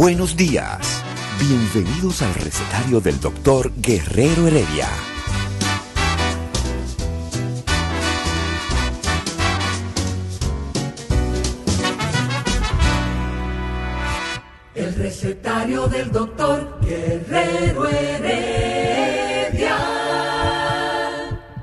Buenos 0.00 0.36
días. 0.36 1.02
Bienvenidos 1.40 2.22
al 2.22 2.32
recetario 2.32 3.00
del 3.00 3.18
doctor 3.18 3.72
Guerrero 3.78 4.46
Heredia. 4.46 4.86
El 14.76 14.94
recetario 14.94 15.88
del 15.88 16.12
doctor 16.12 16.78
Guerrero 16.80 17.88
Heredia. 17.88 19.76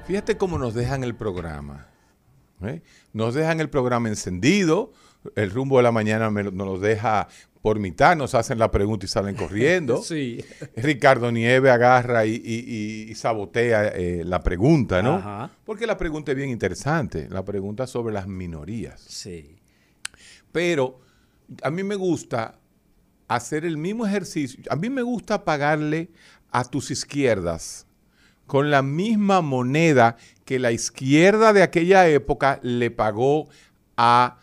Fíjate 0.06 0.36
cómo 0.36 0.58
nos 0.58 0.74
dejan 0.74 1.06
el 1.06 1.16
programa. 1.16 1.88
¿eh? 2.64 2.82
Nos 3.14 3.34
dejan 3.34 3.62
el 3.62 3.70
programa 3.70 4.10
encendido. 4.10 4.92
El 5.36 5.52
rumbo 5.52 5.78
de 5.78 5.84
la 5.84 5.92
mañana 5.92 6.30
me 6.30 6.44
nos 6.44 6.54
lo 6.68 6.80
deja 6.80 7.28
por 7.62 7.80
mitad, 7.80 8.16
nos 8.16 8.36
hacen 8.36 8.60
la 8.60 8.70
pregunta 8.70 9.06
y 9.06 9.10
salen 9.10 9.36
corriendo. 9.36 10.02
Sí. 10.04 10.44
Ricardo 10.76 11.32
Nieve 11.32 11.72
agarra 11.72 12.26
y- 12.26 12.36
y 13.10 13.16
sabotea 13.16 13.88
eh, 13.88 14.24
la 14.24 14.44
pregunta, 14.44 15.02
¿no? 15.02 15.16
Ajá. 15.16 15.50
Porque 15.66 15.88
la 15.88 15.98
pregunta 15.98 16.32
es 16.32 16.38
bien 16.38 16.50
interesante, 16.52 17.28
la 17.30 17.44
pregunta 17.44 17.88
sobre 17.88 18.14
las 18.14 18.28
minorías. 18.28 19.02
Sí. 19.02 19.56
Pero 20.52 21.00
a 21.64 21.70
mí 21.72 21.84
me 21.84 21.96
gusta 21.96 22.60
hacer 23.28 23.66
el 23.66 23.78
mismo 23.78 24.06
ejercicio. 24.06 24.64
A 24.70 24.76
mí 24.76 24.90
me 24.90 25.02
gusta 25.02 25.44
pagarle 25.44 26.10
a 26.52 26.64
tus 26.66 26.92
izquierdas 26.92 27.88
con 28.46 28.70
la 28.70 28.84
misma 28.84 29.42
moneda 29.42 30.18
que 30.46 30.60
la 30.60 30.72
izquierda 30.72 31.52
de 31.52 31.64
aquella 31.64 32.08
época 32.08 32.60
le 32.62 32.92
pagó 32.92 33.50
a 33.98 34.38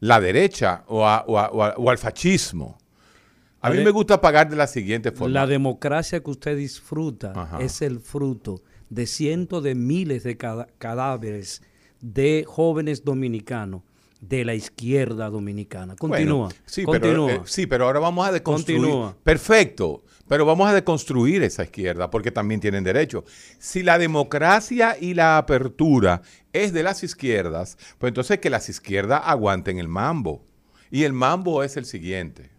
la 0.00 0.20
derecha 0.20 0.84
o, 0.88 1.06
a- 1.06 1.24
o 1.26 1.38
a- 1.38 1.48
o 1.50 1.62
a- 1.62 1.74
o 1.76 1.90
al 1.90 1.98
fascismo. 1.98 2.78
A 3.60 3.70
mí 3.70 3.78
me 3.82 3.90
gusta 3.90 4.20
pagar 4.20 4.48
de 4.48 4.54
la 4.56 4.66
siguiente 4.68 5.10
forma. 5.10 5.32
La 5.34 5.46
democracia 5.46 6.22
que 6.22 6.30
usted 6.30 6.56
disfruta 6.56 7.32
Ajá. 7.34 7.58
es 7.60 7.82
el 7.82 7.98
fruto 7.98 8.60
de 8.90 9.06
cientos 9.06 9.64
de 9.64 9.74
miles 9.74 10.22
de 10.22 10.36
cadáveres 10.36 11.62
de 12.00 12.44
jóvenes 12.46 13.04
dominicanos 13.04 13.82
de 14.20 14.44
la 14.44 14.54
izquierda 14.54 15.28
dominicana. 15.30 15.96
Continúa. 15.96 16.46
Bueno, 16.46 16.60
sí, 16.64 16.84
continúa. 16.84 17.26
Pero, 17.28 17.42
eh, 17.42 17.46
sí, 17.46 17.66
pero 17.66 17.86
ahora 17.86 17.98
vamos 18.00 18.26
a 18.28 18.32
deconstruir. 18.32 18.80
Continúa. 18.80 19.16
Perfecto. 19.24 20.02
Pero 20.28 20.44
vamos 20.44 20.68
a 20.68 20.74
deconstruir 20.74 21.42
esa 21.42 21.64
izquierda 21.64 22.10
porque 22.10 22.30
también 22.30 22.60
tienen 22.60 22.84
derecho. 22.84 23.24
Si 23.58 23.82
la 23.82 23.98
democracia 23.98 24.96
y 25.00 25.14
la 25.14 25.38
apertura 25.38 26.22
es 26.52 26.72
de 26.72 26.82
las 26.82 27.04
izquierdas, 27.04 27.78
pues 27.98 28.10
entonces 28.10 28.38
que 28.40 28.50
las 28.50 28.68
izquierdas 28.68 29.22
aguanten 29.24 29.78
el 29.78 29.88
mambo. 29.88 30.44
Y 30.90 31.04
el 31.04 31.12
mambo 31.12 31.62
es 31.62 31.76
el 31.76 31.84
siguiente. 31.84 32.50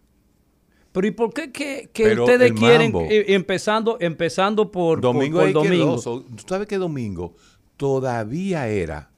Pero 0.92 1.06
¿y 1.06 1.10
por 1.10 1.32
qué 1.32 1.52
que, 1.52 1.88
ustedes 2.18 2.52
quieren, 2.52 2.92
eh, 3.10 3.26
empezando, 3.28 3.98
empezando 4.00 4.72
por, 4.72 5.00
Domingo 5.00 5.40
por 5.40 5.52
domingo? 5.52 6.00
¿Tú 6.00 6.44
sabes 6.46 6.66
que 6.66 6.78
Domingo 6.78 7.36
todavía 7.76 8.68
era 8.68 9.10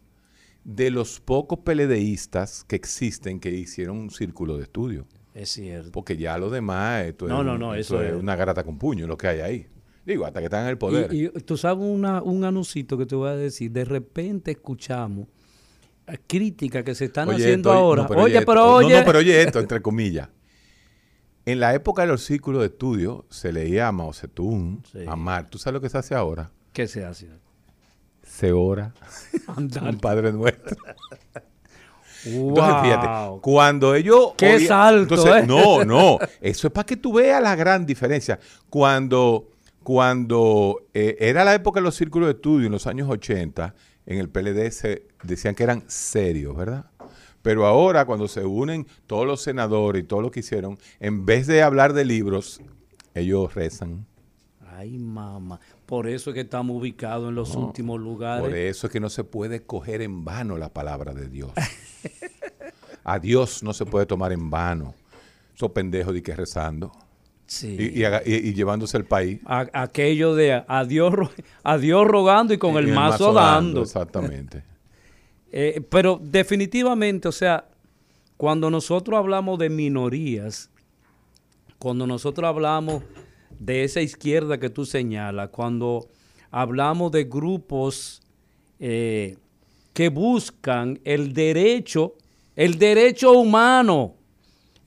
de 0.64 0.90
los 0.90 1.20
pocos 1.20 1.60
peledeístas 1.60 2.64
que 2.64 2.76
existen 2.76 3.40
que 3.40 3.50
hicieron 3.50 3.98
un 3.98 4.10
círculo 4.10 4.56
de 4.56 4.64
estudio? 4.64 5.06
Es 5.34 5.50
cierto. 5.50 5.92
Porque 5.92 6.16
ya 6.16 6.36
lo 6.38 6.50
demás, 6.50 7.04
esto 7.06 7.26
No, 7.28 7.40
es, 7.40 7.46
no, 7.46 7.56
no, 7.58 7.74
esto 7.74 7.96
eso 7.96 8.02
es 8.04 8.12
es- 8.14 8.20
una 8.20 8.34
garata 8.36 8.64
con 8.64 8.78
puño, 8.78 9.06
lo 9.06 9.16
que 9.16 9.28
hay 9.28 9.40
ahí. 9.40 9.66
Digo, 10.04 10.24
hasta 10.26 10.40
que 10.40 10.46
están 10.46 10.64
en 10.64 10.70
el 10.70 10.78
poder. 10.78 11.12
Y, 11.12 11.26
y 11.26 11.28
tú 11.28 11.56
sabes 11.56 11.84
una- 11.86 12.22
un 12.22 12.44
anuncito 12.44 12.96
que 12.98 13.06
te 13.06 13.14
voy 13.14 13.28
a 13.28 13.36
decir. 13.36 13.70
De 13.70 13.84
repente 13.84 14.50
escuchamos 14.50 15.28
eh, 16.08 16.18
críticas 16.26 16.82
que 16.82 16.94
se 16.94 17.04
están 17.04 17.28
Oye, 17.28 17.36
haciendo 17.44 17.70
esto, 17.70 17.78
ahora. 17.80 18.06
no, 18.10 18.22
oye, 18.22 18.40
pero 18.44 18.54
no, 18.64 18.74
oye. 18.76 18.98
No, 18.98 19.04
pero 19.04 19.18
oye 19.20 19.40
esto, 19.42 19.60
entre 19.60 19.80
comillas. 19.80 20.28
En 21.46 21.60
la 21.60 21.74
época 21.74 22.02
de 22.02 22.08
los 22.08 22.22
círculos 22.24 22.60
de 22.62 22.66
estudio 22.66 23.24
se 23.30 23.52
leía 23.52 23.88
a 23.88 23.92
Mao 23.92 24.12
Zedong, 24.12 24.82
Sí. 24.90 24.98
a 25.06 25.14
Marx. 25.16 25.50
¿Tú 25.50 25.58
sabes 25.58 25.74
lo 25.74 25.80
que 25.80 25.88
se 25.88 25.98
hace 25.98 26.14
ahora? 26.14 26.50
¿Qué 26.72 26.86
se 26.88 27.04
hace? 27.04 27.28
Se 28.22 28.52
ora. 28.52 28.92
Andar. 29.56 29.84
Un 29.84 29.98
Padre 29.98 30.32
Nuestro. 30.32 30.76
Wow. 32.26 32.48
Entonces, 32.48 32.82
fíjate, 32.82 33.40
cuando 33.40 33.94
ellos... 33.94 34.32
¡Qué 34.36 34.66
salto, 34.66 35.14
entonces, 35.14 35.44
eh! 35.44 35.46
No, 35.46 35.84
no, 35.86 36.18
eso 36.40 36.66
es 36.66 36.72
para 36.72 36.86
que 36.86 36.96
tú 36.96 37.14
veas 37.14 37.42
la 37.42 37.56
gran 37.56 37.86
diferencia. 37.86 38.38
Cuando, 38.68 39.48
cuando 39.82 40.82
eh, 40.94 41.16
era 41.20 41.44
la 41.44 41.54
época 41.54 41.80
de 41.80 41.84
los 41.84 41.94
círculos 41.94 42.28
de 42.28 42.32
estudio, 42.32 42.66
en 42.66 42.72
los 42.72 42.86
años 42.86 43.08
80, 43.08 43.74
en 44.06 44.18
el 44.18 44.28
PLD 44.28 44.70
se 44.70 45.06
decían 45.22 45.54
que 45.54 45.62
eran 45.62 45.84
serios, 45.86 46.56
¿verdad? 46.56 46.86
Pero 47.42 47.66
ahora, 47.66 48.04
cuando 48.04 48.28
se 48.28 48.44
unen 48.44 48.86
todos 49.06 49.26
los 49.26 49.42
senadores 49.42 50.02
y 50.02 50.06
todo 50.06 50.20
lo 50.20 50.30
que 50.30 50.40
hicieron, 50.40 50.78
en 50.98 51.24
vez 51.24 51.46
de 51.46 51.62
hablar 51.62 51.94
de 51.94 52.04
libros, 52.04 52.60
ellos 53.14 53.54
rezan. 53.54 54.06
Ay, 54.76 54.98
mamá. 54.98 55.60
Por 55.90 56.06
eso 56.08 56.30
es 56.30 56.34
que 56.34 56.40
estamos 56.40 56.76
ubicados 56.76 57.28
en 57.28 57.34
los 57.34 57.54
últimos 57.56 58.00
lugares. 58.00 58.44
Por 58.44 58.56
eso 58.56 58.86
es 58.86 58.92
que 58.92 59.00
no 59.00 59.10
se 59.10 59.24
puede 59.24 59.60
coger 59.62 60.00
en 60.02 60.24
vano 60.24 60.56
la 60.56 60.68
palabra 60.72 61.12
de 61.12 61.28
Dios. 61.28 61.50
A 63.04 63.18
Dios 63.18 63.62
no 63.62 63.72
se 63.72 63.84
puede 63.84 64.06
tomar 64.06 64.32
en 64.32 64.48
vano. 64.50 64.94
Esos 65.54 65.72
pendejos 65.72 66.14
de 66.14 66.22
que 66.22 66.34
rezando 66.34 66.92
Sí. 67.46 67.76
y, 67.78 67.98
y 68.00 68.04
haga- 68.04 68.22
y- 68.24 68.36
y 68.36 68.54
llevándose 68.54 68.96
el 68.96 69.04
país. 69.04 69.40
A- 69.44 69.66
aquello 69.72 70.34
de 70.36 70.62
a 70.66 70.84
Dios, 70.84 71.12
a 71.64 71.76
Dios 71.76 72.06
rogando 72.06 72.54
y 72.54 72.58
con 72.58 72.76
el, 72.76 72.88
Y 72.88 72.92
mazo, 72.92 73.32
dando. 73.32 73.82
Exactamente. 73.82 74.62
Eh, 75.52 75.80
pero 75.90 76.20
definitivamente, 76.22 77.26
o 77.26 77.32
sea, 77.32 77.64
cuando 78.36 78.70
nosotros 78.70 79.18
hablamos 79.18 79.58
de 79.58 79.68
minorías, 79.68 80.70
cuando 81.80 82.06
nosotros 82.06 82.46
hablamos 82.46 83.02
de 83.60 83.84
esa 83.84 84.00
izquierda 84.00 84.58
que 84.58 84.70
tú 84.70 84.86
señalas, 84.86 85.50
cuando 85.50 86.08
hablamos 86.50 87.12
de 87.12 87.24
grupos 87.24 88.22
eh, 88.80 89.36
que 89.92 90.08
buscan 90.08 90.98
el 91.04 91.34
derecho, 91.34 92.14
el 92.56 92.78
derecho 92.78 93.32
humano, 93.32 94.16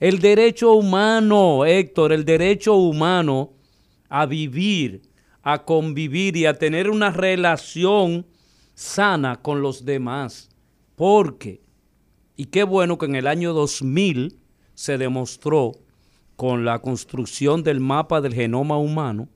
el 0.00 0.18
derecho 0.18 0.72
humano, 0.72 1.64
Héctor, 1.64 2.12
el 2.12 2.24
derecho 2.24 2.74
humano 2.74 3.52
a 4.08 4.26
vivir, 4.26 5.02
a 5.42 5.64
convivir 5.64 6.36
y 6.36 6.46
a 6.46 6.58
tener 6.58 6.90
una 6.90 7.10
relación 7.10 8.26
sana 8.74 9.40
con 9.40 9.62
los 9.62 9.84
demás. 9.84 10.48
Porque, 10.96 11.60
y 12.36 12.46
qué 12.46 12.64
bueno 12.64 12.98
que 12.98 13.06
en 13.06 13.14
el 13.14 13.28
año 13.28 13.52
2000 13.52 14.36
se 14.74 14.98
demostró 14.98 15.83
con 16.36 16.64
la 16.64 16.80
construcción 16.80 17.62
del 17.62 17.80
mapa 17.80 18.20
del 18.20 18.34
genoma 18.34 18.76
humano, 18.76 19.28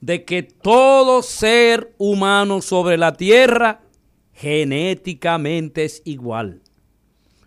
de 0.00 0.24
que 0.24 0.42
todo 0.42 1.22
ser 1.22 1.94
humano 1.98 2.60
sobre 2.60 2.96
la 2.96 3.12
Tierra 3.14 3.82
genéticamente 4.32 5.84
es 5.84 6.02
igual. 6.04 6.62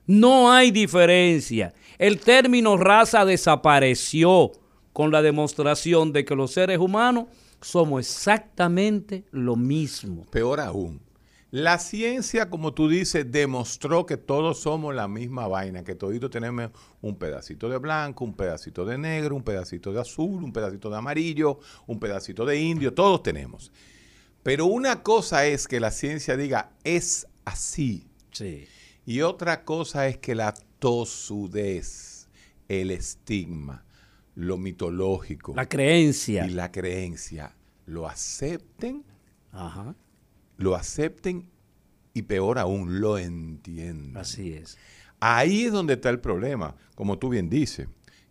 No 0.05 0.51
hay 0.51 0.71
diferencia. 0.71 1.73
El 1.97 2.19
término 2.19 2.77
raza 2.77 3.25
desapareció 3.25 4.51
con 4.93 5.11
la 5.11 5.21
demostración 5.21 6.13
de 6.13 6.23
que 6.23 6.35
los 6.35 6.51
seres 6.51 6.79
humanos 6.79 7.25
somos 7.61 7.99
exactamente 8.01 9.25
lo 9.31 9.55
mismo. 9.55 10.25
Peor 10.29 10.59
aún, 10.59 11.01
la 11.51 11.77
ciencia, 11.79 12.49
como 12.49 12.73
tú 12.73 12.89
dices, 12.89 13.31
demostró 13.31 14.05
que 14.05 14.17
todos 14.17 14.59
somos 14.59 14.93
la 14.93 15.07
misma 15.07 15.47
vaina, 15.47 15.83
que 15.83 15.95
toditos 15.95 16.29
tenemos 16.29 16.71
un 17.01 17.15
pedacito 17.17 17.69
de 17.69 17.77
blanco, 17.77 18.25
un 18.25 18.33
pedacito 18.35 18.83
de 18.83 18.97
negro, 18.97 19.35
un 19.35 19.43
pedacito 19.43 19.93
de 19.93 20.01
azul, 20.01 20.43
un 20.43 20.51
pedacito 20.51 20.89
de 20.89 20.97
amarillo, 20.97 21.59
un 21.87 21.99
pedacito 21.99 22.45
de 22.45 22.59
indio, 22.59 22.93
todos 22.93 23.23
tenemos. 23.23 23.71
Pero 24.43 24.65
una 24.65 25.01
cosa 25.01 25.45
es 25.47 25.67
que 25.67 25.79
la 25.79 25.91
ciencia 25.91 26.35
diga, 26.35 26.71
es 26.83 27.27
así. 27.45 28.09
Sí. 28.31 28.65
Y 29.05 29.21
otra 29.21 29.63
cosa 29.63 30.07
es 30.07 30.17
que 30.17 30.35
la 30.35 30.53
tosudez, 30.79 32.27
el 32.67 32.91
estigma, 32.91 33.85
lo 34.33 34.57
mitológico 34.57 35.53
La 35.55 35.67
creencia. 35.69 36.45
y 36.45 36.49
la 36.49 36.71
creencia 36.71 37.55
lo 37.85 38.07
acepten 38.07 39.05
Ajá, 39.51 39.95
lo 40.57 40.75
acepten 40.75 41.49
y 42.13 42.23
peor 42.23 42.59
aún, 42.59 43.01
lo 43.01 43.17
entiendan. 43.17 44.21
así 44.21 44.53
es. 44.53 44.77
Ahí 45.19 45.65
es 45.65 45.71
donde 45.71 45.93
está 45.93 46.09
el 46.09 46.19
problema, 46.19 46.75
como 46.95 47.17
tú 47.17 47.29
bien 47.29 47.49
dices. 47.49 47.87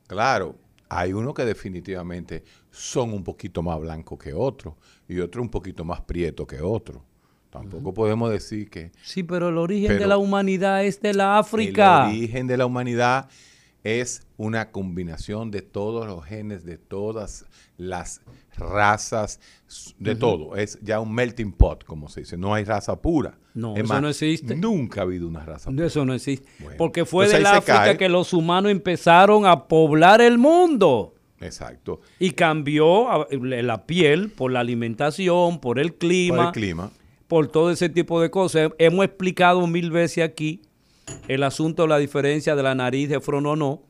Claro, 0.06 0.56
hay 0.88 1.12
unos 1.12 1.35
que 1.35 1.44
definitivamente 1.44 2.44
son 2.71 3.12
un 3.12 3.25
poquito 3.25 3.62
más 3.62 3.81
blancos 3.81 4.19
que 4.19 4.32
otros 4.32 4.75
y 5.09 5.19
otros 5.19 5.43
un 5.43 5.50
poquito 5.50 5.85
más 5.85 6.00
prieto 6.03 6.47
que 6.47 6.61
otros. 6.61 7.03
Tampoco 7.50 7.94
podemos 7.94 8.31
decir 8.31 8.69
que 8.69 8.91
Sí, 9.03 9.23
pero 9.23 9.49
el 9.49 9.59
origen 9.59 9.99
de 9.99 10.06
la 10.06 10.19
humanidad 10.19 10.85
es 10.85 11.00
de 11.00 11.15
la 11.15 11.38
África. 11.38 12.06
el 12.06 12.17
origen 12.17 12.47
de 12.47 12.56
la 12.56 12.67
humanidad 12.67 13.29
es 13.85 14.27
una 14.39 14.71
combinación 14.73 15.51
de 15.51 15.61
todos 15.63 16.07
los 16.07 16.25
genes, 16.25 16.65
de 16.65 16.79
todas 16.79 17.45
las 17.77 18.23
razas, 18.57 19.41
de 19.99 20.17
todo. 20.17 20.57
Es 20.57 20.79
ya 20.83 21.01
un 21.01 21.15
melting 21.15 21.53
pot, 21.53 21.85
como 21.85 22.09
se 22.09 22.21
dice. 22.21 22.37
No 22.37 22.55
hay 22.55 22.65
raza 22.65 23.01
pura. 23.01 23.39
No, 23.53 23.77
Es 23.77 23.85
eso 23.85 24.01
no 24.01 24.09
existe. 24.09 24.57
Nunca 24.57 25.01
ha 25.01 25.05
habido 25.05 25.29
una 25.29 25.45
raza 25.45 25.71
pura. 25.71 25.87
Eso 25.87 26.05
no 26.05 26.15
existe. 26.15 26.49
Bueno, 26.61 26.77
Porque 26.79 27.05
fue 27.05 27.27
ahí 27.27 27.31
se 27.43 27.47
África 27.47 27.85
cae. 27.85 27.97
que 27.99 28.09
los 28.09 28.33
humanos 28.33 28.73
empezaron 28.73 29.45
a 29.47 29.69
poblar 29.69 30.21
el 30.21 30.39
mundo. 30.39 31.15
Exacto. 31.41 32.01
Y 32.19 32.31
cambió 32.31 33.27
la 33.31 33.87
piel 33.87 34.31
por 34.31 34.51
la 34.51 34.61
alimentación, 34.61 35.61
por 35.61 35.79
el 35.79 35.91
Por 35.91 35.99
clima, 35.99 36.47
el 36.47 36.53
clima. 36.53 36.91
por 37.29 37.49
todo 37.49 37.71
ese 37.71 37.91
tipo 37.91 38.21
de 38.23 38.31
cosas. 38.31 38.71
Hemos 38.79 39.05
explicado 39.05 39.67
mil 39.67 39.91
veces 39.91 40.25
aquí 40.25 40.63
el 41.29 41.43
asunto 41.43 41.83
de 41.83 41.89
la 41.89 41.99
diferencia 41.99 42.56
de 42.56 42.62
la 42.62 42.75
nariz 42.75 43.09
de 43.09 43.21
Frononó 43.21 43.83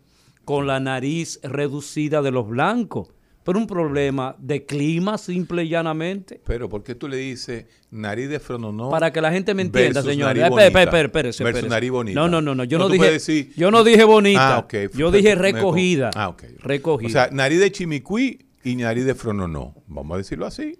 con 0.44 0.66
la 0.66 0.80
nariz 0.80 1.40
reducida 1.42 2.22
de 2.22 2.30
los 2.30 2.48
blancos. 2.48 3.08
Pero 3.44 3.58
un 3.58 3.66
problema 3.66 4.34
de 4.38 4.64
clima, 4.64 5.18
simple 5.18 5.64
y 5.64 5.68
llanamente. 5.68 6.40
Pero 6.46 6.70
¿por 6.70 6.82
qué 6.82 6.94
tú 6.94 7.08
le 7.08 7.18
dices 7.18 7.66
nariz 7.90 8.30
de 8.30 8.40
frononó? 8.40 8.88
Para 8.88 9.12
que 9.12 9.20
la 9.20 9.30
gente 9.30 9.52
me 9.52 9.60
entienda, 9.60 10.02
señor. 10.02 10.34
Versus 10.34 11.40
espérese. 11.40 11.68
nariz 11.68 11.90
bonita. 11.90 12.18
No, 12.18 12.28
no, 12.28 12.40
no, 12.40 12.54
no. 12.54 12.64
Yo 12.64 12.78
no, 12.78 12.88
dije, 12.88 13.12
decir- 13.12 13.52
yo 13.54 13.70
no 13.70 13.84
dije 13.84 14.04
bonita. 14.04 14.56
Ah. 14.56 14.66
Yo 14.94 15.10
dije 15.10 15.34
recogida. 15.34 16.10
Ah, 16.14 16.30
ok. 16.30 16.42
Recogida. 16.60 17.08
O 17.08 17.12
sea, 17.12 17.28
nariz 17.32 17.60
de 17.60 17.70
chimicuí 17.70 18.46
y 18.64 18.76
nariz 18.76 19.04
de 19.04 19.14
frononó. 19.14 19.74
Vamos 19.88 20.14
a 20.14 20.18
decirlo 20.18 20.46
así. 20.46 20.78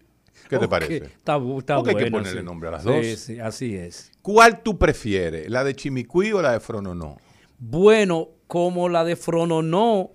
¿Qué 0.49 0.59
te 0.59 0.69
parece? 0.69 0.97
Está, 0.97 1.37
está 1.59 1.77
Porque 1.77 1.91
hay 1.91 1.97
que 1.97 2.03
bueno, 2.05 2.19
ponerle 2.19 2.41
sí. 2.41 2.45
nombre 2.47 2.69
a 2.69 2.73
las 2.73 2.83
Sí, 2.83 2.89
dos. 2.89 3.07
sí, 3.19 3.39
así 3.41 3.75
es. 3.77 4.13
¿Cuál 4.23 4.63
tú 4.63 4.79
prefieres? 4.79 5.49
¿La 5.51 5.65
de 5.65 5.75
chimicuí 5.75 6.33
o 6.33 6.43
la 6.43 6.53
de 6.53 6.61
frononó? 6.61 7.17
Bueno, 7.59 8.29
como 8.47 8.89
la 8.89 9.05
de 9.05 9.17
Frononó 9.17 10.11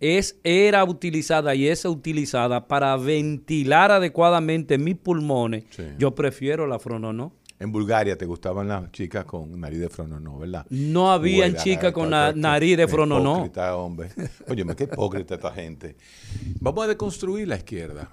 es, 0.00 0.38
era 0.44 0.84
utilizada 0.84 1.54
y 1.54 1.66
es 1.68 1.84
utilizada 1.84 2.66
para 2.68 2.96
ventilar 2.96 3.90
adecuadamente 3.90 4.78
mis 4.78 4.96
pulmones, 4.96 5.64
Sí. 5.70 5.82
yo 5.98 6.14
prefiero 6.14 6.66
la 6.66 6.78
Frononó. 6.78 7.32
En 7.60 7.70
Bulgaria 7.72 8.18
te 8.18 8.26
gustaban 8.26 8.68
las 8.68 8.90
chicas 8.92 9.24
con 9.24 9.58
nariz 9.60 9.78
de 9.80 9.88
frononó, 9.88 10.38
¿verdad? 10.40 10.66
No 10.70 11.10
habían 11.12 11.54
chicas 11.56 11.92
con 11.92 12.10
nariz 12.10 12.76
de 12.76 12.84
qué 12.84 12.88
frononó. 12.92 13.36
Hipócrita, 13.36 13.76
hombre. 13.76 14.10
Óyeme, 14.48 14.74
qué 14.74 14.84
hipócrita 14.84 15.36
esta 15.36 15.52
gente. 15.52 15.96
Vamos 16.60 16.84
a 16.84 16.88
deconstruir 16.88 17.46
la 17.48 17.56
izquierda. 17.56 18.10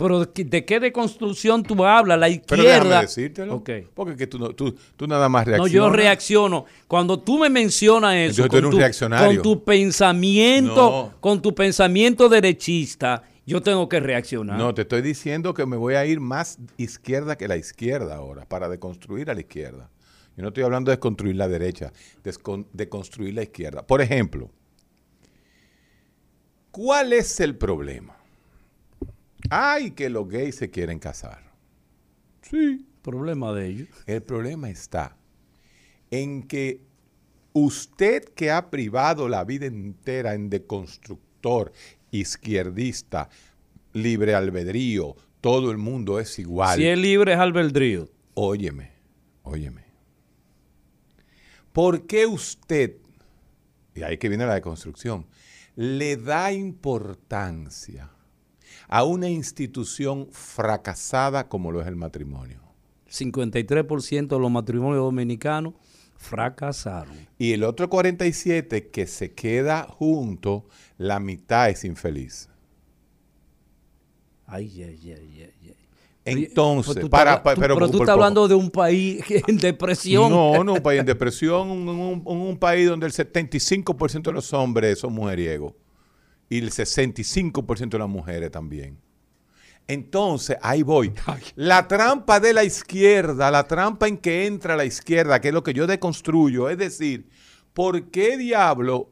Pero 0.00 0.20
¿de 0.20 0.32
qué- 0.32 0.44
¿de 0.44 0.64
qué 0.64 0.80
deconstrucción 0.80 1.62
tú 1.62 1.84
hablas? 1.84 2.18
La 2.18 2.26
Pero 2.26 2.62
déjame 2.62 2.62
izquierda. 2.78 3.00
decírtelo. 3.02 3.62
Porque 3.94 4.16
que 4.16 4.26
tú, 4.26 4.38
no- 4.38 4.50
tú, 4.54 4.74
tú 4.96 5.06
nada 5.06 5.28
más 5.28 5.46
No, 5.46 5.50
reaccionas. 5.52 5.72
yo 5.72 5.90
reacciono. 5.90 6.64
Cuando 6.88 7.20
tú 7.20 7.38
me 7.38 7.50
mencionas 7.50 8.14
eso, 8.16 8.42
Entonces 8.44 8.50
tú 8.50 8.56
eres 8.56 8.64
un 8.66 8.70
tu, 8.72 8.78
reaccionario. 8.78 9.26
con 9.26 9.42
tu 9.42 9.64
pensamiento, 9.64 10.74
No. 11.12 11.20
con 11.20 11.42
tu 11.42 11.54
pensamiento 11.54 12.28
derechista, 12.28 13.22
yo 13.46 13.60
tengo 13.62 13.88
que 13.88 14.00
reaccionar. 14.00 14.56
No, 14.58 14.72
te 14.74 14.82
estoy 14.82 15.02
diciendo 15.02 15.52
que 15.54 15.66
me 15.66 15.76
voy 15.76 15.94
a 15.94 16.06
ir 16.06 16.20
más 16.20 16.58
izquierda 16.78 17.36
que 17.36 17.46
la 17.48 17.56
izquierda 17.56 18.16
ahora, 18.16 18.44
para 18.46 18.68
deconstruir 18.68 19.30
a 19.30 19.34
la 19.34 19.40
izquierda. 19.40 19.90
Yo 20.36 20.42
no 20.42 20.48
estoy 20.48 20.62
hablando 20.62 20.90
de 20.90 20.98
construir 20.98 21.36
la 21.36 21.48
derecha, 21.48 21.92
de 22.24 22.32
deconstruir 22.72 23.34
la 23.34 23.42
izquierda. 23.42 23.86
Por 23.86 24.00
ejemplo, 24.00 24.50
¿cuál 26.70 27.12
es 27.12 27.40
el 27.40 27.56
problema? 27.56 28.16
Ay, 29.48 29.92
que 29.92 30.10
los 30.10 30.28
gays 30.28 30.56
se 30.56 30.70
quieren 30.70 30.98
casar. 30.98 31.52
Sí. 32.42 32.86
Problema 33.02 33.52
de 33.52 33.66
ellos. 33.66 33.88
El 34.06 34.22
problema 34.22 34.68
está 34.68 35.16
en 36.10 36.42
que 36.42 36.82
usted 37.52 38.24
que 38.34 38.50
ha 38.50 38.70
privado 38.70 39.28
la 39.28 39.44
vida 39.44 39.66
entera 39.66 40.34
en 40.34 40.50
deconstructor, 40.50 41.72
izquierdista, 42.10 43.30
libre 43.92 44.34
albedrío, 44.34 45.16
todo 45.40 45.70
el 45.70 45.78
mundo 45.78 46.20
es 46.20 46.38
igual. 46.38 46.76
Si 46.76 46.86
es 46.86 46.98
libre 46.98 47.32
es 47.32 47.38
albedrío. 47.38 48.08
Óyeme, 48.34 48.92
óyeme. 49.42 49.84
¿Por 51.72 52.06
qué 52.06 52.26
usted, 52.26 52.96
y 53.94 54.02
ahí 54.02 54.18
que 54.18 54.28
viene 54.28 54.44
la 54.44 54.54
deconstrucción, 54.54 55.26
le 55.76 56.16
da 56.16 56.52
importancia 56.52 58.10
a 58.92 59.04
una 59.04 59.28
institución 59.28 60.26
fracasada 60.32 61.48
como 61.48 61.70
lo 61.70 61.80
es 61.80 61.86
el 61.86 61.94
matrimonio? 61.96 62.58
53% 63.08 64.26
de 64.28 64.38
los 64.38 64.50
matrimonios 64.50 65.02
dominicanos 65.02 65.74
fracasaron. 66.16 67.14
Y 67.38 67.52
el 67.52 67.62
otro 67.64 67.88
47 67.88 68.90
que 68.90 69.06
se 69.06 69.32
queda 69.32 69.84
junto, 69.84 70.66
la 70.98 71.18
mitad 71.20 71.70
es 71.70 71.84
infeliz. 71.84 72.48
Ay, 74.46 74.82
ay, 74.82 74.98
ay, 75.04 75.14
ay, 75.16 75.54
ay. 75.68 75.74
Entonces, 76.24 76.94
Pero 76.94 77.06
tú 77.06 77.10
para, 77.10 77.30
estás- 77.34 77.42
pa- 77.44 77.54
tú- 77.54 77.60
pero, 77.62 77.74
pero 77.74 77.86
tú 77.86 77.92
por 77.98 78.02
estás 78.02 78.14
poco. 78.14 78.24
hablando 78.24 78.48
de 78.48 78.54
un 78.54 78.70
país 78.70 79.24
en 79.48 79.56
depresión. 79.56 80.30
No, 80.30 80.62
no, 80.62 80.74
un 80.74 80.82
país 80.82 81.00
en 81.00 81.06
depresión, 81.06 81.70
un- 81.70 82.22
un 82.24 82.58
país 82.58 82.88
donde 82.88 83.06
el 83.06 83.12
75% 83.12 84.30
de 84.30 84.32
los 84.34 84.52
hombres 84.52 84.98
son 84.98 85.12
mujeriegos 85.14 85.72
y 86.50 86.58
el 86.58 86.70
65% 86.70 87.88
de 87.88 87.98
las 87.98 88.08
mujeres 88.08 88.50
también. 88.50 88.98
Entonces, 89.86 90.58
ahí 90.60 90.82
voy. 90.82 91.12
La 91.54 91.88
trampa 91.88 92.40
de 92.40 92.52
la 92.52 92.64
izquierda, 92.64 93.50
la 93.50 93.66
trampa 93.66 94.06
en 94.06 94.18
que 94.18 94.46
entra 94.46 94.76
la 94.76 94.84
izquierda, 94.84 95.40
que 95.40 95.48
es 95.48 95.54
lo 95.54 95.62
que 95.62 95.72
yo 95.72 95.86
deconstruyo, 95.86 96.68
es 96.68 96.78
decir, 96.78 97.28
¿por 97.72 98.10
qué 98.10 98.36
diablo 98.36 99.10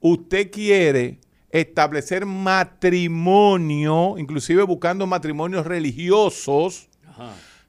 usted 0.00 0.50
quiere 0.50 1.20
establecer 1.50 2.26
matrimonio, 2.26 4.16
inclusive 4.18 4.62
buscando 4.62 5.06
matrimonios 5.06 5.66
religiosos, 5.66 6.88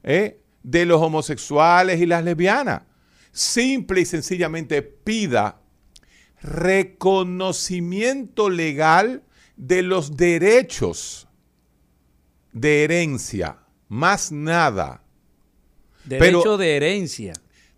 ¿eh? 0.03 0.41
de 0.63 0.85
los 0.85 1.01
homosexuales 1.01 2.01
y 2.01 2.05
las 2.05 2.23
lesbianas? 2.23 2.83
Simple 3.31 4.01
y 4.01 4.05
sencillamente 4.05 4.81
pida 4.81 5.59
reconocimiento 6.41 8.49
legal 8.49 9.23
de 9.55 9.81
los 9.81 10.17
derechos 10.17 11.27
de 12.53 12.83
herencia, 12.83 13.57
más 13.87 14.31
nada. 14.31 15.03
Derecho 16.05 16.41
pero- 16.43 16.57
de 16.57 16.75
herencia. 16.75 17.33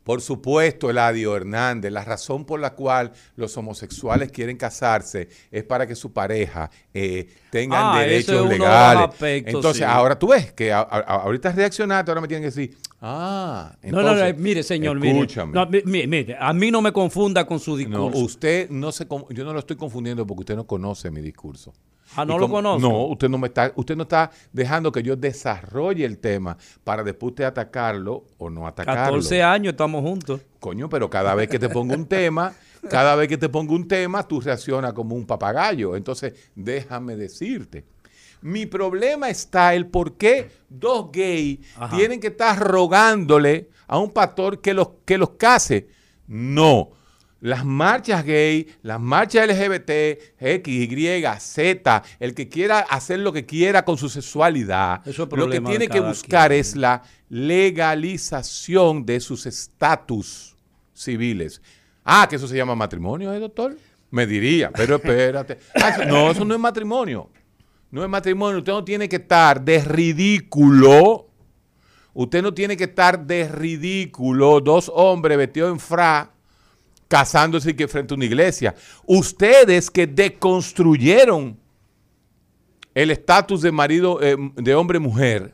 Por 0.09 0.21
supuesto, 0.21 0.89
Eladio 0.89 1.35
Hernández, 1.35 1.91
la 1.91 2.03
razón 2.03 2.43
por 2.43 2.59
la 2.59 2.73
cual 2.73 3.11
los 3.35 3.55
homosexuales 3.57 4.31
quieren 4.31 4.57
casarse 4.57 5.29
es 5.51 5.63
para 5.63 5.85
que 5.85 5.93
su 5.93 6.11
pareja 6.11 6.71
eh, 6.91 7.27
tengan 7.51 7.95
Ah, 7.95 8.03
ese 8.03 8.15
es 8.17 8.25
derechos 8.25 8.41
uno 8.41 8.49
de 8.49 8.57
los 8.57 8.67
legales. 8.67 9.03
aspectos, 9.09 9.53
Entonces, 9.53 9.77
sí. 9.77 9.83
ahora 9.83 10.17
tú 10.17 10.29
ves 10.29 10.51
que 10.53 10.73
a- 10.73 10.79
a- 10.79 10.99
ahorita 11.21 11.51
reaccionaste, 11.51 12.09
ahora 12.09 12.21
me 12.21 12.27
tienen 12.27 12.41
que 12.41 12.55
decir, 12.59 12.75
ah, 13.01 13.71
No, 13.83 13.91
no, 13.91 14.01
no, 14.01 14.09
entonces, 14.13 14.37
mire, 14.39 14.63
señor, 14.63 14.97
escúchame. 15.05 15.51
mire. 15.51 15.63
No, 15.63 15.69
mi- 15.69 15.83
mi- 16.01 16.07
mire, 16.07 16.35
a 16.39 16.53
mí 16.53 16.71
no 16.71 16.81
me 16.81 16.91
confunda 16.91 17.45
con 17.45 17.59
su 17.59 17.73
No, 17.73 17.77
discurso. 17.77 18.17
usted 18.17 18.67
no 18.71 18.91
se, 18.91 19.05
yo 19.29 19.45
no 19.45 19.53
lo 19.53 19.59
estoy 19.59 19.75
confundiendo 19.75 20.25
porque 20.25 20.39
usted 20.39 20.55
no 20.55 20.65
conoce 20.65 21.11
mi 21.11 21.21
discurso. 21.21 21.71
Ah, 22.15 22.25
no 22.25 22.33
Y 22.35 22.39
lo 22.39 22.41
como- 22.43 22.55
conozco. 22.55 22.79
No, 22.89 23.05
usted 23.07 23.29
no 23.29 23.37
me 23.37 23.47
está, 23.47 23.71
usted 23.75 23.95
no 23.95 24.03
está 24.03 24.31
dejando 24.51 24.91
que 24.91 25.03
yo 25.03 25.15
desarrolle 25.15 26.05
el 26.05 26.17
tema 26.17 26.57
para 26.83 27.03
después 27.03 27.31
usted 27.31 27.43
atacarlo 27.43 28.25
o 28.37 28.49
no 28.49 28.65
atacarlo. 28.67 29.03
14 29.03 29.43
años 29.43 29.71
estamos 29.73 30.01
juntos. 30.01 30.41
Coño, 30.59 30.89
pero 30.89 31.09
cada 31.09 31.35
vez 31.35 31.47
que 31.49 31.59
te 31.59 31.69
pongo 31.69 31.93
un 31.93 32.05
tema, 32.07 32.53
cada 32.89 33.15
vez 33.15 33.27
que 33.27 33.37
te 33.37 33.47
pongo 33.49 33.73
un 33.75 33.87
tema, 33.87 34.27
tú 34.27 34.41
reaccionas 34.41 34.93
como 34.93 35.15
un 35.15 35.25
papagayo. 35.25 35.95
Entonces, 35.95 36.33
déjame 36.55 37.15
decirte. 37.15 37.85
Mi 38.41 38.65
problema 38.65 39.29
está 39.29 39.73
el 39.75 39.87
por 39.87 40.15
qué 40.15 40.49
dos 40.69 41.11
gays 41.11 41.59
Ajá. 41.77 41.95
tienen 41.95 42.19
que 42.21 42.27
estar 42.27 42.57
rogándole 42.57 43.69
a 43.87 43.99
un 43.99 44.11
pastor 44.11 44.61
que 44.61 44.73
los, 44.73 44.89
que 45.05 45.17
los 45.17 45.31
case. 45.31 45.87
No. 46.27 46.91
Las 47.41 47.63
marchas 47.63 48.25
gay, 48.25 48.67
las 48.81 48.99
marchas 48.99 49.47
LGBT, 49.47 49.89
X, 50.39 50.91
Y, 50.91 51.23
Z, 51.39 52.03
el 52.19 52.33
que 52.33 52.49
quiera 52.49 52.79
hacer 52.79 53.19
lo 53.19 53.31
que 53.31 53.45
quiera 53.45 53.85
con 53.85 53.97
su 53.97 54.09
sexualidad, 54.09 55.01
Eso 55.07 55.23
es 55.23 55.29
lo 55.37 55.49
que 55.49 55.61
tiene 55.61 55.87
que 55.87 56.01
buscar 56.01 56.49
quien. 56.49 56.59
es 56.59 56.75
la 56.75 57.01
legalización 57.29 59.05
de 59.05 59.19
sus 59.19 59.45
estatus 59.45 60.55
civiles. 60.93 61.61
Ah, 62.03 62.27
que 62.29 62.35
eso 62.35 62.47
se 62.47 62.57
llama 62.57 62.75
matrimonio, 62.75 63.33
¿eh, 63.33 63.39
doctor? 63.39 63.77
Me 64.11 64.25
diría, 64.25 64.71
pero 64.71 64.95
espérate. 64.97 65.59
Ah, 65.81 65.89
eso- 65.89 66.05
no, 66.05 66.31
eso 66.31 66.43
no 66.43 66.53
es 66.53 66.59
matrimonio. 66.59 67.29
No 67.91 68.03
es 68.03 68.09
matrimonio. 68.09 68.59
Usted 68.59 68.73
no 68.73 68.83
tiene 68.83 69.07
que 69.09 69.15
estar 69.17 69.61
de 69.61 69.79
ridículo 69.83 71.25
Usted 72.13 72.41
no 72.41 72.53
tiene 72.53 72.75
que 72.75 72.85
estar 72.85 73.25
de 73.25 73.47
ridículo, 73.47 74.59
dos 74.59 74.91
hombres 74.93 75.37
vestidos 75.37 75.71
en 75.71 75.79
fra, 75.79 76.31
casándose 77.09 77.75
que 77.75 77.87
frente 77.89 78.13
a 78.13 78.15
una 78.15 78.23
iglesia. 78.25 78.73
Ustedes 79.05 79.89
que 79.91 80.07
deconstruyeron 80.07 81.59
el 82.95 83.11
estatus 83.11 83.61
de 83.61 83.71
marido, 83.73 84.19
eh, 84.21 84.37
de 84.55 84.75
hombre-mujer, 84.75 85.53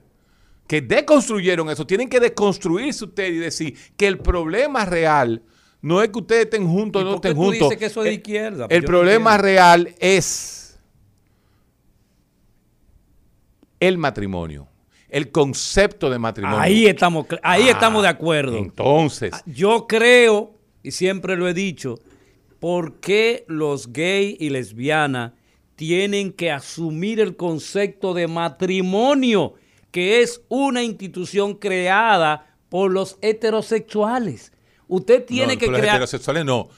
que 0.67 0.81
deconstruyeron 0.81 1.69
eso, 1.69 1.87
tienen 1.87 2.09
que 2.09 2.19
deconstruirse 2.19 3.05
ustedes 3.05 3.31
y 3.31 3.37
decir 3.37 3.77
que 3.97 4.05
el 4.07 4.17
problema 4.19 4.83
real 4.85 5.41
no 5.81 6.01
es 6.01 6.09
que 6.09 6.19
ustedes 6.19 6.45
estén 6.45 6.67
juntos 6.67 7.03
o 7.03 7.05
¿Y 7.05 7.09
no 7.09 7.15
estén 7.15 7.35
juntos. 7.35 7.75
que 7.75 7.85
eso 7.85 8.01
es 8.01 8.05
de 8.05 8.09
El- 8.09 8.15
izquierda? 8.15 8.67
El 8.69 8.81
no 8.81 8.87
problema 8.87 9.35
entiendo. 9.35 9.43
real 9.43 9.95
es 9.99 10.79
el 13.79 13.97
matrimonio, 13.97 14.67
el 15.09 15.31
concepto 15.31 16.09
de 16.09 16.17
matrimonio. 16.17 16.59
Ahí 16.59 16.87
estamos, 16.87 17.27
ahí 17.43 17.67
Ah, 17.67 17.71
estamos 17.71 18.01
de 18.01 18.09
acuerdo. 18.09 18.57
Entonces, 18.57 19.31
Yo 19.45 19.85
creo, 19.87 20.54
y 20.85 20.91
siempre 20.91 21.35
lo 21.35 21.47
he 21.47 21.55
dicho, 21.55 21.99
¿por 22.59 22.99
qué 22.99 23.43
los 23.47 23.91
gays 23.91 24.37
y 24.39 24.51
lesbianas 24.51 25.31
tienen 25.75 26.31
que 26.31 26.51
asumir 26.51 27.19
el 27.19 27.35
concepto 27.35 28.13
de 28.13 28.27
matrimonio, 28.27 29.55
que 29.89 30.21
es 30.21 30.41
una 30.47 30.83
institución 30.83 31.55
creada 31.55 32.55
por 32.69 32.91
los 32.91 33.17
heterosexuales? 33.23 34.51
Usted 34.87 35.25
tiene 35.25 35.53
no, 35.53 35.59
que 35.59 35.65
por 35.65 35.71
los 35.73 35.81
crear... 35.81 35.95
heterosexuales 35.95 36.45
no. 36.45 36.69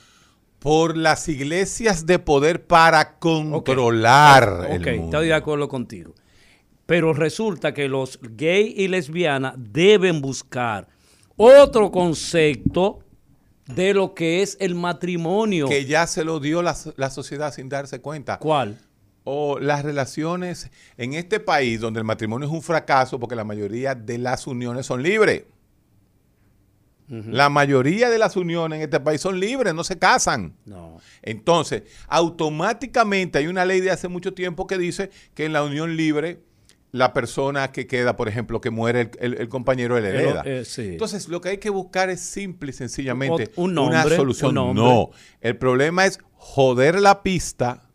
Por 0.59 0.95
las 0.95 1.27
iglesias 1.27 2.05
de 2.05 2.17
poder 2.17 2.65
para 2.65 3.19
controlar 3.19 4.67
el 4.69 4.79
Ok, 4.81 4.87
mundo. 4.87 5.03
estoy 5.05 5.27
de 5.27 5.33
acuerdo 5.33 5.67
contigo. 5.67 6.15
Pero 6.85 7.13
resulta 7.13 7.73
que 7.73 7.89
los 7.89 8.19
gays 8.21 8.73
y 8.77 8.87
lesbianas 8.87 9.55
deben 9.57 10.21
buscar 10.21 10.87
otro 11.35 11.91
concepto 11.91 12.99
de 13.67 13.93
lo 13.93 14.13
que 14.13 14.41
es 14.41 14.57
el 14.59 14.75
matrimonio. 14.75 15.67
Que 15.67 15.85
ya 15.85 16.07
se 16.07 16.23
lo 16.23 16.39
dio 16.39 16.61
la, 16.61 16.75
la 16.95 17.09
sociedad 17.09 17.53
sin 17.53 17.69
darse 17.69 17.99
cuenta. 17.99 18.37
¿Cuál? 18.39 18.79
O 19.23 19.59
las 19.59 19.83
relaciones 19.83 20.71
en 20.97 21.13
este 21.13 21.39
país 21.39 21.81
donde 21.81 21.99
el 21.99 22.05
matrimonio 22.05 22.47
es 22.47 22.53
un 22.53 22.61
fracaso 22.61 23.19
porque 23.19 23.35
la 23.35 23.43
mayoría 23.43 23.93
de 23.93 24.17
las 24.17 24.47
uniones 24.47 24.85
son 24.85 25.03
libres. 25.03 25.43
La 27.09 27.47
mayoría 27.47 28.09
de 28.09 28.17
las 28.17 28.35
uniones 28.35 28.77
en 28.77 28.83
este 28.83 28.99
país 28.99 29.21
son 29.21 29.39
libres, 29.39 29.73
no 29.73 29.85
se 29.85 29.97
casan. 29.97 30.57
No. 30.65 30.97
Entonces, 31.21 31.83
automáticamente 32.07 33.37
hay 33.37 33.47
una 33.47 33.63
ley 33.63 33.79
de 33.79 33.91
hace 33.91 34.09
mucho 34.09 34.33
tiempo 34.33 34.67
que 34.67 34.77
dice 34.77 35.09
que 35.33 35.45
en 35.45 35.53
la 35.53 35.63
unión 35.63 35.95
libre 35.95 36.41
la 36.91 37.13
persona 37.13 37.71
que 37.71 37.85
queda, 37.85 38.15
por 38.15 38.27
ejemplo, 38.29 38.61
que 38.61 38.69
muere 38.69 39.01
el, 39.01 39.33
el- 39.33 39.41
el 39.41 39.49
compañero, 39.49 39.97
él 39.97 40.05
hereda. 40.05 40.41
eh, 40.45 40.63
sí. 40.65 40.89
Entonces, 40.93 41.27
lo 41.27 41.41
que 41.41 41.49
hay 41.49 41.57
que 41.57 41.69
buscar 41.69 42.09
es 42.09 42.21
simple 42.21 42.69
y 42.69 42.73
sencillamente 42.73 43.51
Un 43.57 43.77
una 43.77 43.99
nombre, 43.99 44.15
solución. 44.15 44.57
un. 44.57 44.75
No, 44.75 45.09
el 45.41 45.57
problema 45.57 46.05
es 46.05 46.19
joder 46.33 46.99
la 46.99 47.23
pista, 47.23 47.89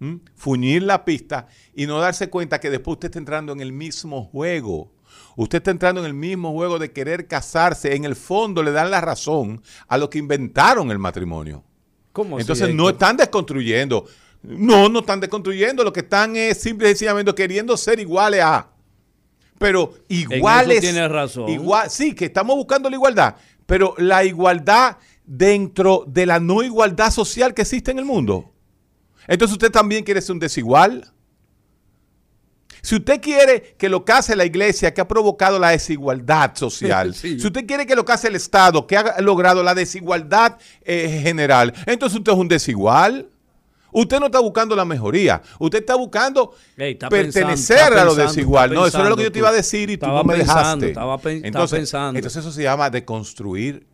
¿m? 0.00 0.18
fuñir 0.34 0.82
la 0.82 1.04
pista 1.04 1.46
y 1.74 1.86
no 1.86 2.00
darse 2.00 2.28
cuenta 2.28 2.58
que 2.60 2.70
después 2.70 2.94
usted 2.94 3.06
está 3.08 3.18
entrando 3.20 3.52
en 3.52 3.60
el 3.60 3.72
mismo 3.72 4.24
juego. 4.24 4.92
Usted 5.36 5.58
está 5.58 5.70
entrando 5.70 6.00
en 6.00 6.06
el 6.06 6.14
mismo 6.14 6.52
juego 6.52 6.78
de 6.78 6.90
querer 6.92 7.26
casarse. 7.28 7.94
En 7.94 8.04
el 8.04 8.16
fondo 8.16 8.62
le 8.62 8.72
dan 8.72 8.90
la 8.90 9.00
razón 9.00 9.62
a 9.86 9.96
lo 9.96 10.10
que 10.10 10.18
inventaron 10.18 10.90
el 10.90 10.98
matrimonio. 10.98 11.64
¿Cómo 12.12 12.36
así, 12.36 12.42
Entonces 12.42 12.74
no 12.74 12.88
están 12.90 13.16
desconstruyendo. 13.16 14.06
No, 14.46 14.88
no 14.88 15.00
están 15.00 15.20
desconstruyendo. 15.20 15.82
Lo 15.82 15.92
que 15.92 16.00
están 16.00 16.36
es 16.36 16.58
simple 16.60 16.86
y 16.86 16.90
sencillamente 16.90 17.34
queriendo 17.34 17.76
ser 17.76 17.98
iguales 17.98 18.42
a. 18.42 18.68
Pero 19.58 19.94
iguales. 20.08 20.80
tienes 20.80 21.10
razón. 21.10 21.48
Igual, 21.48 21.88
sí, 21.90 22.14
que 22.14 22.26
estamos 22.26 22.54
buscando 22.56 22.90
la 22.90 22.96
igualdad. 22.96 23.36
Pero 23.66 23.94
la 23.98 24.24
igualdad 24.24 24.98
dentro 25.24 26.04
de 26.06 26.26
la 26.26 26.38
no 26.40 26.62
igualdad 26.62 27.10
social 27.10 27.54
que 27.54 27.62
existe 27.62 27.90
en 27.90 27.98
el 27.98 28.04
mundo. 28.04 28.52
Entonces 29.26 29.52
usted 29.54 29.70
también 29.70 30.04
quiere 30.04 30.20
ser 30.20 30.32
un 30.32 30.38
desigual. 30.40 31.10
Si 32.82 32.96
usted 32.96 33.22
quiere 33.22 33.74
que 33.78 33.88
lo 33.88 34.04
case 34.04 34.36
la 34.36 34.44
iglesia 34.44 34.92
que 34.92 35.00
ha 35.00 35.08
provocado 35.08 35.58
la 35.58 35.70
desigualdad 35.70 36.54
social, 36.54 37.14
Sí. 37.14 37.40
si 37.40 37.46
usted 37.46 37.64
quiere 37.66 37.86
que 37.86 37.96
lo 37.96 38.04
case 38.04 38.28
el 38.28 38.36
Estado 38.36 38.86
que 38.86 38.98
ha 38.98 39.18
logrado 39.22 39.62
la 39.62 39.74
desigualdad 39.74 40.58
eh, 40.82 41.20
general, 41.22 41.72
entonces 41.86 42.18
usted 42.18 42.32
es 42.32 42.38
un 42.38 42.48
desigual. 42.48 43.30
Usted 43.94 44.18
no 44.20 44.26
está 44.26 44.40
buscando 44.40 44.74
la 44.76 44.84
mejoría, 44.84 45.40
usted 45.58 45.78
está 45.78 45.94
buscando 45.94 46.52
está 46.76 47.08
pertenecer 47.08 47.46
pensando, 47.46 47.84
está 47.84 48.02
a 48.02 48.04
lo 48.04 48.10
pensando, 48.10 48.32
desigual. 48.32 48.74
No, 48.74 48.86
eso 48.86 48.98
era 49.00 49.08
lo 49.08 49.16
que 49.16 49.22
yo 49.22 49.32
te 49.32 49.38
iba 49.38 49.48
a 49.48 49.52
decir 49.52 49.88
y 49.88 49.96
tú 49.96 50.06
no 50.06 50.24
me 50.24 50.36
dejaste. 50.36 50.88
estaba 50.88 51.16
pen- 51.18 51.36
estaba 51.36 51.46
entonces, 51.48 51.78
pensando. 51.78 52.18
entonces 52.18 52.40
eso 52.40 52.52
se 52.52 52.62
llama 52.64 52.90
deconstruir 52.90 53.86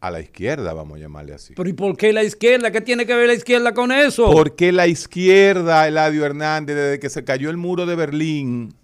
a 0.00 0.10
la 0.10 0.20
izquierda, 0.20 0.72
vamos 0.72 0.96
a 0.96 1.00
llamarle 1.00 1.34
así. 1.34 1.54
Pero 1.54 1.68
¿y 1.68 1.72
por 1.72 1.96
qué 1.96 2.12
la 2.12 2.22
izquierda? 2.24 2.70
¿Qué 2.70 2.80
tiene 2.80 3.06
que 3.06 3.14
ver 3.14 3.26
la 3.26 3.34
izquierda 3.34 3.72
con 3.74 3.92
eso? 3.92 4.30
Porque 4.30 4.72
la 4.72 4.86
izquierda, 4.86 5.86
Eladio 5.88 6.24
Hernández, 6.26 6.76
desde 6.76 6.98
que 6.98 7.08
se 7.10 7.24
cayó 7.24 7.48
el 7.50 7.56
muro 7.56 7.86
de 7.86 7.96
Berlín, 7.96 8.74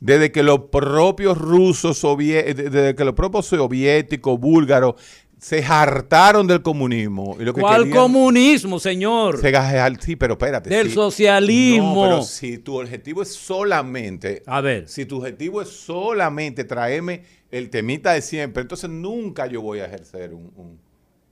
desde 0.00 0.30
que 0.32 0.42
los 0.42 0.60
propios 0.70 1.36
rusos, 1.36 2.00
desde 2.18 2.94
que 2.94 3.04
los 3.04 3.14
propios 3.14 3.46
soviéticos, 3.46 4.38
búlgaros, 4.38 4.94
se 5.38 5.64
hartaron 5.64 6.46
del 6.46 6.62
comunismo. 6.62 7.36
Y 7.38 7.44
lo 7.44 7.54
que 7.54 7.60
¿Cuál 7.60 7.82
querían- 7.84 7.96
comunismo, 7.96 8.78
señor? 8.80 9.40
se 9.40 9.52
sí, 10.00 10.16
pero 10.16 10.34
espérate. 10.34 10.70
Del 10.70 10.88
sí. 10.88 10.94
socialismo. 10.94 11.94
No, 11.94 12.02
pero 12.10 12.22
si 12.22 12.58
tu 12.58 12.80
objetivo 12.80 13.22
es 13.22 13.32
solamente 13.34 14.42
A 14.46 14.60
ver. 14.60 14.88
si 14.88 15.06
tu 15.06 15.18
objetivo 15.18 15.62
es 15.62 15.68
solamente 15.68 16.64
traerme 16.64 17.22
el 17.50 17.70
temita 17.70 18.12
de 18.12 18.22
siempre, 18.22 18.62
entonces 18.62 18.90
nunca 18.90 19.46
yo 19.46 19.62
voy 19.62 19.78
a 19.80 19.86
ejercer 19.86 20.34
un, 20.34 20.50
un- 20.56 20.80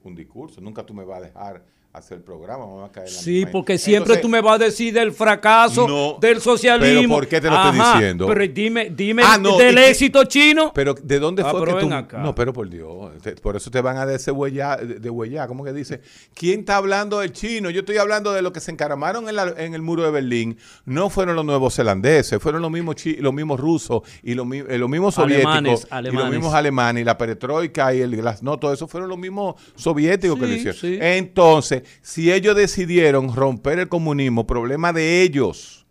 un 0.04 0.14
discurso, 0.14 0.60
nunca 0.60 0.86
tú 0.86 0.94
me 0.94 1.04
vas 1.04 1.18
a 1.18 1.22
dejar 1.24 1.64
hacer 1.96 2.18
el 2.18 2.22
programa, 2.24 2.66
me 2.66 2.74
va 2.80 2.86
a 2.86 2.92
caer 2.92 3.08
en 3.08 3.14
la 3.14 3.20
Sí, 3.20 3.46
porque 3.50 3.78
siempre 3.78 4.14
Entonces, 4.14 4.22
tú 4.22 4.28
me 4.28 4.40
vas 4.40 4.56
a 4.60 4.64
decir 4.64 4.92
del 4.94 5.12
fracaso 5.12 5.86
No, 5.88 6.18
del 6.20 6.40
socialismo. 6.40 7.00
pero 7.02 7.08
¿por 7.08 7.26
qué 7.28 7.40
te 7.40 7.48
lo 7.48 7.56
estoy 7.56 7.78
diciendo? 7.78 8.26
Pero 8.26 8.52
dime, 8.52 8.90
dime 8.90 9.22
Ah, 9.24 9.38
no, 9.38 9.56
del 9.56 9.78
éxito 9.78 10.24
chino. 10.24 10.72
Pero 10.74 10.94
¿de 10.94 11.18
dónde 11.18 11.42
Ah, 11.42 11.50
fue 11.50 11.64
que 11.64 11.72
tú? 11.74 11.92
acá. 11.92 12.18
No, 12.18 12.34
pero 12.34 12.52
por 12.52 12.68
Dios, 12.68 13.12
te- 13.22 13.36
por 13.36 13.56
eso 13.56 13.70
te 13.70 13.80
van 13.80 13.96
a 13.96 14.06
deshuellar, 14.06 14.86
de, 14.86 14.94
de 15.00 15.46
¿cómo 15.48 15.64
que 15.64 15.72
dice? 15.72 16.00
¿Quién 16.34 16.60
está 16.60 16.76
hablando 16.76 17.20
del 17.20 17.32
chino? 17.32 17.70
Yo 17.70 17.80
estoy 17.80 17.96
hablando 17.96 18.32
de 18.32 18.42
lo 18.42 18.52
que 18.52 18.60
se 18.60 18.70
encaramaron 18.70 19.28
en, 19.28 19.36
la- 19.36 19.54
en 19.56 19.74
el 19.74 19.82
muro 19.82 20.02
de 20.04 20.10
Berlín. 20.10 20.58
No 20.84 21.10
fueron 21.10 21.34
los 21.36 21.44
nuevos 21.44 21.74
zelandeses, 21.74 22.40
fueron 22.40 22.62
los 22.62 22.70
mismos 22.70 22.96
chi- 22.96 23.16
los 23.16 23.32
mismos 23.32 23.58
rusos 23.58 24.02
y 24.22 24.34
los, 24.34 24.46
eh, 24.52 24.78
los 24.78 24.88
mismos 24.88 25.14
soviéticos 25.14 25.46
Alemanes, 25.54 25.80
y 25.80 25.82
los 25.84 25.92
alemanes. 25.92 26.30
mismos 26.30 26.54
alemanes 26.54 27.00
y 27.00 27.04
la 27.04 27.16
perestroika 27.18 27.94
y 27.94 28.00
el 28.00 28.16
glasnost, 28.16 28.60
todo 28.60 28.72
eso 28.72 28.86
fueron 28.86 29.08
los 29.08 29.18
mismos 29.18 29.54
soviéticos 29.74 30.38
que 30.38 30.46
lo 30.46 30.52
hicieron. 30.52 30.80
sí. 30.80 30.98
Entonces, 31.00 31.82
si 32.02 32.32
ellos 32.32 32.56
decidieron 32.56 33.34
romper 33.34 33.78
el 33.80 33.88
comunismo, 33.88 34.46
problema 34.46 34.92
de 34.92 35.22
ellos. 35.22 35.86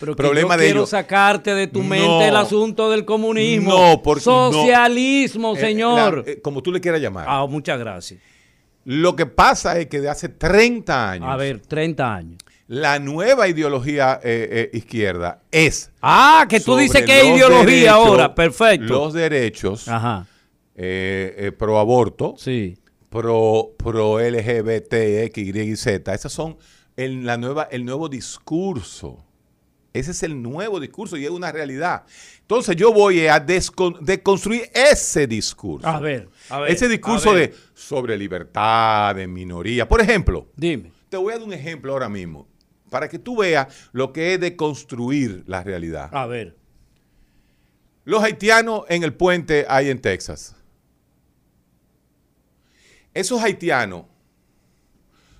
Pero 0.00 0.14
que 0.14 0.22
problema 0.22 0.54
yo 0.54 0.58
de 0.60 0.64
quiero 0.66 0.80
ellos. 0.80 0.90
sacarte 0.90 1.54
de 1.54 1.66
tu 1.66 1.82
No. 1.82 1.88
mente 1.88 2.28
el 2.28 2.36
asunto 2.36 2.88
del 2.90 3.04
comunismo. 3.04 3.70
No, 3.70 4.00
porque 4.02 4.22
no. 4.26 4.52
Socialismo, 4.52 5.56
Eh, 5.56 5.60
señor. 5.60 6.24
la- 6.26 6.32
eh, 6.32 6.40
como 6.40 6.62
tú 6.62 6.70
le 6.70 6.80
quieras 6.80 7.00
llamar. 7.00 7.26
ah, 7.28 7.46
muchas 7.48 7.78
gracias. 7.80 8.20
Lo 8.84 9.16
que 9.16 9.26
pasa 9.26 9.78
es 9.80 9.86
que 9.88 10.00
de 10.00 10.08
hace 10.08 10.28
30 10.28 11.10
años, 11.10 11.28
A 11.28 11.36
ver, 11.36 11.60
30 11.60 12.14
años. 12.14 12.38
la 12.68 13.00
nueva 13.00 13.48
ideología 13.48 14.20
eh, 14.22 14.70
izquierda 14.72 15.42
es. 15.50 15.90
Ah, 16.00 16.46
que 16.48 16.60
tú 16.60 16.76
dices 16.76 17.02
que 17.02 17.18
es 17.20 17.26
ideología 17.36 17.64
derechos- 17.64 17.88
ahora. 18.06 18.34
Perfecto. 18.36 18.86
Los 18.86 19.12
derechos 19.14 19.88
Ajá. 19.88 20.26
pro 21.58 21.78
aborto, 21.80 22.34
Sí. 22.38 22.78
Pro, 23.10 23.74
pro 23.76 24.18
LGBT, 24.20 24.92
X, 25.26 25.54
Y 25.54 25.76
Z. 25.76 26.14
Esas 26.14 26.32
son 26.32 26.56
el, 26.96 27.24
la 27.24 27.36
nueva, 27.36 27.64
el 27.70 27.84
nuevo 27.84 28.08
discurso. 28.08 29.24
Ese 29.92 30.10
es 30.10 30.22
el 30.22 30.40
nuevo 30.40 30.80
discurso 30.80 31.16
y 31.16 31.24
es 31.24 31.30
una 31.30 31.50
realidad. 31.50 32.04
Entonces 32.40 32.76
yo 32.76 32.92
voy 32.92 33.26
a 33.26 33.40
deconstruir 33.40 34.70
ese 34.74 35.26
discurso. 35.26 35.88
A 35.88 35.98
ver, 35.98 36.28
a 36.50 36.60
ver, 36.60 36.70
ese 36.70 36.88
discurso 36.88 37.32
ver. 37.32 37.50
de 37.50 37.56
sobre 37.74 38.16
libertad, 38.16 39.14
de 39.14 39.26
minoría. 39.26 39.88
Por 39.88 40.00
ejemplo, 40.00 40.46
Dime. 40.56 40.92
te 41.08 41.16
voy 41.16 41.32
a 41.32 41.38
dar 41.38 41.46
un 41.46 41.52
ejemplo 41.52 41.92
ahora 41.92 42.08
mismo 42.08 42.46
para 42.90 43.08
que 43.08 43.18
tú 43.18 43.38
veas 43.38 43.88
lo 43.92 44.12
que 44.12 44.34
es 44.34 44.40
deconstruir 44.40 45.42
la 45.46 45.62
realidad. 45.62 46.10
A 46.12 46.26
ver. 46.26 46.56
Los 48.04 48.22
haitianos 48.22 48.84
en 48.88 49.02
el 49.02 49.14
puente 49.14 49.66
ahí 49.68 49.90
en 49.90 50.00
Texas. 50.00 50.56
Esos 53.18 53.42
haitianos 53.42 54.04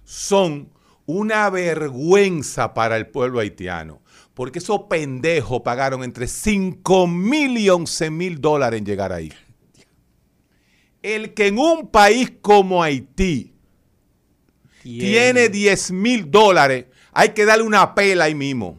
son 0.02 0.68
una 1.06 1.49
vergüenza 1.49 2.75
para 2.75 2.97
el 2.97 3.06
pueblo 3.06 3.38
haitiano, 3.38 4.02
porque 4.35 4.58
esos 4.58 4.80
pendejos 4.90 5.61
pagaron 5.61 6.02
entre 6.02 6.26
5 6.26 7.06
mil 7.06 7.56
y 7.56 7.68
11 7.68 8.11
mil 8.11 8.40
dólares 8.40 8.78
en 8.78 8.85
llegar 8.85 9.12
ahí. 9.12 9.32
El 11.02 11.35
que 11.35 11.47
en 11.47 11.61
un 11.61 11.88
país 11.88 12.32
como 12.40 12.82
Haití 12.82 13.54
tiene 14.82 15.49
10 15.49 15.92
mil 15.92 16.28
dólares, 16.28 16.87
hay 17.12 17.28
que 17.28 17.44
darle 17.44 17.62
una 17.62 17.94
pela 17.94 18.25
ahí 18.25 18.35
mismo. 18.35 18.76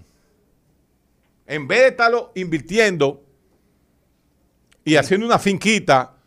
En 1.47 1.69
vez 1.69 1.79
de 1.79 1.87
estarlo 1.87 2.33
invirtiendo 2.35 3.23
y 4.83 4.97
haciendo 4.97 5.25
una 5.25 5.39
finquita, 5.39 6.18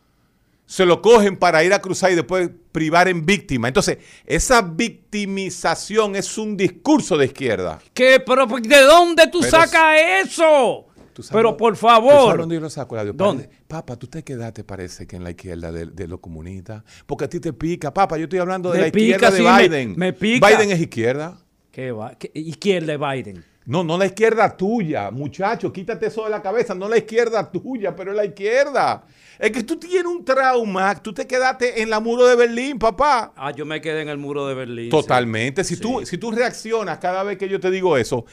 se 0.73 0.87
lo 0.87 1.03
cogen 1.03 1.37
para 1.37 1.63
ir 1.63 1.75
a 1.75 1.81
cruzar 1.83 2.11
y 2.13 2.15
después 2.15 2.49
privar 2.73 3.07
en 3.07 3.27
víctima. 3.27 3.69
Entonces, 3.69 3.99
esa 4.25 4.63
victimización 4.63 6.17
es 6.17 6.39
un 6.39 6.57
discurso 6.57 7.19
de 7.19 7.27
izquierda. 7.27 7.79
¿Qué? 7.93 8.21
¿Pero 8.25 8.49
pues, 8.49 8.63
de 8.63 8.81
dónde 8.83 9.27
tú 9.27 9.43
sacas 9.43 9.97
eso? 10.25 10.87
¿Tú 11.13 11.23
sabes 11.23 11.37
Pero 11.43 11.57
por 11.59 11.75
¿Tú 11.75 11.81
sabes 11.81 12.09
favor. 12.11 12.39
dónde 12.39 12.55
yo 12.55 12.61
lo 12.63 12.71
saco, 12.71 12.95
Eladio? 12.95 13.13
¿Dónde? 13.13 13.45
Parece- 13.45 13.63
Papá, 13.69 13.97
tú 13.97 14.07
te 14.07 14.23
quedaste, 14.25 14.65
parece 14.65 15.07
que 15.07 15.17
en 15.17 15.25
la 15.25 15.31
izquierda 15.31 15.71
de, 15.71 15.85
de 15.87 16.09
los 16.09 16.21
comunistas. 16.21 16.83
Porque 17.07 17.27
a 17.27 17.29
ti 17.29 17.39
te 17.39 17.53
pica. 17.53 17.93
Papá, 17.93 18.17
yo 18.17 18.25
estoy 18.25 18.39
hablando 18.39 18.71
de 18.71 18.77
Me 18.79 18.83
la 18.83 18.89
izquierda 18.89 19.31
de 19.31 19.37
sí, 19.37 19.43
me- 19.43 19.59
Biden. 19.69 19.95
me 19.99 20.13
pica. 20.15 20.49
Biden 20.49 20.71
es 20.71 20.81
izquierda. 20.81 21.39
¿Qué 21.71 21.93
va? 21.93 22.15
¿Qué- 22.19 22.31
Izquierda 22.35 22.97
de 22.97 22.99
Biden. 22.99 23.45
No, 23.67 23.85
no 23.85 23.97
la 23.99 24.07
izquierda 24.07 24.57
tuya, 24.57 25.11
muchacho, 25.11 25.73
quítate 25.73 26.07
eso 26.07 26.25
de 26.25 26.31
la 26.31 26.43
cabeza, 26.43 26.75
no 26.75 26.89
la 26.89 26.97
izquierda 26.99 27.49
tuya, 27.53 27.95
pero 27.95 28.13
la 28.13 28.25
izquierda. 28.25 29.05
Es 29.39 29.51
que 29.51 29.63
tú 29.63 29.77
tienes 29.77 30.05
un 30.05 30.25
trauma, 30.25 30.95
tú 31.03 31.13
te 31.13 31.27
quedaste 31.27 31.83
en 31.83 31.91
la 31.91 32.01
muro 32.01 32.27
de 32.27 32.37
Berlín, 32.37 32.79
papá. 32.79 33.33
Ah, 33.37 33.51
yo 33.51 33.67
me 33.67 33.81
quedé 33.81 34.03
en 34.03 34.09
el 34.09 34.19
muro 34.19 34.47
de 34.47 34.55
Berlín. 34.55 34.87
sí. 34.87 34.91
Totalmente. 34.91 35.65
Si, 35.65 35.77
tú, 35.77 36.05
si 36.05 36.19
tú 36.19 36.31
reaccionas 36.31 36.99
cada 36.99 37.23
vez 37.23 37.39
que 37.39 37.49
yo 37.49 37.59
te 37.59 37.71
digo 37.71 37.97
eso, 37.97 38.25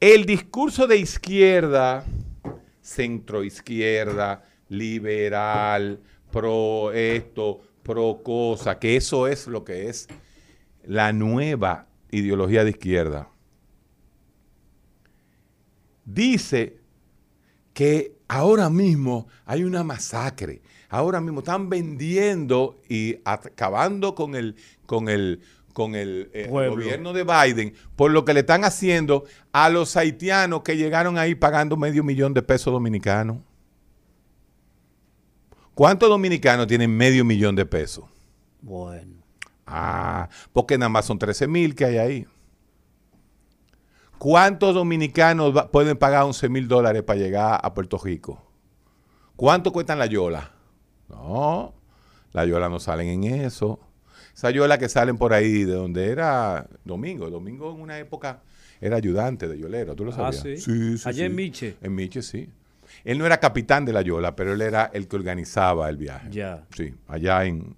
el 0.00 0.26
discurso 0.26 0.86
de 0.86 0.98
izquierda, 0.98 2.04
centroizquierda, 2.82 4.44
liberal, 4.68 6.00
pro 6.30 6.92
esto, 6.92 7.60
pro 7.82 8.20
cosa, 8.22 8.78
que 8.78 8.96
eso 8.96 9.26
es 9.26 9.46
lo 9.46 9.64
que 9.64 9.88
es 9.88 10.08
la 10.84 11.12
nueva 11.12 11.86
ideología 12.10 12.64
de 12.64 12.70
izquierda. 12.70 13.30
Dice 16.04 16.78
que 17.72 18.13
ahora 18.28 18.70
mismo 18.70 19.26
hay 19.44 19.64
una 19.64 19.84
masacre. 19.84 20.62
Ahora 20.88 21.20
mismo 21.20 21.40
están 21.40 21.68
vendiendo 21.68 22.80
y 22.88 23.18
acabando 23.24 24.14
con 24.14 24.36
el, 24.36 24.56
con 24.86 25.08
el, 25.08 25.40
con 25.72 25.96
el 25.96 26.30
eh, 26.32 26.46
gobierno 26.48 27.12
de 27.12 27.24
Biden 27.24 27.74
por 27.96 28.12
lo 28.12 28.24
que 28.24 28.32
le 28.32 28.40
están 28.40 28.64
haciendo 28.64 29.24
a 29.52 29.68
los 29.70 29.96
haitianos 29.96 30.62
que 30.62 30.76
llegaron 30.76 31.18
ahí 31.18 31.34
pagando 31.34 31.76
medio 31.76 32.04
millón 32.04 32.32
de 32.32 32.42
pesos 32.42 32.72
dominicanos. 32.72 33.38
¿Cuántos 35.74 36.08
dominicanos 36.08 36.68
tienen 36.68 36.96
medio 36.96 37.24
millón 37.24 37.56
de 37.56 37.66
pesos? 37.66 38.04
Bueno. 38.62 39.14
Ah, 39.66 40.28
porque 40.52 40.78
nada 40.78 40.88
más 40.88 41.06
son 41.06 41.18
13 41.18 41.48
mil 41.48 41.74
que 41.74 41.84
hay 41.84 41.98
ahí. 41.98 42.26
¿Cuántos 44.18 44.74
dominicanos 44.74 45.56
va- 45.56 45.70
pueden 45.70 45.96
pagar 45.96 46.24
11 46.24 46.48
mil 46.48 46.66
dólares 46.68 47.02
para 47.02 47.18
llegar 47.18 47.60
a 47.62 47.74
Puerto 47.74 47.98
Rico? 47.98 48.42
¿Cuánto 49.36 49.72
cuestan 49.72 49.98
la 49.98 50.06
yola? 50.06 50.52
No, 51.08 51.74
la 52.32 52.46
yola 52.46 52.68
no 52.68 52.80
salen 52.80 53.08
en 53.08 53.24
eso. 53.44 53.78
Esa 54.34 54.50
yola 54.50 54.78
que 54.78 54.88
salen 54.88 55.16
por 55.18 55.32
ahí 55.32 55.64
de 55.64 55.74
donde 55.74 56.08
era 56.08 56.66
Domingo. 56.84 57.30
Domingo 57.30 57.72
en 57.72 57.80
una 57.80 57.98
época 57.98 58.42
era 58.80 58.96
ayudante 58.96 59.46
de 59.48 59.58
yolero, 59.58 59.94
¿tú 59.94 60.04
lo 60.04 60.12
Ah, 60.12 60.32
sabías? 60.32 60.62
¿sí? 60.62 60.96
Allá 61.04 61.26
en 61.26 61.34
Miche. 61.34 61.76
En 61.82 61.94
Miche, 61.94 62.22
sí. 62.22 62.48
Él 63.04 63.18
no 63.18 63.26
era 63.26 63.38
capitán 63.38 63.84
de 63.84 63.92
la 63.92 64.02
yola, 64.02 64.34
pero 64.36 64.52
él 64.52 64.62
era 64.62 64.90
el 64.92 65.08
que 65.08 65.16
organizaba 65.16 65.88
el 65.88 65.96
viaje. 65.96 66.28
Ya. 66.30 66.64
Sí, 66.74 66.94
allá 67.08 67.44
en... 67.44 67.76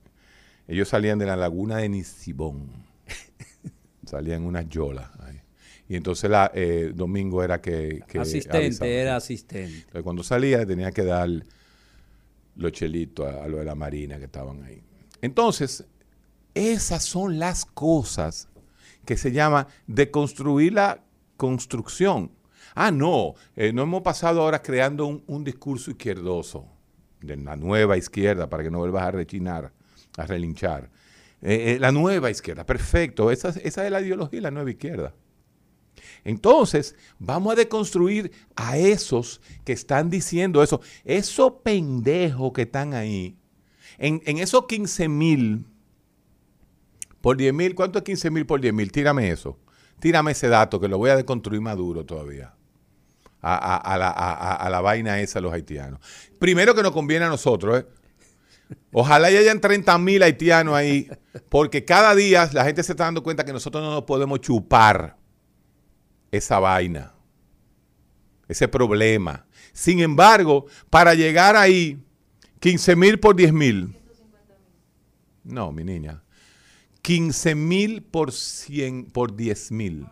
Ellos 0.69 0.89
salían 0.89 1.19
de 1.19 1.27
la 1.27 1.37
laguna 1.37 1.77
de 1.79 1.89
Nisibón. 1.89 2.71
salían 4.07 4.45
unas 4.45 4.69
yolas 4.69 5.09
ahí. 5.21 5.41
Y 5.89 5.97
entonces 5.97 6.29
la, 6.29 6.51
eh, 6.55 6.93
Domingo 6.95 7.43
era 7.43 7.61
que... 7.61 8.03
que 8.09 8.19
asistente, 8.19 8.57
avisaba. 8.59 8.91
era 8.91 9.17
asistente. 9.17 9.79
Entonces, 9.79 10.03
cuando 10.03 10.23
salía 10.23 10.67
tenía 10.67 10.91
que 10.91 11.05
dar 11.05 11.29
los 12.57 12.73
chelitos 12.73 13.27
a, 13.27 13.45
a 13.45 13.49
lo 13.49 13.59
de 13.59 13.65
la 13.65 13.75
marina 13.75 14.19
que 14.19 14.25
estaban 14.25 14.63
ahí. 14.65 14.83
Entonces, 15.23 15.85
esas 16.55 17.05
son 17.05 17.39
las 17.39 17.65
cosas 17.65 18.49
que 19.05 19.17
se 19.17 19.31
llama 19.31 19.69
deconstruir 19.87 20.73
la 20.73 21.05
construcción. 21.37 22.33
Ah, 22.75 22.91
no, 22.91 23.35
eh, 23.55 23.73
no 23.73 23.83
hemos 23.83 24.03
pasado 24.03 24.43
ahora 24.43 24.61
creando 24.61 25.07
un, 25.07 25.23
un 25.27 25.45
discurso 25.45 25.91
izquierdoso 25.91 26.67
de 27.21 27.37
la 27.37 27.57
nueva 27.57 27.97
izquierda 27.97 28.49
para 28.49 28.63
que 28.63 28.71
no 28.71 28.79
vuelvas 28.79 29.05
a 29.05 29.11
rechinar, 29.13 29.73
a 30.17 30.27
relinchar. 30.27 30.91
Eh, 31.43 31.75
eh, 31.75 31.79
la 31.81 31.93
nueva 31.93 32.31
izquierda, 32.31 32.65
perfecto, 32.67 33.31
esa, 33.31 33.51
esa 33.51 33.85
es 33.85 33.93
la 33.93 34.01
ideología 34.01 34.39
de 34.39 34.43
la 34.43 34.51
nueva 34.51 34.71
izquierda. 34.71 35.15
Entonces, 36.25 36.95
vamos 37.19 37.53
a 37.53 37.57
deconstruir 37.57 38.33
a 38.57 38.77
esos 38.79 39.41
que 39.65 39.73
están 39.73 40.11
diciendo 40.11 40.63
eso. 40.63 40.81
Esos 41.05 41.53
pendejos 41.63 42.53
que 42.53 42.63
están 42.63 42.95
ahí, 42.95 43.37
en, 43.99 44.21
esos 44.39 44.67
15 44.67 45.09
mil 45.09 45.67
por 47.21 47.37
10 47.37 47.55
mil, 47.55 47.75
¿cuánto 47.75 47.99
es 47.99 48.05
15 48.05 48.31
mil 48.31 48.47
por 48.47 48.61
10 48.61 48.73
mil? 48.75 48.93
Tírame 48.93 49.31
eso. 49.31 49.59
Tírame 49.99 50.33
ese 50.33 50.49
dato 50.49 50.79
que 50.79 50.89
lo 50.89 50.99
voy 50.99 51.11
a 51.11 51.17
deconstruir 51.17 51.61
más 51.61 51.77
duro 51.77 52.05
todavía. 52.05 52.55
A, 53.43 53.97
la, 53.99 54.11
a- 54.11 54.81
vaina 54.81 55.21
esa, 55.21 55.41
los 55.41 55.53
haitianos. 55.53 56.01
Primero 56.39 56.75
que 56.75 56.83
nos 56.83 56.91
conviene 56.93 57.27
a 57.27 57.29
nosotros, 57.29 57.81
¿eh? 57.81 57.87
Ojalá 58.93 59.31
y 59.31 59.37
hayan 59.37 59.61
30 59.61 59.97
mil 59.99 60.23
haitianos 60.23 60.75
ahí, 60.75 61.09
porque 61.49 61.85
cada 61.85 62.15
día 62.17 62.51
la 62.53 62.65
gente 62.65 62.83
se 62.83 62.93
está 62.93 63.05
dando 63.05 63.23
cuenta 63.23 63.45
que 63.45 63.53
nosotros 63.53 63.83
no 63.85 63.91
nos 63.93 64.03
podemos 64.03 64.41
chupar 64.41 65.17
esa 66.37 66.59
vaina, 66.59 67.13
ese 68.49 68.69
problema. 68.69 69.47
Sin 69.73 70.01
embargo, 70.01 70.67
para 70.91 71.15
llegar 71.15 71.57
ahí, 71.57 71.99
15 72.61 72.97
mil 72.97 73.21
por 73.21 73.37
10 73.37 73.53
mil. 73.53 73.97
No, 75.45 75.73
mi 75.73 75.85
niña. 75.85 76.23
15 77.03 77.55
mil 77.55 78.03
por, 78.03 78.33
100, 78.33 79.07
por 79.07 79.37
10 79.37 79.73
mil. 79.73 80.07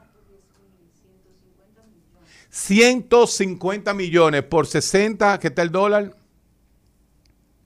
150 2.50 3.92
millones 3.94 4.44
por 4.44 4.66
60, 4.66 5.40
¿qué 5.40 5.50
tal 5.50 5.66
el 5.66 5.72
dólar? 5.72 6.16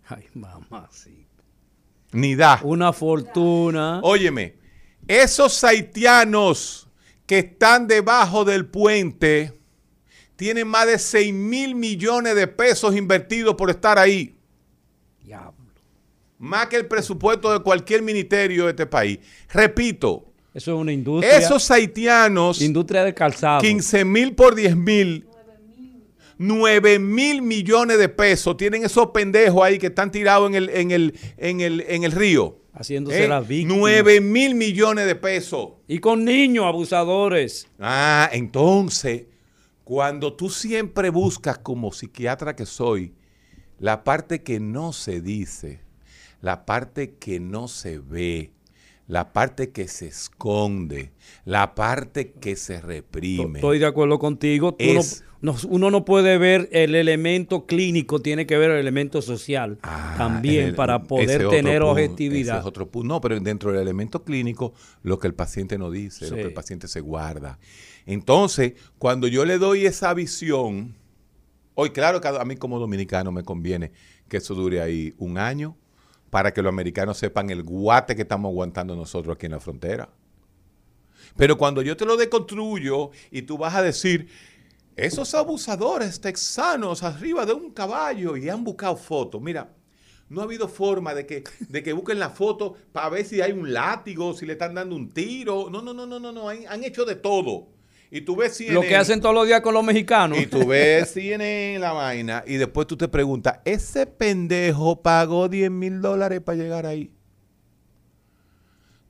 Ay, 0.07 0.25
mamá, 0.33 0.89
sí. 0.91 1.27
Ni 2.13 2.35
da. 2.35 2.61
Una 2.63 2.95
fortuna. 2.95 4.01
Óyeme, 4.03 4.57
esos 5.07 5.63
haitianos 5.63 6.88
que 7.29 7.41
están 7.41 7.87
debajo 7.87 8.47
del 8.47 8.65
puente 8.65 9.53
tienen 10.35 10.67
más 10.67 10.87
de 10.87 10.99
6 10.99 11.35
mil 11.35 11.75
millones 11.75 12.35
de 12.35 12.47
pesos 12.47 12.97
invertidos 12.97 13.55
por 13.55 13.69
estar 13.69 13.99
ahí. 13.99 14.35
Diablo. 15.23 15.53
Más 16.39 16.69
que 16.69 16.77
el 16.77 16.87
presupuesto 16.87 17.53
de 17.53 17.61
cualquier 17.61 18.01
ministerio 18.01 18.65
de 18.65 18.71
este 18.71 18.87
país. 18.87 19.19
Repito, 19.53 20.33
Eso 20.55 20.73
es 20.75 20.81
una 20.81 20.91
industria. 20.91 21.37
esos 21.37 21.71
haitianos, 21.71 22.63
industria 22.63 23.05
de 23.05 23.13
calzado. 23.13 23.61
15 23.61 24.07
mil 24.07 24.35
por 24.35 24.55
10 24.55 24.75
mil, 24.75 25.27
9 26.39 26.99
mil 26.99 27.43
millones 27.43 27.99
de 27.99 28.09
pesos 28.09 28.57
tienen 28.57 28.85
esos 28.87 29.09
pendejos 29.09 29.63
ahí 29.63 29.77
que 29.79 29.89
están 29.89 30.11
tirados 30.11 30.49
en 30.49 30.55
el, 30.55 30.71
en 30.71 30.91
el, 30.93 31.15
en 31.37 31.61
el, 31.61 31.85
en 31.89 32.05
el 32.05 32.13
río. 32.13 32.57
Haciéndose 32.79 33.25
¿Eh? 33.25 33.29
las 33.29 33.47
víctimas. 33.47 33.79
9 33.79 34.21
mil 34.21 34.55
millones 34.55 35.07
de 35.07 35.17
pesos. 35.17 35.71
Y 35.89 35.99
con 35.99 36.25
niños 36.25 36.65
abusadores. 36.65 37.69
Ah, 37.81 38.31
entonces, 38.33 39.25
cuando 39.83 40.35
tú 40.35 40.49
siempre 40.49 41.11
buscas 41.11 41.59
como 41.59 41.93
psiquiatra 41.93 42.55
que 42.55 42.67
soy, 42.67 43.15
la 43.81 44.05
parte 44.05 44.43
que 44.43 44.61
no 44.61 44.93
se 44.93 45.21
dice, 45.21 45.81
la 46.41 46.67
parte 46.67 47.15
que 47.15 47.41
no 47.41 47.67
se 47.67 47.99
ve, 47.99 48.53
la 49.09 49.33
parte 49.33 49.71
que 49.71 49.89
se 49.89 50.07
esconde, 50.07 51.11
la 51.45 51.75
parte 51.75 52.31
que 52.33 52.55
se 52.57 52.81
reprime. 52.81 53.59
Estoy 53.59 53.79
de 53.79 53.87
acuerdo 53.87 54.19
contigo. 54.19 54.77
No- 55.41 55.55
uno 55.69 55.91
no 55.93 56.05
puede 56.05 56.37
ver 56.37 56.69
el 56.73 56.97
elemento 56.97 57.65
clínico, 57.65 58.21
tiene 58.21 58.45
que 58.45 58.59
ver 58.59 58.73
el 58.73 58.79
elemento 58.79 59.23
social 59.23 59.79
Ah, 59.83 60.15
también 60.19 60.69
el- 60.71 60.75
para 60.75 61.05
poder 61.05 61.49
tener 61.49 61.79
punto, 61.81 61.93
objetividad. 61.93 62.57
ese 62.57 62.61
es 62.63 62.67
otro 62.67 62.91
punto. 62.91 63.07
No, 63.15 63.21
pero 63.21 63.39
dentro 63.39 63.71
del 63.71 63.81
elemento 63.83 64.25
clínico, 64.25 64.75
lo 65.05 65.19
que 65.21 65.29
el 65.29 65.35
paciente 65.35 65.79
no 65.79 65.91
dice, 65.93 66.29
lo 66.29 66.35
que 66.37 66.43
el 66.43 66.53
paciente 66.53 66.89
se 66.89 67.01
guarda. 67.01 67.59
Entonces, 68.05 68.73
cuando 68.99 69.29
yo 69.29 69.45
le 69.45 69.59
doy 69.59 69.87
esa 69.87 70.13
visión, 70.13 70.97
hoy 71.75 71.91
claro 71.91 72.21
que 72.21 72.27
a 72.29 72.45
mí 72.45 72.57
como 72.57 72.81
dominicano 72.81 73.31
me 73.31 73.45
conviene 73.45 73.93
que 74.29 74.39
eso 74.39 74.55
dure 74.57 74.81
ahí 74.83 75.15
un 75.19 75.39
año 75.39 75.77
para 76.31 76.53
que 76.53 76.63
los 76.63 76.71
americanos 76.71 77.19
sepan 77.19 77.51
el 77.51 77.63
guate 77.63 78.15
que 78.15 78.23
estamos 78.23 78.51
aguantando 78.51 78.95
nosotros 78.95 79.37
aquí 79.37 79.47
en 79.47 79.53
la 79.53 79.61
frontera. 79.61 80.09
Pero 81.37 81.57
cuando 81.57 81.83
yo 81.83 81.97
te 81.97 82.05
lo 82.05 82.17
deconstruyo 82.17 83.11
y 83.31 83.43
tú 83.43 83.59
vas 83.59 83.75
a 83.75 83.83
decir, 83.83 84.29
esos 84.97 85.35
abusadores 85.35 86.21
texanos 86.21 87.03
arriba 87.03 87.47
de 87.47 87.53
un 87.53 87.71
caballo 87.71 88.37
y 88.37 88.49
han 88.49 88.65
buscado 88.65 88.97
fotos, 88.97 89.41
mira, 89.41 89.73
no 90.29 90.41
ha 90.41 90.45
habido 90.45 90.69
forma 90.69 91.15
de 91.15 91.27
que, 91.27 91.45
de 91.61 91.83
que 91.83 91.93
busquen 91.93 92.19
la 92.19 92.31
foto 92.31 92.75
para 92.93 93.09
ver 93.09 93.25
si 93.25 93.41
hay 93.41 93.53
un 93.53 93.73
látigo, 93.73 94.35
si 94.35 94.45
le 94.45 94.55
están 94.55 94.75
dando 94.75 94.97
un 94.97 95.11
tiro. 95.11 95.71
No, 95.71 95.81
no, 95.81 95.95
no, 95.95 96.07
no, 96.07 96.19
no, 96.19 96.33
no, 96.33 96.49
han, 96.49 96.67
han 96.69 96.85
hecho 96.85 97.05
de 97.05 97.15
todo. 97.15 97.69
Y 98.11 98.23
tú 98.23 98.37
ves 98.37 98.57
CNN. 98.57 98.75
Lo 98.75 98.81
que 98.83 98.97
hacen 98.97 99.21
todos 99.21 99.35
los 99.35 99.47
días 99.47 99.61
con 99.61 99.75
los 99.75 99.85
mexicanos. 99.85 100.39
Y 100.39 100.47
tú 100.47 100.67
ves 100.67 101.11
CNN 101.13 101.75
en 101.75 101.81
la 101.81 101.93
vaina 101.93 102.43
y 102.47 102.55
después 102.57 102.87
tú 102.87 102.97
te 102.97 103.07
preguntas, 103.09 103.61
¿ese 103.65 104.07
pendejo 104.07 105.03
pagó 105.03 105.49
10 105.49 105.71
mil 105.71 106.01
dólares 106.01 106.41
para 106.41 106.57
llegar 106.57 106.87
ahí? 106.87 107.11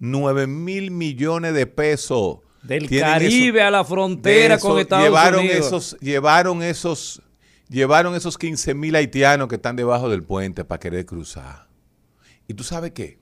9 0.00 0.46
mil 0.46 0.90
millones 0.90 1.54
de 1.54 1.66
pesos. 1.66 2.38
Del 2.62 2.88
Caribe 2.88 3.58
eso- 3.61 3.66
a 3.68 3.70
la 3.70 3.84
frontera 3.84 4.58
con 4.58 4.78
Estados 4.78 5.04
llevaron 5.06 5.40
Unidos. 5.40 5.66
Esos, 5.66 5.96
llevaron 6.00 6.62
esos, 6.62 7.22
llevaron 7.68 8.14
esos 8.14 8.37
15 8.37 8.74
mil 8.74 8.94
haitianos 8.96 9.48
que 9.48 9.54
están 9.56 9.76
debajo 9.76 10.08
del 10.08 10.22
puente 10.24 10.64
para 10.64 10.78
querer 10.80 11.06
cruzar. 11.06 11.68
¿Y 12.46 12.54
tú 12.54 12.64
sabes 12.64 12.92
qué? 12.92 13.18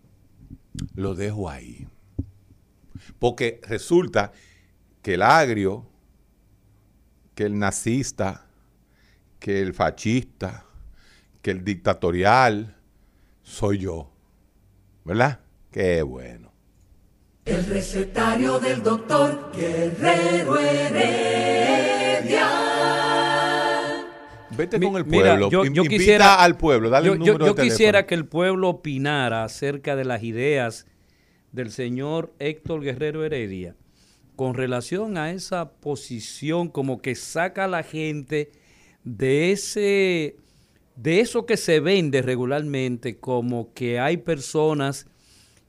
Lo 0.94 1.14
dejo 1.14 1.48
ahí. 1.50 1.86
Porque 3.18 3.60
resulta 3.68 4.32
que 5.06 5.14
el 5.14 5.22
agrio, 5.22 5.86
que 7.36 7.44
el 7.44 7.56
nazista, 7.60 8.44
que 9.38 9.62
el 9.62 9.72
fascista, 9.72 10.64
que 11.42 11.52
el 11.52 11.62
dictatorial, 11.62 12.74
soy 13.44 13.78
yo. 13.78 14.10
¿Verdad? 15.04 15.38
Qué 15.70 16.02
bueno. 16.02 16.50
El 17.44 17.64
recetario 17.66 18.58
del 18.58 18.82
doctor 18.82 19.52
Guerrero 19.54 20.58
Heredia. 20.58 22.48
Vete 24.58 24.80
Mi- 24.80 24.86
con 24.86 24.96
el 24.96 25.04
mira, 25.04 25.24
pueblo. 25.36 25.50
yo- 25.50 25.64
in- 25.66 25.72
yo 25.74 25.82
invita 25.84 25.98
quisiera- 26.00 26.34
al 26.42 26.56
pueblo, 26.56 26.90
dale 26.90 27.06
yo, 27.06 27.14
número 27.14 27.46
yo 27.46 27.54
de 27.54 27.62
quisiera 27.62 27.98
teléfono. 28.00 28.06
que 28.08 28.14
el 28.16 28.26
pueblo 28.26 28.68
opinara 28.70 29.44
acerca 29.44 29.94
de 29.94 30.04
las 30.04 30.24
ideas 30.24 30.84
del 31.52 31.70
señor 31.70 32.34
Héctor 32.40 32.80
Guerrero 32.80 33.24
Heredia 33.24 33.76
con 34.36 34.54
relación 34.54 35.16
a 35.16 35.32
esa 35.32 35.72
posición 35.72 36.68
como 36.68 37.00
que 37.00 37.14
saca 37.14 37.64
a 37.64 37.68
la 37.68 37.82
gente 37.82 38.52
de 39.04 39.52
ese 39.52 40.36
de 40.94 41.20
eso 41.20 41.44
que 41.44 41.56
se 41.56 41.80
vende 41.80 42.22
regularmente 42.22 43.18
como 43.18 43.72
que 43.74 43.98
hay 43.98 44.18
personas 44.18 45.06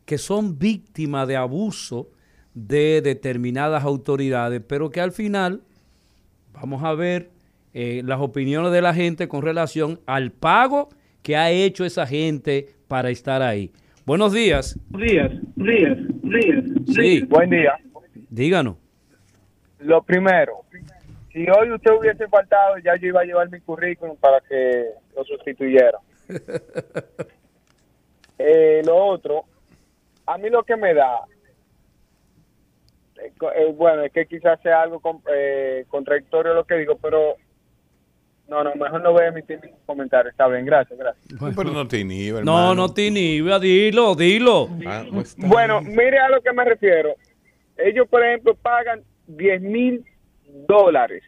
que 0.06 0.18
son 0.18 0.58
víctimas 0.58 1.28
de 1.28 1.36
abuso 1.36 2.10
de 2.54 3.02
determinadas 3.02 3.84
autoridades, 3.84 4.62
pero 4.66 4.90
que 4.90 5.02
al 5.02 5.12
final 5.12 5.62
vamos 6.54 6.84
a 6.84 6.94
ver 6.94 7.30
eh, 7.74 8.02
las 8.04 8.20
opiniones 8.22 8.72
de 8.72 8.82
la 8.82 8.94
gente 8.94 9.28
con 9.28 9.42
relación 9.42 10.00
al 10.06 10.32
pago 10.32 10.90
que 11.22 11.36
ha 11.36 11.52
hecho 11.52 11.86
esa 11.86 12.08
gente 12.08 12.68
para 12.88 13.10
estar 13.10 13.42
ahí. 13.42 13.72
Buenos 14.06 14.32
días. 14.32 14.80
días, 14.98 15.32
días, 15.58 15.98
días. 16.24 16.64
Sí, 16.88 17.22
Buen 17.28 17.50
día. 17.50 17.78
Díganos. 18.30 18.76
Lo 19.80 20.02
primero, 20.04 20.62
si 21.32 21.46
hoy 21.50 21.72
usted 21.72 21.92
hubiese 21.92 22.28
faltado, 22.28 22.78
ya 22.80 22.96
yo 22.96 23.08
iba 23.08 23.22
a 23.22 23.26
llevar 23.26 23.50
mi 23.50 23.60
currículum 23.60 24.18
para 24.18 24.40
que 24.42 24.86
lo 25.16 25.24
sustituyera. 25.24 26.00
Eh, 28.40 28.84
lo 28.86 28.96
otro, 28.98 29.46
a 30.28 30.38
mí 30.38 30.48
lo 30.52 30.62
que 30.64 30.76
me 30.76 30.94
da, 30.94 31.22
eh, 33.20 33.32
eh, 33.56 33.74
bueno, 33.76 34.04
es 34.04 34.12
que 34.12 34.28
quizás 34.28 34.62
sea 34.62 34.84
algo 34.84 35.00
con- 35.00 35.24
eh, 35.34 35.86
contradictorio 35.90 36.54
lo 36.54 36.64
que 36.64 36.76
digo, 36.76 36.98
pero 37.02 37.36
no, 38.48 38.64
no, 38.64 38.76
mejor 38.76 39.02
no 39.02 39.12
voy 39.12 39.24
a 39.24 39.28
emitir 39.30 39.60
ningún 39.64 39.80
comentario. 39.88 40.30
Está 40.30 40.48
bien, 40.48 40.66
gracias, 40.66 41.00
gracias. 41.00 41.26
Pero 41.56 41.72
no 41.72 41.88
te 41.88 41.98
inhibe, 42.00 42.44
No, 42.44 42.58
hermano. 42.60 42.76
no 42.76 42.94
te 42.94 43.08
inhibe, 43.08 43.60
dilo, 43.60 44.14
dilo. 44.14 44.70
Ah, 44.86 45.04
Bueno, 45.38 45.82
mire 45.82 46.20
a 46.20 46.30
lo 46.30 46.40
que 46.40 46.54
me 46.54 46.64
refiero. 46.64 47.16
Ellos, 47.78 48.08
por 48.08 48.24
ejemplo, 48.26 48.56
pagan 48.56 49.02
10 49.28 49.62
mil 49.62 50.06
dólares 50.68 51.24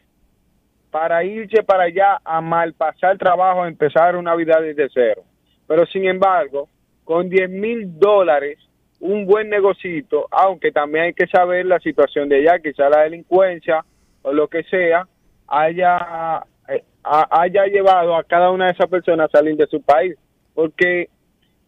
para 0.90 1.22
irse 1.22 1.62
para 1.62 1.84
allá 1.84 2.20
a 2.24 2.40
malpasar 2.40 3.16
trabajo, 3.16 3.62
a 3.62 3.68
empezar 3.68 4.16
una 4.16 4.34
vida 4.34 4.60
desde 4.60 4.88
cero. 4.92 5.22
Pero 5.66 5.86
sin 5.86 6.04
embargo, 6.06 6.68
con 7.04 7.28
10 7.28 7.48
mil 7.48 7.98
dólares, 7.98 8.58
un 8.98 9.24
buen 9.24 9.48
negocito, 9.48 10.26
aunque 10.30 10.72
también 10.72 11.04
hay 11.06 11.12
que 11.14 11.26
saber 11.28 11.64
la 11.66 11.78
situación 11.78 12.28
de 12.28 12.36
allá, 12.38 12.58
quizá 12.58 12.88
la 12.88 13.02
delincuencia 13.02 13.84
o 14.22 14.32
lo 14.32 14.48
que 14.48 14.62
sea, 14.64 15.06
haya, 15.46 16.42
eh, 16.68 16.82
ha- 17.04 17.28
haya 17.42 17.66
llevado 17.66 18.16
a 18.16 18.24
cada 18.24 18.50
una 18.50 18.66
de 18.66 18.72
esas 18.72 18.88
personas 18.90 19.30
a 19.32 19.38
salir 19.38 19.56
de 19.56 19.66
su 19.68 19.80
país. 19.82 20.16
Porque 20.54 21.08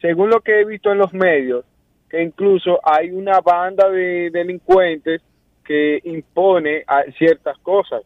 según 0.01 0.31
lo 0.31 0.41
que 0.41 0.61
he 0.61 0.65
visto 0.65 0.91
en 0.93 0.99
los 0.99 1.13
medios, 1.15 1.65
que 2.13 2.23
incluso 2.23 2.79
hay 2.85 3.11
una 3.11 3.41
banda 3.41 3.89
de 3.89 4.29
delincuentes 4.31 5.23
que 5.65 5.99
impone 6.05 6.85
a 6.87 7.05
ciertas 7.17 7.57
cosas. 7.61 8.03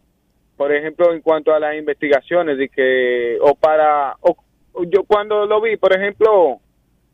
Por 0.56 0.72
ejemplo, 0.72 1.12
en 1.12 1.20
cuanto 1.20 1.52
a 1.52 1.58
las 1.58 1.74
investigaciones, 1.76 2.56
de 2.56 2.68
que, 2.68 3.36
o 3.42 3.56
para, 3.56 4.14
o- 4.20 4.36
yo 4.84 5.02
cuando 5.02 5.44
lo 5.44 5.60
vi, 5.60 5.76
por 5.76 5.92
ejemplo, 5.94 6.60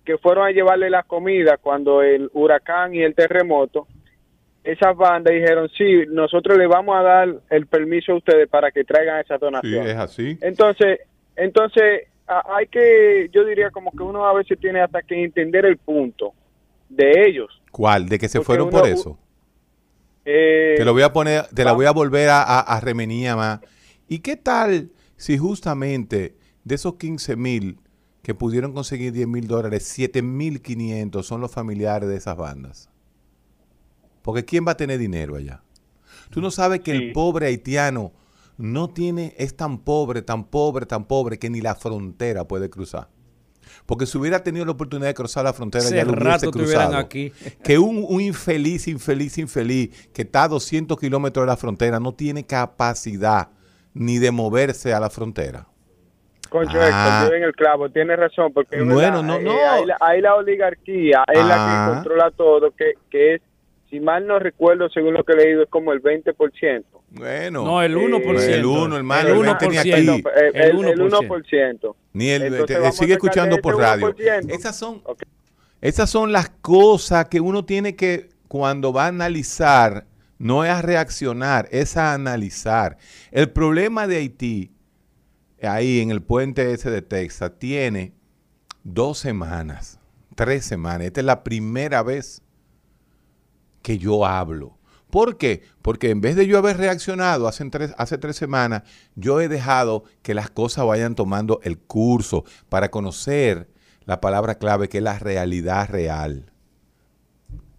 que 0.05 0.19
fueron 0.19 0.47
a 0.47 0.51
llevarle 0.51 0.91
la 0.91 1.03
comida 1.05 1.57
cuando 1.57 2.03
el 2.03 2.29
huracán 2.35 2.95
y 2.95 3.03
el 3.03 3.15
terremoto, 3.15 3.87
esas 4.63 4.95
bandas 4.95 5.33
dijeron, 5.35 5.71
sí, 5.71 6.05
nosotros 6.09 6.59
le 6.59 6.67
vamos 6.67 6.95
a 6.97 7.03
dar 7.03 7.29
el 7.51 7.67
permiso 7.67 8.13
a 8.13 8.17
ustedes 8.17 8.49
para 8.51 8.71
que 8.71 8.85
traigan 8.85 9.19
esas 9.21 9.41
Sí, 9.41 9.45
donaciones. 9.47 9.89
es 9.89 9.97
así. 9.97 10.39
Entonces, 10.43 11.01
entonces 11.37 12.09
hay 12.27 12.67
que, 12.67 13.29
yo 13.33 13.45
diría 13.45 13.71
como 13.71 13.91
que 13.93 14.03
uno 14.03 14.27
a 14.27 14.35
veces 14.35 14.59
tiene 14.61 14.81
hasta 14.83 15.01
que 15.03 15.25
entender 15.25 15.65
el 15.65 15.79
punto 15.79 16.35
de 16.97 17.27
ellos. 17.27 17.61
¿Cuál? 17.71 18.09
¿De 18.09 18.19
que 18.19 18.29
se 18.29 18.39
Porque 18.39 18.47
fueron 18.47 18.69
uno- 18.69 18.79
por 18.79 18.89
eso? 18.89 19.19
Eh, 20.25 20.75
Te 20.77 20.85
lo 20.85 20.93
voy 20.93 21.03
a 21.03 21.13
poner, 21.13 21.47
te 21.49 21.65
la 21.65 21.73
voy 21.73 21.87
a 21.87 21.91
volver 21.91 22.29
a, 22.29 22.43
a, 22.43 22.61
a 22.61 22.81
remenía 22.81 23.35
más. 23.37 23.61
¿Y 24.09 24.21
qué 24.21 24.37
tal 24.37 24.93
si 25.17 25.37
justamente 25.39 26.37
de 26.65 26.75
esos 26.75 26.95
15 26.95 27.35
mil 27.37 27.81
que 28.23 28.35
pudieron 28.35 28.73
conseguir 28.73 29.13
10 29.13 29.27
mil 29.27 29.49
dólares, 29.49 29.85
7 29.85 30.23
mil 30.23 30.63
500 30.63 31.27
son 31.27 31.41
los 31.41 31.51
familiares 31.51 32.09
de 32.09 32.17
esas 32.17 32.37
bandas? 32.37 32.89
Porque 34.23 34.45
¿quién 34.45 34.65
va 34.67 34.73
a 34.73 34.77
tener 34.77 34.99
dinero 34.99 35.35
allá? 35.37 35.63
Tú 36.31 36.41
no 36.41 36.51
sabes 36.51 36.81
que 36.81 36.93
el 36.93 37.13
pobre 37.13 37.47
haitiano 37.47 38.13
no 38.57 38.91
tiene, 38.91 39.35
es 39.39 39.57
tan 39.57 39.79
pobre, 39.79 40.23
tan 40.23 40.45
pobre, 40.45 40.87
tan 40.87 41.05
pobre 41.07 41.39
que 41.39 41.51
ni 41.51 41.61
la 41.61 41.75
frontera 41.75 42.47
puede 42.47 42.71
cruzar. 42.71 43.09
Porque 43.87 44.07
si 44.07 44.19
hubiera 44.19 44.43
tenido 44.43 44.65
la 44.65 44.73
oportunidad 44.73 45.09
de 45.09 45.15
cruzar 45.15 45.45
la 45.45 45.53
frontera, 45.53 45.85
Hace 45.85 45.97
ya 45.97 46.05
lo 46.05 46.13
hubiese 46.13 46.29
rato 46.29 46.51
cruzado. 46.51 46.97
aquí. 46.97 47.33
Que 47.63 47.79
un, 47.79 48.05
un 48.09 48.21
infeliz, 48.21 48.89
infeliz, 48.89 49.39
infeliz, 49.39 50.09
que 50.13 50.23
está 50.23 50.45
a 50.45 50.49
200 50.49 50.99
kilómetros 50.99 51.43
de 51.45 51.47
la 51.49 51.57
frontera, 51.57 51.99
no 52.01 52.13
tiene 52.13 52.45
capacidad 52.45 53.49
ni 53.95 54.19
de 54.19 54.31
moverse 54.31 54.93
a 54.95 55.01
la 55.01 55.11
frontera. 55.11 55.67
Concho 56.49 56.77
Ah. 56.81 57.21
Héctor, 57.23 57.37
en 57.37 57.43
el 57.45 57.53
clavo, 57.55 57.89
tiene 57.91 58.15
razón, 58.15 58.53
porque 58.53 58.77
Bueno, 58.83 58.97
verdad, 58.97 59.23
no, 59.23 59.37
eh, 59.37 59.43
no. 59.43 59.71
Hay, 59.73 59.87
la, 59.87 59.97
hay 60.01 60.21
la 60.21 60.35
oligarquía, 60.35 61.25
es 61.33 61.45
la 61.45 61.55
que 61.89 61.95
controla 61.95 62.31
todo, 62.31 62.71
que, 62.77 62.93
que 63.11 63.35
es, 63.37 63.43
si 63.93 64.01
mal 64.01 64.27
no 64.27 64.39
recuerdo, 64.39 64.89
según 64.89 65.13
lo 65.13 65.23
que 65.23 65.35
he 65.35 65.37
leído, 65.37 65.65
es 65.65 65.69
como 65.69 65.93
el 65.93 66.03
20%. 66.03 66.85
Bueno. 67.11 67.63
No, 67.63 67.83
el 67.83 67.95
1%. 67.95 68.41
El 68.49 68.65
uno, 68.65 68.97
hermano, 68.97 69.29
El 69.29 69.35
el 69.37 69.41
1%. 69.43 69.59
tenía 69.59 69.81
aquí. 69.83 69.91
Perdón, 69.91 70.23
eh, 70.35 70.51
El 70.55 70.63
el, 70.63 70.89
el 70.89 70.99
1%. 70.99 71.29
1%. 71.29 71.95
Ni 72.15 72.31
el, 72.31 72.43
Entonces 72.45 72.67
te- 72.79 72.87
a 72.87 72.91
sigue 72.93 73.13
escuchando 73.13 73.59
por 73.59 73.77
radio. 73.77 74.15
1%. 74.15 74.51
Esas 74.51 74.77
son, 74.79 75.03
Ok. 75.05 75.25
esas 75.83 76.09
son 76.09 76.33
las 76.33 76.49
cosas 76.49 77.27
que 77.27 77.41
uno 77.43 77.67
tiene 77.67 77.95
que, 77.95 78.31
cuando 78.49 78.95
va 78.95 79.05
a 79.05 79.09
analizar, 79.09 80.07
no 80.39 80.65
es 80.65 80.71
a 80.71 80.81
reaccionar, 80.81 81.69
es 81.71 81.99
a 81.99 82.15
analizar. 82.15 82.97
El 83.31 83.51
problema 83.51 84.07
de 84.07 84.17
Haití, 84.17 84.71
ahí 85.63 86.01
en 86.01 86.11
el 86.11 86.23
puente 86.23 86.73
ese 86.73 86.91
de 86.91 87.03
Texas, 87.03 87.53
tiene 87.59 88.15
dos 88.85 89.19
semanas, 89.19 90.01
tres 90.35 90.65
semanas. 90.65 91.09
Esta 91.09 91.21
es 91.21 91.27
la 91.27 91.45
primera 91.45 92.03
vez 92.03 92.41
que 93.83 93.99
yo 93.99 94.25
hablo. 94.27 94.79
¿Por 95.11 95.37
qué? 95.37 95.63
Porque 95.83 96.09
en 96.11 96.21
vez 96.23 96.37
de 96.37 96.47
yo 96.47 96.57
haber 96.57 96.79
reaccionado 96.79 97.47
hace 97.47 97.69
tres, 97.69 97.95
hace 97.99 98.17
tres 98.17 98.37
semanas, 98.37 98.83
yo 99.15 99.41
he 99.43 99.49
dejado 99.49 100.05
que 100.23 100.33
las 100.33 100.49
cosas 100.49 100.87
vayan 100.87 101.15
tomando 101.15 101.61
el 101.65 101.79
curso 101.79 102.45
para 102.71 102.91
conocer 102.91 103.69
la 104.07 104.21
palabra 104.23 104.55
clave 104.55 104.89
que 104.89 104.99
es 104.99 105.05
la 105.05 105.19
realidad 105.19 105.91
real. 105.91 106.47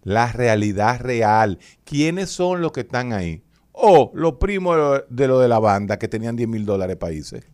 La 0.04 0.30
realidad 0.30 1.00
real. 1.00 1.58
¿Quiénes 1.84 2.30
son 2.30 2.60
los 2.60 2.70
que 2.72 2.80
están 2.82 3.12
ahí? 3.12 3.42
O 3.72 4.12
los 4.14 4.34
primos 4.34 4.76
de 4.76 4.82
lo- 4.82 5.04
de 5.08 5.28
lo 5.28 5.40
de 5.40 5.48
la 5.48 5.58
banda 5.58 5.98
que 5.98 6.06
tenían 6.06 6.36
10 6.36 6.48
mil 6.48 6.64
dólares 6.64 6.96
países. 6.96 7.44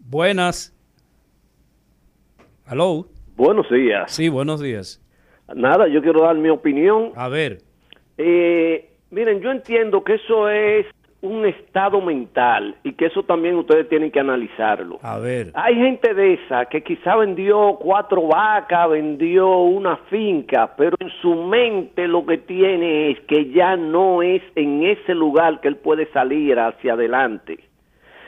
Buenas. 0.00 0.74
Hello. 2.70 3.08
Buenos 3.36 3.66
días. 3.70 4.12
Sí, 4.12 4.28
buenos 4.28 4.60
días. 4.60 5.00
Nada, 5.54 5.88
yo 5.88 6.02
quiero 6.02 6.22
dar 6.22 6.36
mi 6.36 6.50
opinión. 6.50 7.12
A 7.16 7.28
ver. 7.28 7.62
Eh, 8.22 8.90
miren, 9.10 9.40
yo 9.40 9.50
entiendo 9.50 10.04
que 10.04 10.16
eso 10.16 10.50
es 10.50 10.84
un 11.22 11.46
estado 11.46 12.02
mental 12.02 12.76
y 12.82 12.92
que 12.92 13.06
eso 13.06 13.22
también 13.22 13.56
ustedes 13.56 13.88
tienen 13.88 14.10
que 14.10 14.20
analizarlo. 14.20 14.98
A 15.02 15.18
ver. 15.18 15.52
Hay 15.54 15.74
gente 15.76 16.12
de 16.12 16.34
esa 16.34 16.66
que 16.66 16.82
quizá 16.82 17.16
vendió 17.16 17.78
cuatro 17.80 18.28
vacas, 18.28 18.90
vendió 18.90 19.48
una 19.60 19.96
finca, 20.10 20.74
pero 20.76 20.96
en 21.00 21.08
su 21.22 21.34
mente 21.34 22.06
lo 22.08 22.26
que 22.26 22.36
tiene 22.36 23.10
es 23.10 23.20
que 23.20 23.50
ya 23.52 23.76
no 23.76 24.22
es 24.22 24.42
en 24.54 24.84
ese 24.84 25.14
lugar 25.14 25.60
que 25.62 25.68
él 25.68 25.76
puede 25.76 26.04
salir 26.12 26.58
hacia 26.58 26.92
adelante. 26.92 27.58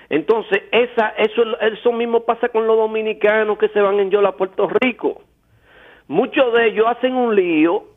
Entonces, 0.08 0.62
esa, 0.72 1.08
eso, 1.18 1.42
eso 1.60 1.92
mismo 1.92 2.24
pasa 2.24 2.48
con 2.48 2.66
los 2.66 2.78
dominicanos 2.78 3.58
que 3.58 3.68
se 3.68 3.80
van 3.82 4.00
en 4.00 4.10
Yola 4.10 4.30
a 4.30 4.36
Puerto 4.36 4.68
Rico. 4.68 5.20
Muchos 6.08 6.52
de 6.54 6.68
ellos 6.68 6.86
hacen 6.88 7.14
un 7.14 7.34
lío 7.34 7.91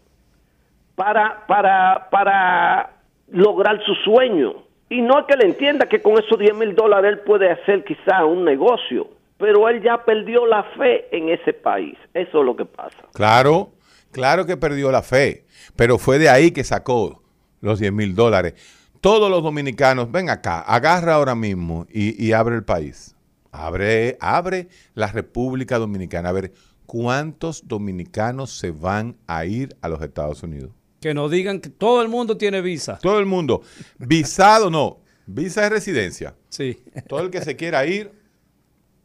para, 0.96 1.46
para, 1.48 2.10
para 2.10 2.90
lograr 3.32 3.84
su 3.86 3.94
sueño. 3.96 4.64
Y 4.90 5.02
no 5.02 5.20
es 5.20 5.26
que 5.26 5.36
le 5.36 5.46
entienda 5.46 5.88
que 5.88 6.02
con 6.02 6.18
esos 6.18 6.38
10 6.38 6.56
mil 6.56 6.76
dólares 6.76 7.14
él 7.14 7.20
puede 7.20 7.52
hacer 7.52 7.84
quizá 7.84 8.24
un 8.24 8.46
negocio, 8.46 9.10
pero 9.38 9.68
él 9.68 9.82
ya 9.82 10.04
perdió 10.04 10.46
la 10.46 10.64
fe 10.78 11.08
en 11.16 11.30
ese 11.30 11.54
país. 11.54 11.98
Eso 12.14 12.40
es 12.40 12.46
lo 12.46 12.56
que 12.56 12.66
pasa. 12.66 12.98
Claro, 13.14 13.72
claro 14.12 14.46
que 14.46 14.58
perdió 14.58 14.92
la 14.92 15.02
fe, 15.02 15.46
pero 15.76 15.98
fue 15.98 16.20
de 16.20 16.30
ahí 16.30 16.52
que 16.52 16.64
sacó 16.64 17.24
los 17.62 17.80
10 17.80 17.92
mil 17.92 18.16
dólares. 18.16 18.54
Todos 19.02 19.30
los 19.30 19.44
dominicanos, 19.44 20.12
ven 20.12 20.30
acá, 20.30 20.62
agarra 20.62 21.16
ahora 21.16 21.36
mismo 21.36 21.86
y, 21.92 22.24
y 22.24 22.32
abre 22.32 22.56
el 22.56 22.64
país. 22.64 23.16
Abre, 23.52 24.18
abre 24.20 24.68
la 24.94 25.08
República 25.08 25.78
Dominicana. 25.80 26.30
A 26.30 26.34
ver, 26.34 26.52
¿cuántos 26.86 27.68
dominicanos 27.68 28.58
se 28.58 28.72
van 28.72 29.16
a 29.28 29.46
ir 29.46 29.76
a 29.82 29.90
los 29.90 30.02
Estados 30.02 30.44
Unidos? 30.44 30.72
Que 31.06 31.14
nos 31.14 31.30
digan 31.30 31.60
que 31.62 31.70
todo 31.70 32.02
el 32.02 32.08
mundo 32.08 32.36
tiene 32.36 32.62
visa. 32.62 32.98
Todo 32.98 33.20
el 33.20 33.28
mundo. 33.28 33.62
Visado 34.00 34.72
no. 34.72 35.02
Visa 35.28 35.62
de 35.62 35.70
residencia. 35.70 36.36
Sí. 36.50 36.82
Todo 37.08 37.20
el 37.20 37.30
que 37.30 37.44
se 37.44 37.56
quiera 37.56 37.86
ir, 37.86 38.12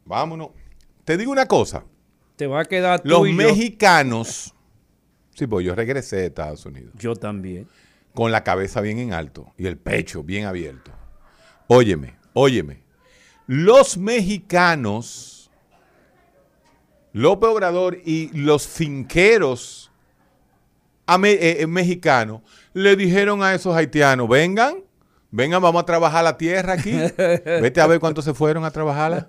vámonos. 0.06 0.48
Te 1.04 1.18
digo 1.18 1.30
una 1.30 1.44
cosa. 1.44 1.84
Te 2.36 2.46
va 2.46 2.60
a 2.60 2.64
quedar 2.64 3.02
tú 3.02 3.08
Los 3.10 3.28
y 3.28 3.32
yo. 3.32 3.36
mexicanos. 3.36 4.54
Sí, 5.34 5.46
pues 5.46 5.66
yo 5.66 5.74
regresé 5.74 6.16
de 6.16 6.26
Estados 6.28 6.64
Unidos. 6.64 6.94
Yo 6.96 7.14
también. 7.16 7.68
Con 8.14 8.32
la 8.32 8.44
cabeza 8.44 8.80
bien 8.80 8.98
en 8.98 9.12
alto 9.12 9.52
y 9.58 9.66
el 9.66 9.76
pecho 9.76 10.22
bien 10.22 10.46
abierto. 10.46 10.92
Óyeme, 11.66 12.16
óyeme. 12.32 12.82
Los 13.46 13.98
mexicanos, 13.98 15.50
López 17.12 17.50
Obrador 17.50 17.98
y 18.02 18.30
los 18.32 18.66
finqueros 18.66 19.89
ame- 21.14 21.32
eh, 21.40 21.56
eh, 21.60 21.66
mexicanos 21.66 22.40
le 22.72 22.96
dijeron 22.96 23.42
a 23.42 23.54
esos 23.54 23.74
haitianos, 23.76 24.28
vengan, 24.28 24.76
vengan, 25.30 25.60
vamos 25.62 25.82
a 25.82 25.86
trabajar 25.86 26.22
la 26.24 26.36
tierra 26.36 26.74
aquí. 26.74 26.92
Vete 27.16 27.80
a 27.80 27.86
ver 27.86 28.00
cuántos 28.00 28.24
se 28.24 28.34
fueron 28.34 28.64
a 28.64 28.70
trabajarla. 28.70 29.28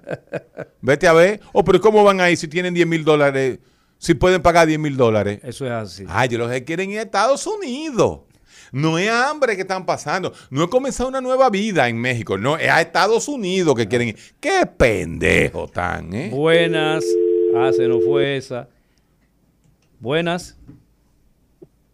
Vete 0.82 1.08
a 1.08 1.13
ver. 1.13 1.39
Oh, 1.54 1.63
pero 1.63 1.80
¿cómo 1.82 2.04
van 2.04 2.22
a 2.22 2.30
ir 2.30 2.38
si 2.38 2.48
tienen 2.48 2.74
10 2.74 2.88
mil 2.88 3.04
dólares? 3.04 3.60
Si 3.98 4.13
pueden 4.15 4.41
pagar 4.41 4.65
10 4.67 4.80
mil 4.80 4.98
dólares. 4.98 5.39
Eso 5.44 5.65
es 5.65 5.72
así. 5.72 6.06
Ay, 6.08 6.28
ellos 6.28 6.39
los 6.39 6.52
que 6.52 6.63
quieren 6.63 6.89
ir 6.91 7.00
a 7.00 7.04
Estados 7.04 7.46
Unidos. 7.46 8.22
No 8.72 8.98
es 8.98 9.10
hambre 9.10 9.56
que 9.56 9.63
están 9.63 9.86
pasando. 9.86 10.34
No 10.50 10.63
es 10.63 10.70
comenzar 10.70 11.06
una 11.08 11.20
nueva 11.22 11.50
vida 11.50 11.88
en 11.89 11.98
México. 11.98 12.38
No, 12.38 12.58
es 12.58 12.70
a 12.70 12.80
Estados 12.82 13.28
Unidos 13.28 13.76
que 13.76 13.88
quieren 13.88 14.08
ir. 14.10 14.17
Qué 14.39 14.65
pendejo 14.65 15.67
tan, 15.67 16.13
¿eh? 16.13 16.30
Buenas. 16.32 17.04
Ah, 17.56 17.72
se 17.76 17.88
nos 17.88 18.04
fue 18.06 18.38
esa. 18.38 18.70
Buenas. 20.00 20.58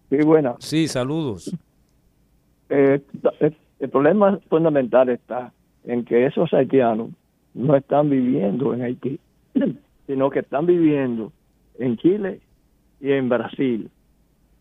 Sí, 0.09 0.17
bueno, 0.23 0.55
Sí, 0.59 0.87
saludos. 0.87 1.53
eh, 2.69 3.01
el, 3.39 3.55
el 3.79 3.89
problema 3.89 4.39
fundamental 4.49 5.09
está 5.09 5.51
en 5.85 6.03
que 6.05 6.25
esos 6.25 6.53
haitianos 6.53 7.09
no 7.53 7.75
están 7.75 8.09
viviendo 8.09 8.73
en 8.73 8.81
Haití, 8.83 9.19
sino 10.07 10.29
que 10.29 10.39
están 10.39 10.65
viviendo 10.65 11.31
en 11.79 11.97
Chile 11.97 12.39
y 13.01 13.11
en 13.11 13.29
Brasil. 13.29 13.89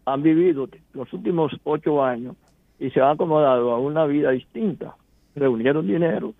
Han 0.04 0.22
vivido 0.22 0.68
los 0.94 1.12
últimos 1.12 1.52
ocho 1.64 2.02
años 2.04 2.36
y 2.78 2.90
se 2.90 3.00
han 3.00 3.10
acomodado 3.10 3.72
a 3.72 3.78
una 3.78 4.06
vida 4.06 4.30
distinta. 4.30 4.94
Reunieron 5.34 5.86
dinero 5.86 6.32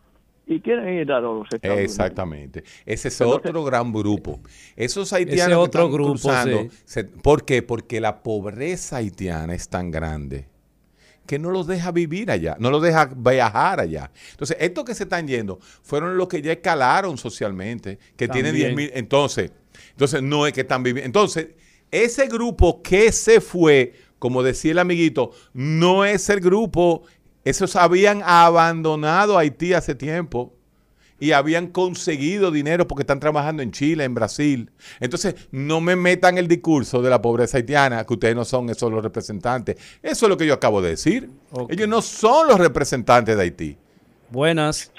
y 0.47 0.61
quieren 0.61 0.89
ir 0.95 1.11
a 1.11 1.21
los 1.21 1.45
Estados 1.53 1.77
Unidos. 1.77 1.91
Exactamente. 1.91 2.65
Ese 2.85 3.09
es 3.09 3.21
Entonces- 3.21 3.49
otro 3.51 3.65
gran 3.65 3.93
grupo. 3.93 4.41
Esos 4.77 5.13
haitianos 5.13 5.59
Ese 5.59 5.59
que 5.59 5.65
están 5.79 5.93
grupo, 5.93 6.11
cruzando, 6.13 6.63
sí. 6.63 6.69
se- 6.85 7.05
¿por 7.05 7.45
qué? 7.45 7.63
Porque 7.63 8.01
la 8.01 8.23
pobreza 8.23 8.97
haitiana 8.99 9.55
es 9.55 9.69
tan 9.69 9.91
grande 9.91 10.47
que 11.27 11.41
no 11.41 11.51
los 11.51 11.67
deja 11.67 11.91
vivir 11.91 12.31
allá, 12.31 12.57
no 12.61 12.71
los 12.71 12.81
deja 12.81 13.11
viajar 13.17 13.81
allá. 13.81 14.13
Entonces, 14.31 14.57
estos 14.61 14.85
que 14.85 14.95
se 14.95 15.03
están 15.03 15.27
yendo 15.27 15.59
fueron 15.83 16.17
los 16.17 16.29
que 16.29 16.41
ya 16.41 16.53
escalaron 16.53 17.19
socialmente, 17.19 17.99
que 18.17 18.29
tienen 18.29 18.53
También. 18.53 18.77
10 18.77 18.77
mil. 18.77 18.91
Entonces, 18.95 19.51
entonces, 19.91 20.23
no 20.23 20.47
es 20.47 20.53
que 20.53 20.61
están 20.61 20.85
viviendo. 20.85 21.07
Entonces, 21.07 21.49
ese 21.91 22.29
grupo 22.29 22.81
que 22.81 23.11
se 23.11 23.41
fue, 23.41 23.93
como 24.21 24.45
decía 24.45 24.71
el 24.71 24.79
amiguito, 24.79 25.33
no 25.53 26.05
es 26.05 26.31
el 26.31 26.39
grupo, 26.39 27.03
esos 27.47 27.77
habían 27.77 28.23
abandonado 28.25 29.39
Haití 29.39 29.73
hace 29.73 29.95
tiempo 29.95 30.53
y 31.21 31.31
habían 31.31 31.69
conseguido 31.69 32.51
dinero 32.51 32.89
porque 32.89 33.03
están 33.03 33.21
trabajando 33.21 33.63
en 33.63 33.71
Chile, 33.71 34.03
en 34.03 34.15
Brasil. 34.15 34.69
Entonces, 34.99 35.49
no 35.53 35.81
me 35.81 35.95
metan 35.95 36.39
el 36.39 36.49
discurso 36.49 37.01
de 37.03 37.09
la 37.09 37.23
pobreza 37.23 37.59
haitiana, 37.59 38.05
que 38.05 38.15
ustedes 38.15 38.35
no 38.35 38.45
son 38.45 38.69
esos 38.69 38.91
los 38.91 39.01
representantes. 39.01 39.77
Eso 40.03 40.27
es 40.27 40.29
lo 40.29 40.37
que 40.37 40.45
yo 40.45 40.55
acabo 40.55 40.83
de 40.83 40.91
decir. 40.91 41.31
Ellos 41.69 41.87
no 41.87 42.03
son 42.03 42.49
los 42.49 42.59
representantes 42.59 43.37
de 43.37 43.43
Haití. 43.45 43.77
Buenas. 44.29 44.93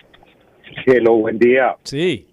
Hello, 0.86 1.16
buen 1.16 1.38
día. 1.38 1.76
Sí. 1.84 2.28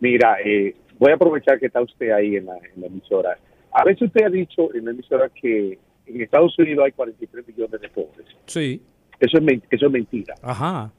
Mira, 0.00 0.38
eh, 0.42 0.74
voy 0.98 1.12
a 1.12 1.16
aprovechar 1.16 1.60
que 1.60 1.66
está 1.66 1.82
usted 1.82 2.10
ahí 2.10 2.36
en 2.36 2.46
la, 2.46 2.56
en 2.56 2.80
la 2.80 2.86
emisora. 2.86 3.38
A 3.70 3.84
veces 3.84 4.08
usted 4.08 4.24
ha 4.24 4.30
dicho 4.30 4.74
en 4.74 4.86
la 4.86 4.92
emisora 4.92 5.28
que 5.28 5.78
en 6.06 6.20
Estados 6.22 6.58
Unidos 6.58 6.86
hay 6.86 6.92
43 6.92 7.46
millones 7.46 7.80
de 7.82 7.88
pobres. 7.90 8.26
Sí. 8.46 8.80
Eso 9.24 9.38
es, 9.38 9.62
eso 9.70 9.86
es 9.86 9.92
mentira. 9.92 10.34
Ajá. 10.42 10.90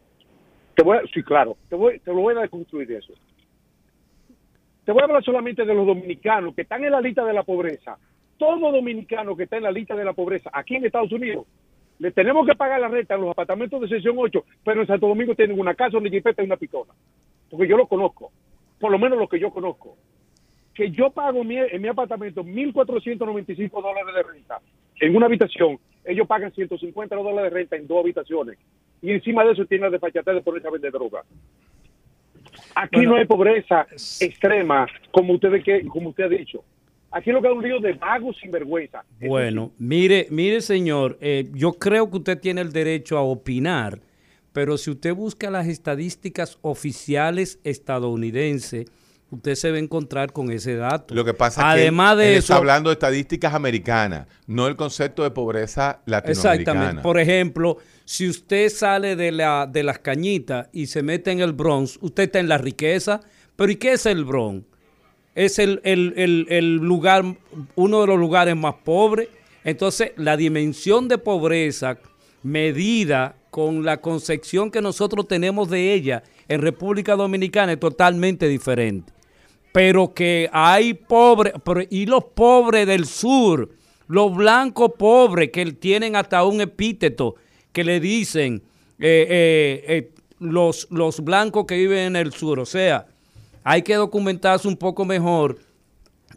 Te 0.75 0.83
voy 0.83 0.97
a- 0.97 1.01
sí, 1.13 1.23
claro, 1.23 1.55
te, 1.69 1.75
voy, 1.75 1.99
te 1.99 2.11
lo 2.13 2.21
voy 2.21 2.35
a 2.35 2.41
deconstruir 2.41 2.91
eso. 2.91 3.13
Te 4.83 4.91
voy 4.91 5.01
a 5.01 5.05
hablar 5.05 5.23
solamente 5.23 5.65
de 5.65 5.73
los 5.73 5.85
dominicanos 5.87 6.53
que 6.53 6.61
están 6.61 6.83
en 6.83 6.91
la 6.91 7.01
lista 7.01 7.25
de 7.25 7.33
la 7.33 7.43
pobreza. 7.43 7.97
Todo 8.37 8.71
dominicano 8.71 9.35
que 9.35 9.43
está 9.43 9.57
en 9.57 9.63
la 9.63 9.71
lista 9.71 9.95
de 9.95 10.05
la 10.05 10.13
pobreza 10.13 10.49
aquí 10.53 10.75
en 10.75 10.85
Estados 10.85 11.11
Unidos, 11.11 11.45
le 11.99 12.11
tenemos 12.11 12.45
que 12.45 12.55
pagar 12.55 12.81
la 12.81 12.89
renta 12.89 13.15
en 13.15 13.21
los 13.21 13.31
apartamentos 13.31 13.79
de 13.81 13.87
sección 13.87 14.15
8, 14.17 14.43
pero 14.63 14.81
en 14.81 14.87
Santo 14.87 15.07
Domingo 15.07 15.33
tienen 15.33 15.59
una 15.59 15.73
casa, 15.73 15.97
una 15.97 16.09
jipeta 16.09 16.43
y 16.43 16.45
una 16.45 16.57
picona. 16.57 16.93
Porque 17.49 17.67
yo 17.67 17.77
lo 17.77 17.87
conozco, 17.87 18.31
por 18.79 18.91
lo 18.91 18.99
menos 18.99 19.17
lo 19.17 19.27
que 19.29 19.39
yo 19.39 19.49
conozco. 19.51 19.95
Que 20.73 20.91
yo 20.91 21.09
pago 21.11 21.43
mi- 21.45 21.55
en 21.57 21.81
mi 21.81 21.87
apartamento 21.87 22.43
1.495 22.43 23.81
dólares 23.81 24.13
de 24.13 24.23
renta 24.23 24.59
en 24.99 25.15
una 25.15 25.25
habitación, 25.25 25.79
ellos 26.03 26.27
pagan 26.27 26.53
150 26.53 27.15
dólares 27.15 27.51
de 27.51 27.57
renta 27.59 27.75
en 27.75 27.87
dos 27.87 27.99
habitaciones. 27.99 28.57
Y 29.01 29.11
encima 29.11 29.43
de 29.43 29.51
eso 29.51 29.65
tienen 29.65 29.85
la 29.85 29.91
desfachatez 29.91 30.35
de 30.35 30.41
ponerse 30.41 30.67
a 30.67 30.71
vender 30.71 30.91
droga. 30.91 31.23
Aquí 32.75 32.97
Bueno, 32.97 33.11
no 33.11 33.17
hay 33.17 33.25
pobreza 33.25 33.87
extrema, 34.19 34.87
como 35.11 35.33
usted, 35.33 35.61
que, 35.63 35.85
como 35.87 36.09
usted 36.09 36.25
ha 36.25 36.29
dicho. 36.29 36.63
Aquí 37.11 37.31
lo 37.31 37.41
que 37.41 37.47
hay 37.47 37.53
un 37.53 37.63
lío 37.63 37.79
de 37.79 37.93
vagos 37.93 38.35
sin 38.41 38.51
vergüenza. 38.51 39.03
Bueno, 39.21 39.71
mire, 39.77 40.27
mire, 40.29 40.59
señor, 40.61 41.17
eh, 41.21 41.49
yo 41.53 41.73
creo 41.73 42.09
que 42.09 42.17
usted 42.17 42.39
tiene 42.39 42.61
el 42.61 42.73
derecho 42.73 43.17
a 43.17 43.21
opinar, 43.21 43.99
pero 44.51 44.77
si 44.77 44.91
usted 44.91 45.15
busca 45.15 45.49
las 45.49 45.67
estadísticas 45.67 46.57
oficiales 46.61 47.59
estadounidenses, 47.63 48.91
usted 49.35 49.55
se 49.55 49.71
va 49.71 49.77
a 49.77 49.79
encontrar 49.79 50.33
con 50.33 50.51
ese 50.51 50.75
dato. 50.75 51.13
Lo 51.15 51.23
que 51.23 51.33
pasa 51.33 51.61
es 51.61 51.81
Además 51.81 52.15
que 52.15 52.21
de 52.21 52.27
él 52.31 52.37
eso, 52.37 52.43
está 52.45 52.55
hablando 52.57 52.89
de 52.89 52.93
estadísticas 52.93 53.53
americanas, 53.53 54.27
no 54.47 54.67
el 54.67 54.75
concepto 54.75 55.23
de 55.23 55.31
pobreza 55.31 56.01
latinoamericana. 56.05 56.55
Exactamente. 56.81 57.01
Por 57.01 57.19
ejemplo, 57.19 57.77
si 58.03 58.27
usted 58.29 58.69
sale 58.69 59.15
de, 59.15 59.31
la, 59.31 59.67
de 59.71 59.83
las 59.83 59.99
cañitas 59.99 60.67
y 60.73 60.87
se 60.87 61.03
mete 61.03 61.31
en 61.31 61.39
el 61.39 61.53
Bronx, 61.53 61.97
usted 62.01 62.23
está 62.23 62.39
en 62.39 62.49
la 62.49 62.57
riqueza. 62.57 63.21
Pero 63.55 63.71
¿y 63.71 63.75
qué 63.77 63.93
es 63.93 64.05
el 64.05 64.25
Bronx? 64.25 64.65
Es 65.33 65.59
el, 65.59 65.79
el- 65.83 66.13
el- 66.17 66.47
el 66.49 66.75
lugar, 66.77 67.23
uno 67.75 68.01
de 68.01 68.07
los 68.07 68.17
lugares 68.19 68.55
más 68.55 68.75
pobres. 68.83 69.29
Entonces, 69.63 70.11
la 70.17 70.37
dimensión 70.37 71.07
de 71.07 71.17
pobreza 71.17 71.97
medida 72.43 73.35
con 73.49 73.83
la 73.83 73.97
concepción 73.97 74.69
que 74.71 74.81
nosotros 74.81 75.27
tenemos 75.27 75.69
de 75.69 75.93
ella 75.93 76.23
en 76.47 76.61
República 76.61 77.15
Dominicana 77.15 77.71
es 77.73 77.79
totalmente 77.79 78.47
diferente 78.47 79.11
pero 79.75 80.13
que 80.13 80.49
hay 80.53 80.93
pobres, 80.93 81.53
y 81.89 82.05
los 82.05 82.23
pobres 82.23 82.87
del 82.87 83.05
sur, 83.05 83.71
los 84.07 84.33
blancos 84.33 84.91
pobres 84.97 85.49
que 85.51 85.65
tienen 85.73 86.15
hasta 86.15 86.45
un 86.45 86.61
epíteto 86.61 87.35
que 87.73 87.83
le 87.83 87.99
dicen 87.99 88.63
eh, 88.99 89.27
eh, 89.29 89.83
eh, 89.85 90.11
los, 90.39 90.87
los 90.91 91.19
blancos 91.19 91.65
que 91.65 91.75
viven 91.75 91.97
en 91.97 92.15
el 92.15 92.31
sur. 92.31 92.57
O 92.57 92.65
sea, 92.65 93.07
hay 93.65 93.81
que 93.81 93.95
documentarse 93.95 94.65
un 94.65 94.77
poco 94.77 95.03
mejor 95.03 95.59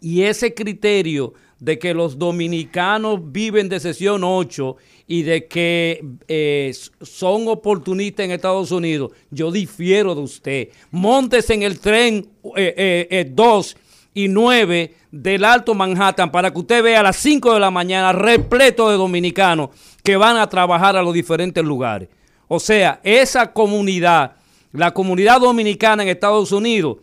y 0.01 0.23
ese 0.23 0.53
criterio 0.53 1.33
de 1.61 1.79
que 1.79 1.93
los 1.93 2.19
dominicanos 2.19 3.21
viven 3.31 3.69
de 3.69 3.79
sesión 3.79 4.25
8 4.25 4.75
y 5.11 5.23
de 5.23 5.47
que 5.47 6.05
eh, 6.27 6.71
son 7.01 7.47
oportunistas 7.47 8.25
en 8.25 8.31
Estados 8.31 8.71
Unidos, 8.71 9.11
yo 9.31 9.51
difiero 9.51 10.13
de 10.13 10.21
usted. 10.21 10.69
Montes 10.91 11.49
en 11.49 11.63
el 11.63 11.79
tren 11.79 12.29
2 12.43 12.53
eh, 12.55 13.75
y 14.13 14.27
9 14.27 14.93
del 15.11 15.43
Alto 15.45 15.73
Manhattan 15.73 16.31
para 16.31 16.51
que 16.51 16.59
usted 16.59 16.83
vea 16.83 16.99
a 16.99 17.03
las 17.03 17.15
5 17.15 17.55
de 17.55 17.59
la 17.59 17.71
mañana 17.71 18.13
repleto 18.13 18.87
de 18.91 18.97
dominicanos 18.97 19.71
que 20.03 20.15
van 20.15 20.37
a 20.37 20.47
trabajar 20.47 20.95
a 20.95 21.01
los 21.01 21.15
diferentes 21.15 21.65
lugares. 21.65 22.07
O 22.47 22.59
sea, 22.59 22.99
esa 23.03 23.51
comunidad, 23.51 24.33
la 24.71 24.93
comunidad 24.93 25.41
dominicana 25.41 26.03
en 26.03 26.09
Estados 26.09 26.51
Unidos, 26.51 26.97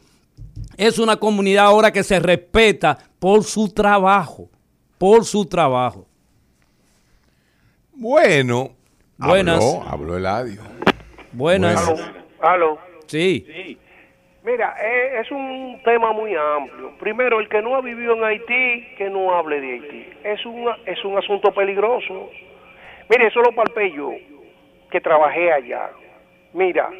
es 0.77 1.01
una 1.01 1.17
comunidad 1.17 1.67
ahora 1.67 1.93
que 1.93 2.05
se 2.05 2.21
respeta 2.21 2.99
por 3.19 3.43
su 3.43 3.69
trabajo, 3.69 4.49
por 4.97 5.25
su 5.25 5.45
trabajo. 5.45 6.06
Bueno, 7.99 8.71
Buenas. 9.17 9.57
habló, 9.57 9.89
habló 9.91 10.17
Eladio. 10.19 10.61
Buenas. 11.33 11.87
Buenas. 11.87 12.13
Aló. 12.41 12.79
Sí. 13.07 13.79
Mira, 14.45 14.77
eh, 14.81 15.21
es 15.21 15.31
un 15.31 15.81
tema 15.83 16.13
muy 16.13 16.35
amplio. 16.37 16.93
Primero, 16.99 17.41
el 17.41 17.49
que 17.49 17.63
no 17.63 17.75
ha 17.75 17.81
vivido 17.81 18.13
en 18.15 18.23
Haití, 18.25 18.87
que 18.99 19.09
no 19.09 19.35
hable 19.35 19.61
de 19.61 19.73
Haití. 19.73 20.07
Es 20.25 20.45
un, 20.45 20.69
es 20.85 21.03
un 21.07 21.17
asunto 21.17 21.53
peligroso. 21.53 22.29
Mire, 23.09 23.29
eso 23.29 23.41
lo 23.41 23.53
palpé 23.53 23.91
yo, 23.93 24.13
que 24.91 25.01
trabajé 25.01 25.51
allá. 25.53 25.91
Mira, 26.53 26.91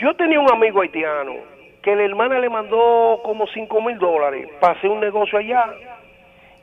yo 0.00 0.14
tenía 0.14 0.38
un 0.38 0.50
amigo 0.50 0.80
haitiano 0.80 1.34
que 1.82 1.94
la 1.96 2.04
hermana 2.04 2.38
le 2.38 2.48
mandó 2.50 3.20
como 3.24 3.46
5 3.46 3.80
mil 3.82 3.98
dólares 3.98 4.48
para 4.60 4.74
hacer 4.74 4.90
un 4.90 5.00
negocio 5.00 5.38
allá. 5.38 5.64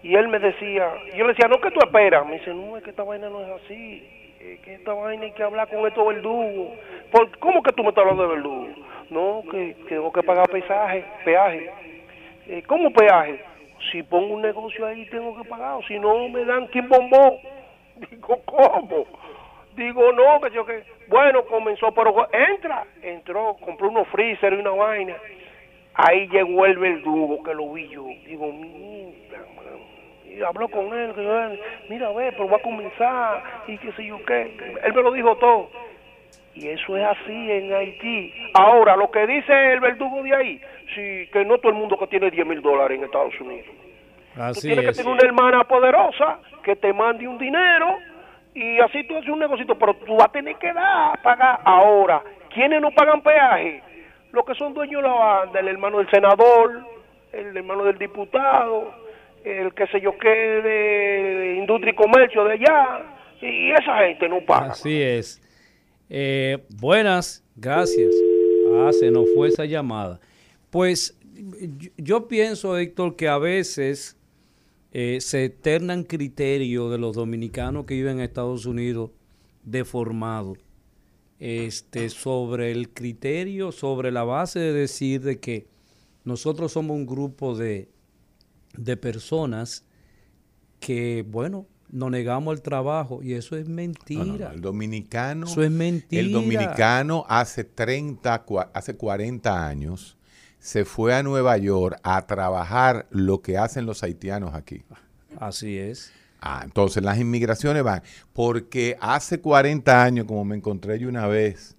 Y 0.04 0.16
él 0.16 0.28
me 0.28 0.38
decía, 0.38 0.92
yo 1.16 1.26
le 1.26 1.34
decía, 1.34 1.48
no, 1.48 1.62
que 1.62 1.72
tú 1.72 1.80
esperas? 1.82 2.26
Me 2.26 2.34
dice, 2.34 2.54
no, 2.54 2.76
es 2.76 2.84
que 2.84 2.90
esta 2.90 3.04
vaina 3.04 3.30
no 3.30 3.42
es 3.42 3.64
así. 3.64 4.06
Es 4.40 4.60
que 4.60 4.74
esta 4.74 4.94
vaina 4.94 5.24
hay 5.24 5.32
que 5.32 5.44
hablar 5.44 5.70
con 5.70 5.88
estos 5.88 6.06
verdugos. 6.06 6.78
¿Por, 7.10 7.38
¿Cómo 7.40 7.64
que 7.64 7.72
tú 7.72 7.84
me 7.84 7.90
estás 7.90 8.02
hablando 8.02 8.24
de 8.24 8.36
verdugos? 8.36 8.70
No, 9.10 9.42
que, 9.50 9.78
tengo 9.88 10.12
que 10.12 10.22
pagar 10.22 10.50
pesaje, 10.50 11.06
peaje. 11.24 11.72
Eh, 12.48 12.64
¿Cómo 12.68 12.92
peaje? 12.92 13.40
Si 13.92 14.04
pongo 14.04 14.34
un 14.34 14.42
negocio 14.42 14.86
ahí 14.86 15.06
tengo 15.06 15.42
que 15.42 15.48
pagar, 15.48 15.80
si 15.88 15.98
no 15.98 16.28
me 16.28 16.44
dan 16.44 16.68
quien 16.68 16.90
bombó. 16.90 17.40
Digo, 18.10 18.42
¿cómo? 18.44 19.06
Digo, 19.78 20.12
no, 20.12 20.42
que 20.42 20.54
yo 20.54 20.66
que... 20.66 20.84
Bueno, 21.08 21.46
comenzó, 21.46 21.94
pero 21.94 22.28
entra. 22.34 22.86
Entró, 23.02 23.56
compró 23.62 23.88
unos 23.88 24.08
freezer 24.10 24.52
y 24.52 24.58
una 24.58 24.72
vaina. 24.72 25.16
Ahí 25.94 26.28
llegó 26.28 26.66
el 26.66 26.78
verdugo, 26.78 27.42
que 27.44 27.54
lo 27.54 27.72
vi 27.72 27.88
yo. 27.88 28.04
Digo, 28.26 28.52
mira, 28.52 29.40
man. 29.56 29.93
Y 30.36 30.42
habló 30.42 30.68
con 30.68 30.94
él, 30.98 31.14
que 31.14 31.24
yo, 31.24 31.50
mira, 31.90 32.12
ve, 32.12 32.32
pero 32.32 32.50
va 32.50 32.58
a 32.58 32.62
comenzar, 32.62 33.44
y 33.68 33.78
qué 33.78 33.92
sé 33.94 34.06
yo 34.06 34.18
qué. 34.26 34.58
Él 34.84 34.94
me 34.94 35.02
lo 35.02 35.12
dijo 35.12 35.36
todo. 35.38 35.70
Y 36.56 36.68
eso 36.70 36.98
es 36.98 37.04
así 37.04 37.52
en 37.52 37.74
Haití. 37.74 38.34
Ahora, 38.54 38.96
lo 38.96 39.10
que 39.12 39.26
dice 39.26 39.74
el 39.74 39.80
verdugo 39.80 40.22
de 40.24 40.36
ahí, 40.36 40.62
sí, 40.96 41.30
que 41.32 41.46
no 41.46 41.58
todo 41.58 41.72
el 41.72 41.78
mundo 41.78 41.98
que 41.98 42.08
tiene 42.08 42.30
10 42.32 42.46
mil 42.48 42.62
dólares 42.62 42.98
en 42.98 43.06
Estados 43.06 43.40
Unidos. 43.40 43.68
Tú 44.36 44.42
Así 44.42 44.68
tienes 44.68 44.86
que 44.86 44.92
es. 44.92 44.98
tener 44.98 45.12
una 45.12 45.24
hermana 45.26 45.64
poderosa 45.66 46.40
que 46.64 46.76
te 46.76 46.92
mande 46.94 47.28
un 47.28 47.38
dinero 47.38 47.98
y 48.56 48.80
así 48.80 49.04
tú 49.04 49.16
haces 49.18 49.30
un 49.30 49.40
negocito, 49.40 49.76
pero 49.78 49.96
tú 49.96 50.16
vas 50.16 50.30
a 50.30 50.32
tener 50.32 50.56
que 50.56 50.72
dar, 50.74 51.22
pagar. 51.22 51.60
Ahora, 51.64 52.22
¿quiénes 52.54 52.82
no 52.82 52.92
pagan 52.92 53.22
peaje? 53.22 53.82
Los 54.32 54.46
que 54.46 54.56
son 54.56 54.74
dueños 54.74 55.02
de 55.04 55.08
la 55.08 55.14
banda, 55.14 55.60
el 55.60 55.68
hermano 55.68 55.98
del 56.00 56.10
senador, 56.10 56.82
el 57.32 57.56
hermano 57.58 57.84
del 57.84 57.98
diputado, 57.98 58.92
el 59.44 59.74
que 59.74 59.88
sé 59.88 60.02
yo 60.02 60.18
qué 60.18 60.30
de 60.30 61.56
industria 61.60 61.92
y 61.92 61.96
comercio 61.96 62.44
de 62.46 62.54
allá, 62.54 63.16
y 63.42 63.72
esa 63.72 63.98
gente 64.06 64.30
no 64.30 64.46
paga. 64.46 64.72
Así 64.72 65.02
es. 65.02 65.42
Eh, 66.10 66.60
buenas, 66.80 67.44
gracias. 67.56 68.14
Ah, 68.74 68.92
se 68.92 69.12
nos 69.12 69.26
fue 69.34 69.50
esa 69.50 69.66
llamada. 69.66 70.20
Pues 70.70 71.20
yo, 71.78 71.92
yo 71.98 72.28
pienso, 72.28 72.78
Héctor, 72.78 73.16
que 73.16 73.28
a 73.28 73.38
veces 73.38 74.18
eh, 74.92 75.20
se 75.22 75.46
eternan 75.46 76.04
criterios 76.04 76.92
de 76.92 77.00
los 77.00 77.16
dominicanos 77.16 77.86
que 77.86 77.96
viven 77.96 78.20
en 78.20 78.26
Estados 78.26 78.66
Unidos 78.66 79.10
deformados 79.64 80.60
este, 81.40 82.10
sobre 82.10 82.72
el 82.72 82.90
criterio, 82.90 83.72
sobre 83.72 84.12
la 84.12 84.24
base 84.24 84.60
de 84.60 84.72
decir 84.72 85.22
de 85.22 85.40
que 85.40 85.66
nosotros 86.24 86.72
somos 86.72 86.96
un 86.96 87.06
grupo 87.06 87.56
de, 87.56 87.90
de 88.78 88.98
personas 88.98 89.86
que, 90.80 91.24
bueno, 91.28 91.68
nos 91.90 92.10
negamos 92.12 92.54
al 92.54 92.62
trabajo 92.62 93.22
y 93.22 93.34
eso 93.34 93.56
es 93.56 93.68
mentira. 93.70 94.26
No, 94.26 94.34
no, 94.34 94.40
no, 94.50 94.52
El 94.52 94.62
dominicano. 94.62 95.48
Eso 95.48 95.62
es 95.64 95.72
mentira. 95.72 96.22
El 96.22 96.32
dominicano 96.32 97.26
hace 97.30 97.64
30, 97.64 98.46
cua- 98.46 98.70
hace 98.74 98.96
40 98.96 99.68
años 99.68 100.18
se 100.60 100.86
fue 100.86 101.14
a 101.14 101.24
Nueva 101.24 101.58
York 101.58 102.00
a 102.04 102.26
trabajar 102.26 103.08
lo 103.12 103.42
que 103.42 103.58
hacen 103.58 103.86
los 103.86 104.02
haitianos 104.04 104.54
aquí. 104.56 104.84
Así 105.38 105.78
es. 105.78 106.12
Ah, 106.42 106.62
entonces 106.64 107.04
las 107.04 107.20
inmigraciones 107.20 107.84
van. 107.84 108.02
Porque 108.34 108.98
hace 109.00 109.40
40 109.40 110.04
años, 110.04 110.26
como 110.26 110.44
me 110.46 110.56
encontré 110.56 110.98
yo 111.00 111.08
una 111.10 111.28
vez, 111.28 111.76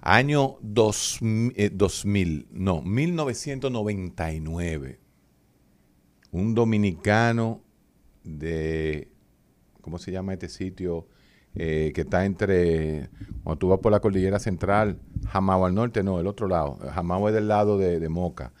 año 0.00 0.56
dos 0.60 1.18
mi- 1.20 1.52
eh, 1.56 1.70
2000, 1.72 2.46
no, 2.50 2.82
1999, 2.82 4.98
un 6.32 6.54
dominicano 6.54 7.62
de, 8.24 9.08
¿cómo 9.80 9.98
se 9.98 10.12
llama 10.12 10.32
este 10.32 10.48
sitio? 10.48 11.06
Eh, 11.58 11.92
que 11.94 12.02
está 12.02 12.26
entre, 12.26 13.08
cuando 13.42 13.58
tú 13.58 13.68
vas 13.68 13.78
por 13.78 13.90
la 13.90 14.00
cordillera 14.00 14.38
central, 14.38 15.00
Jamao 15.28 15.64
al 15.64 15.74
norte, 15.74 16.02
no, 16.02 16.20
el 16.20 16.26
otro 16.26 16.48
lado. 16.48 16.78
Jamao 16.92 17.28
es 17.28 17.34
del 17.34 17.48
lado 17.48 17.78
de, 17.78 17.98
de 17.98 18.08
Moca. 18.10 18.52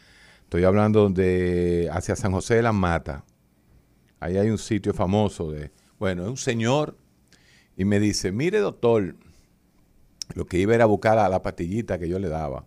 Estoy 0.44 0.64
hablando 0.64 1.10
de 1.10 1.90
hacia 1.92 2.16
San 2.16 2.32
José 2.32 2.54
de 2.54 2.62
las 2.62 2.74
Matas. 2.74 3.22
Ahí 4.18 4.38
hay 4.38 4.48
un 4.48 4.56
sitio 4.56 4.94
famoso 4.94 5.52
de, 5.52 5.72
bueno, 5.98 6.22
es 6.22 6.30
un 6.30 6.36
señor 6.38 6.96
y 7.76 7.84
me 7.84 8.00
dice, 8.00 8.32
mire 8.32 8.60
doctor, 8.60 9.16
lo 10.34 10.46
que 10.46 10.58
iba 10.58 10.74
era 10.74 10.86
buscar 10.86 11.18
a 11.18 11.28
la 11.28 11.42
pastillita 11.42 11.98
que 11.98 12.08
yo 12.08 12.18
le 12.18 12.28
daba. 12.28 12.64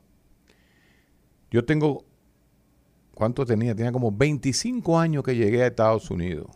Yo 1.50 1.66
tengo, 1.66 2.06
¿cuánto 3.20 3.46
tenía? 3.46 3.76
Tenía 3.76 3.92
como 3.92 4.12
25 4.14 4.98
años 4.98 5.24
que 5.26 5.36
llegué 5.36 5.62
a 5.64 5.68
Estados 5.68 6.10
Unidos. 6.10 6.48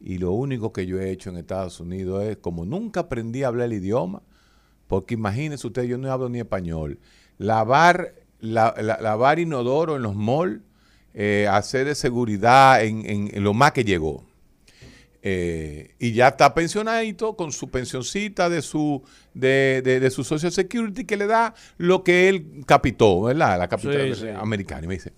Y 0.00 0.18
lo 0.18 0.32
único 0.32 0.72
que 0.72 0.86
yo 0.86 1.00
he 1.00 1.10
hecho 1.10 1.30
en 1.30 1.36
Estados 1.36 1.78
Unidos 1.78 2.24
es, 2.24 2.36
como 2.38 2.64
nunca 2.66 3.00
aprendí 3.00 3.44
a 3.44 3.46
hablar 3.48 3.66
el 3.66 3.74
idioma, 3.74 4.22
porque 4.88 5.14
imagínense 5.14 5.66
usted, 5.68 5.84
yo 5.84 5.96
no 5.98 6.10
hablo 6.10 6.28
ni 6.28 6.40
español, 6.40 6.98
lavar, 7.38 8.14
la- 8.40 8.74
la- 8.80 8.98
lavar 9.00 9.38
inodoro 9.38 9.94
en 9.96 10.02
los 10.02 10.16
malls, 10.16 10.60
eh, 11.14 11.46
hacer 11.48 11.86
de 11.86 11.94
seguridad 11.94 12.84
en, 12.84 13.08
en- 13.08 13.30
en 13.32 13.44
lo 13.44 13.54
más 13.54 13.70
que 13.72 13.84
llegó. 13.84 14.24
Eh, 15.20 15.94
y 15.98 16.12
ya 16.12 16.28
está 16.28 16.54
pensionadito 16.54 17.34
con 17.34 17.50
su 17.50 17.68
pensioncita 17.70 18.48
de 18.48 18.62
su 18.62 19.02
de, 19.34 19.82
de- 19.84 19.98
de 19.98 20.10
su 20.10 20.22
Social 20.22 20.52
Security 20.52 21.04
que 21.04 21.16
le 21.16 21.26
da 21.26 21.54
lo 21.76 22.04
que 22.04 22.28
él 22.28 22.62
capitó, 22.66 23.22
¿verdad? 23.22 23.58
La 23.58 23.66
capital 23.68 24.14
Sí, 24.14 24.20
sí. 24.22 24.28
americana. 24.28 24.84
Y 24.84 24.88
me 24.88 24.94
dice, 24.94 25.12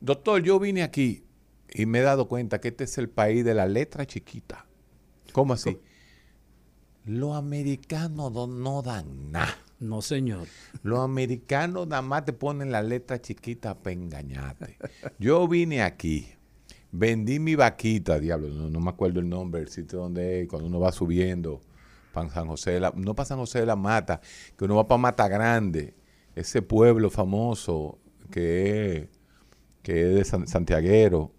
doctor, 0.00 0.42
yo 0.42 0.58
vine 0.58 0.82
aquí 0.82 1.24
y 1.70 1.86
me 1.86 1.98
he 2.00 2.02
dado 2.02 2.28
cuenta 2.28 2.60
que 2.60 2.68
este 2.68 2.84
es 2.84 2.98
el 2.98 3.08
país 3.08 3.44
de 3.44 3.54
la 3.54 3.66
letra 3.66 4.06
chiquita. 4.06 4.66
¿Cómo 5.32 5.54
así? 5.54 5.78
Los 7.04 7.36
americanos 7.36 8.32
no, 8.32 8.46
no 8.46 8.82
dan 8.82 9.30
nada. 9.30 9.56
No, 9.80 10.02
señor. 10.02 10.48
Los 10.82 10.98
americanos 11.00 11.86
nada 11.86 12.02
más 12.02 12.24
te 12.24 12.32
ponen 12.32 12.72
la 12.72 12.82
letra 12.82 13.20
chiquita 13.20 13.78
para 13.78 13.92
engañarte. 13.92 14.76
Yo 15.18 15.46
vine 15.46 15.82
aquí, 15.82 16.26
vendí 16.90 17.38
mi 17.38 17.54
vaquita, 17.54 18.18
diablo, 18.18 18.48
no, 18.48 18.68
no 18.68 18.80
me 18.80 18.90
acuerdo 18.90 19.20
el 19.20 19.28
nombre, 19.28 19.60
el 19.60 19.68
sitio 19.68 20.00
donde 20.00 20.42
es, 20.42 20.48
cuando 20.48 20.66
uno 20.66 20.80
va 20.80 20.90
subiendo, 20.90 21.60
para 22.12 22.28
San 22.28 22.48
José 22.48 22.72
de 22.72 22.80
la, 22.80 22.92
no 22.96 23.14
para 23.14 23.26
San 23.26 23.38
José 23.38 23.60
de 23.60 23.66
la 23.66 23.76
Mata, 23.76 24.20
que 24.56 24.64
uno 24.64 24.74
va 24.76 24.88
para 24.88 24.98
Mata 24.98 25.28
Grande, 25.28 25.94
ese 26.34 26.60
pueblo 26.62 27.10
famoso 27.10 28.00
que 28.30 28.96
es, 28.96 29.08
que 29.88 30.02
es 30.10 30.14
de 30.16 30.24
San- 30.26 30.46
Santiaguero, 30.46 31.32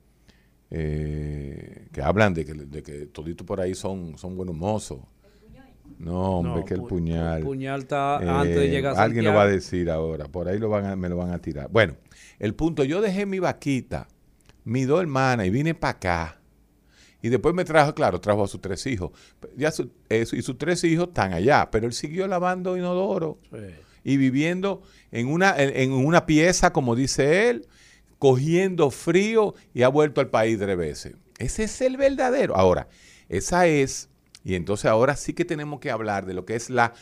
eh, 0.71 1.87
que 1.91 2.01
hablan 2.01 2.33
de 2.33 2.45
que, 2.45 2.53
de 2.55 2.81
que 2.81 3.05
toditos 3.05 3.45
por 3.45 3.61
ahí 3.61 3.75
son, 3.75 4.17
son 4.17 4.35
buenos 4.35 4.55
mozos. 4.55 4.99
No, 5.99 6.39
hombre, 6.39 6.59
No, 6.61 6.65
que 6.65 6.73
el 6.73 6.79
pu- 6.81 6.87
puñal. 6.87 7.37
el 7.39 7.43
puñal 7.43 7.81
está 7.81 8.19
Eh, 8.23 8.27
antes 8.27 8.55
de 8.55 8.69
llegar 8.69 8.95
a 8.95 9.01
Alguien 9.03 9.25
lo 9.25 9.33
va 9.33 9.43
a 9.43 9.47
decir 9.47 9.89
ahora. 9.91 10.25
Por 10.25 10.47
ahí 10.47 10.57
lo 10.57 10.67
van 10.69 10.85
a- 10.85 10.95
me 10.95 11.09
lo 11.09 11.17
van 11.17 11.31
a 11.31 11.39
tirar. 11.39 11.69
Bueno, 11.69 11.95
el 12.39 12.55
punto, 12.55 12.83
yo 12.83 13.01
dejé 13.01 13.25
mi 13.27 13.37
vaquita, 13.37 14.07
mis 14.63 14.87
dos 14.87 15.01
hermanas, 15.01 15.45
y 15.45 15.49
vine 15.51 15.75
para 15.75 15.91
acá. 15.91 16.41
Y 17.21 17.29
después 17.29 17.53
me 17.53 17.65
trajo, 17.65 17.93
claro, 17.93 18.19
trajo 18.19 18.43
a 18.45 18.47
sus 18.47 18.61
tres 18.61 18.85
hijos. 18.87 19.11
Ya 19.57 19.71
su- 19.71 19.91
eh, 20.09 20.25
y 20.31 20.41
sus 20.41 20.57
tres 20.57 20.83
hijos 20.85 21.09
están 21.09 21.33
allá, 21.33 21.69
pero 21.71 21.85
él 21.85 21.93
siguió 21.93 22.27
lavando 22.27 22.77
inodoro 22.77 23.37
y 24.03 24.17
viviendo 24.17 24.81
en 25.11 25.27
una, 25.27 25.55
en, 25.61 25.75
en 25.75 25.91
una 25.91 26.25
pieza, 26.25 26.71
como 26.73 26.95
dice 26.95 27.49
él, 27.49 27.67
cogiendo 28.19 28.91
frío 28.91 29.55
y 29.73 29.81
ha 29.83 29.87
vuelto 29.87 30.21
al 30.21 30.29
país 30.29 30.59
tres 30.59 30.77
veces. 30.77 31.15
Ese 31.37 31.63
es 31.63 31.81
el 31.81 31.97
verdadero. 31.97 32.55
Ahora, 32.55 32.87
Esa 33.29 33.67
es, 33.67 34.09
y 34.43 34.55
entonces 34.55 34.85
ahora 34.85 35.15
sí 35.15 35.33
que 35.33 35.45
tenemos 35.45 35.79
que 35.79 35.91
hablar 35.91 36.25
de 36.25 36.33
lo 36.33 36.45
que 36.45 36.55
es 36.55 36.69
la 36.69 36.93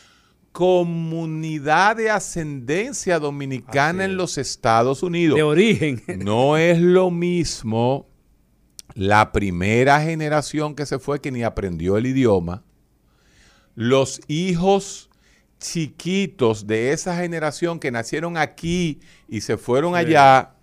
comunidad 0.52 1.96
de 1.96 2.10
ascendencia 2.10 3.18
dominicana 3.18 4.04
en 4.04 4.16
los 4.16 4.38
Estados 4.38 5.02
Unidos. 5.02 5.36
De 5.36 5.42
origen. 5.42 6.02
No 6.18 6.56
es 6.56 6.80
lo 6.80 7.10
mismo 7.10 8.08
la 8.94 9.32
primera 9.32 10.00
generación 10.00 10.74
que 10.74 10.86
se 10.86 10.98
fue 10.98 11.20
que 11.20 11.30
ni 11.30 11.42
aprendió 11.42 11.96
el 11.96 12.06
idioma, 12.06 12.64
los 13.74 14.20
hijos 14.26 15.08
chiquitos 15.60 16.66
de 16.66 16.92
esa 16.92 17.16
generación 17.16 17.78
que 17.78 17.90
nacieron 17.90 18.36
aquí 18.36 19.00
y 19.28 19.40
se 19.42 19.56
fueron 19.56 19.94
allá, 19.94 20.54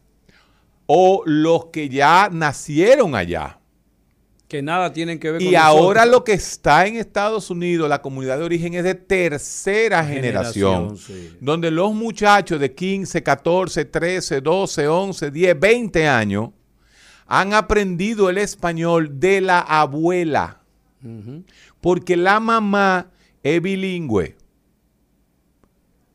o 0.87 1.23
los 1.25 1.65
que 1.67 1.89
ya 1.89 2.29
nacieron 2.31 3.15
allá. 3.15 3.59
Que 4.47 4.61
nada 4.61 4.93
tienen 4.93 5.19
que 5.19 5.31
ver 5.31 5.41
Y 5.41 5.45
con 5.47 5.55
ahora 5.55 6.01
nosotros. 6.01 6.11
lo 6.19 6.23
que 6.23 6.33
está 6.33 6.85
en 6.85 6.97
Estados 6.97 7.49
Unidos, 7.49 7.89
la 7.89 8.01
comunidad 8.03 8.37
de 8.37 8.43
origen 8.43 8.75
es 8.75 8.83
de 8.83 8.93
tercera 8.93 10.05
generación, 10.05 10.95
Generación, 10.95 10.97
sí. 10.97 11.37
donde 11.41 11.71
los 11.71 11.93
muchachos 11.95 12.59
de 12.59 12.71
15, 12.73 13.23
14, 13.23 13.85
13, 13.85 14.41
12, 14.41 14.87
11, 14.87 15.31
10, 15.31 15.59
20 15.59 16.07
años 16.07 16.49
han 17.25 17.53
aprendido 17.55 18.29
el 18.29 18.37
español 18.37 19.19
de 19.19 19.41
la 19.41 19.59
abuela, 19.61 20.61
porque 21.81 22.15
la 22.15 22.39
mamá 22.39 23.09
es 23.41 23.59
bilingüe. 23.61 24.35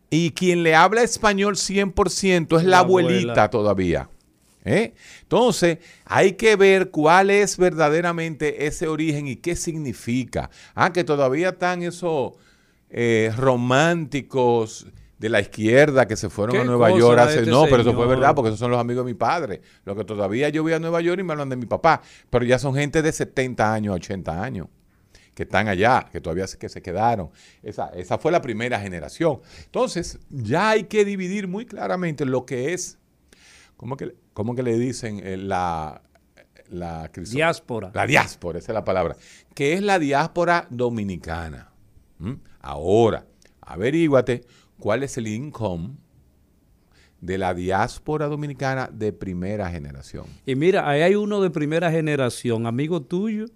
Y 0.09 0.31
quien 0.33 0.63
le 0.63 0.75
habla 0.75 1.03
español 1.03 1.57
100% 1.57 2.59
es 2.59 2.65
la, 2.65 2.71
La 2.71 2.79
abuelita 2.81 3.45
abuela. 3.45 3.51
todavía. 3.51 4.09
¿Eh? 4.65 4.95
Entonces, 5.23 5.79
hay 6.05 6.33
que 6.33 6.57
ver 6.57 6.91
cuál 6.91 7.31
es 7.31 7.57
verdaderamente 7.57 8.67
ese 8.67 8.89
origen 8.89 9.27
y 9.27 9.37
qué 9.37 9.57
significa. 9.57 10.51
Ah, 10.75 10.93
que 10.93 11.05
todavía 11.05 11.51
están 11.51 11.83
esos 11.83 12.33
eh, 12.91 13.33
románticos 13.37 14.87
de 15.19 15.29
la 15.29 15.41
izquierda 15.41 16.07
que 16.07 16.17
se 16.17 16.31
fueron 16.31 16.57
¿Qué 16.57 16.63
a 16.63 16.65
Nueva 16.65 16.91
York 16.97 17.19
hace... 17.19 17.41
este 17.41 17.51
no, 17.51 17.65
pero 17.65 17.83
eso 17.83 17.93
fue 17.93 18.07
verdad, 18.07 18.35
porque 18.35 18.49
esos 18.49 18.59
son 18.59 18.71
los 18.71 18.81
amigos 18.81 19.05
de 19.05 19.13
mi 19.13 19.17
padre. 19.17 19.61
Lo 19.85 19.95
que 19.95 20.05
todavía 20.05 20.49
yo 20.49 20.63
voy 20.63 20.73
a 20.73 20.79
Nueva 20.79 21.03
York 21.03 21.21
y 21.21 21.23
me 21.23 21.33
hablan 21.33 21.51
de 21.51 21.57
mi 21.57 21.67
papá. 21.67 22.01
Pero 22.31 22.45
ya 22.45 22.59
son 22.59 22.75
gente 22.75 23.03
de 23.03 23.13
70 23.13 23.73
años, 23.73 23.95
80 23.97 24.43
años 24.43 24.69
que 25.35 25.45
están 25.45 25.69
allá, 25.69 26.07
que 26.11 26.21
todavía 26.21 26.47
se, 26.47 26.59
que 26.59 26.69
se 26.69 26.83
quedaron. 26.83 27.31
Esa, 27.63 27.89
esa 27.91 28.19
fue 28.19 28.33
la 28.33 28.43
primera 28.43 28.81
generación. 28.81 29.41
Entonces, 29.65 30.19
ya 30.31 30.71
hay 30.71 30.85
que 30.85 31.05
dividir 31.05 31.49
muy 31.49 31.67
claramente 31.67 32.25
lo 32.25 32.45
que 32.45 32.73
es, 32.73 32.99
¿cómo 33.81 33.97
que, 33.97 34.15
cómo 34.35 34.55
que 34.55 34.63
le 34.63 34.79
dicen? 34.79 35.21
Eh, 35.25 35.39
la, 35.39 36.03
la 36.69 37.11
Diáspora. 37.15 37.91
La 37.95 38.07
diáspora, 38.07 38.59
esa 38.59 38.73
es 38.73 38.75
la 38.75 38.85
palabra. 38.85 39.17
Que 39.55 39.73
es 39.73 39.81
la 39.83 39.99
diáspora 39.99 40.67
dominicana. 40.69 41.71
¿Mm? 42.19 42.35
Ahora, 42.61 43.25
averíguate 43.63 44.43
cuál 44.79 45.03
es 45.03 45.17
el 45.17 45.29
income 45.29 45.95
de 47.23 47.39
la 47.39 47.55
diáspora 47.55 48.27
dominicana 48.27 48.91
de 48.93 49.13
primera 49.15 49.71
generación. 49.71 50.27
Y 50.45 50.57
mira, 50.57 50.87
ahí 50.89 51.01
hay 51.01 51.15
uno 51.15 51.41
de 51.41 51.49
primera 51.51 51.91
generación, 51.91 52.67
amigo 52.67 53.01
tuyo, 53.03 53.47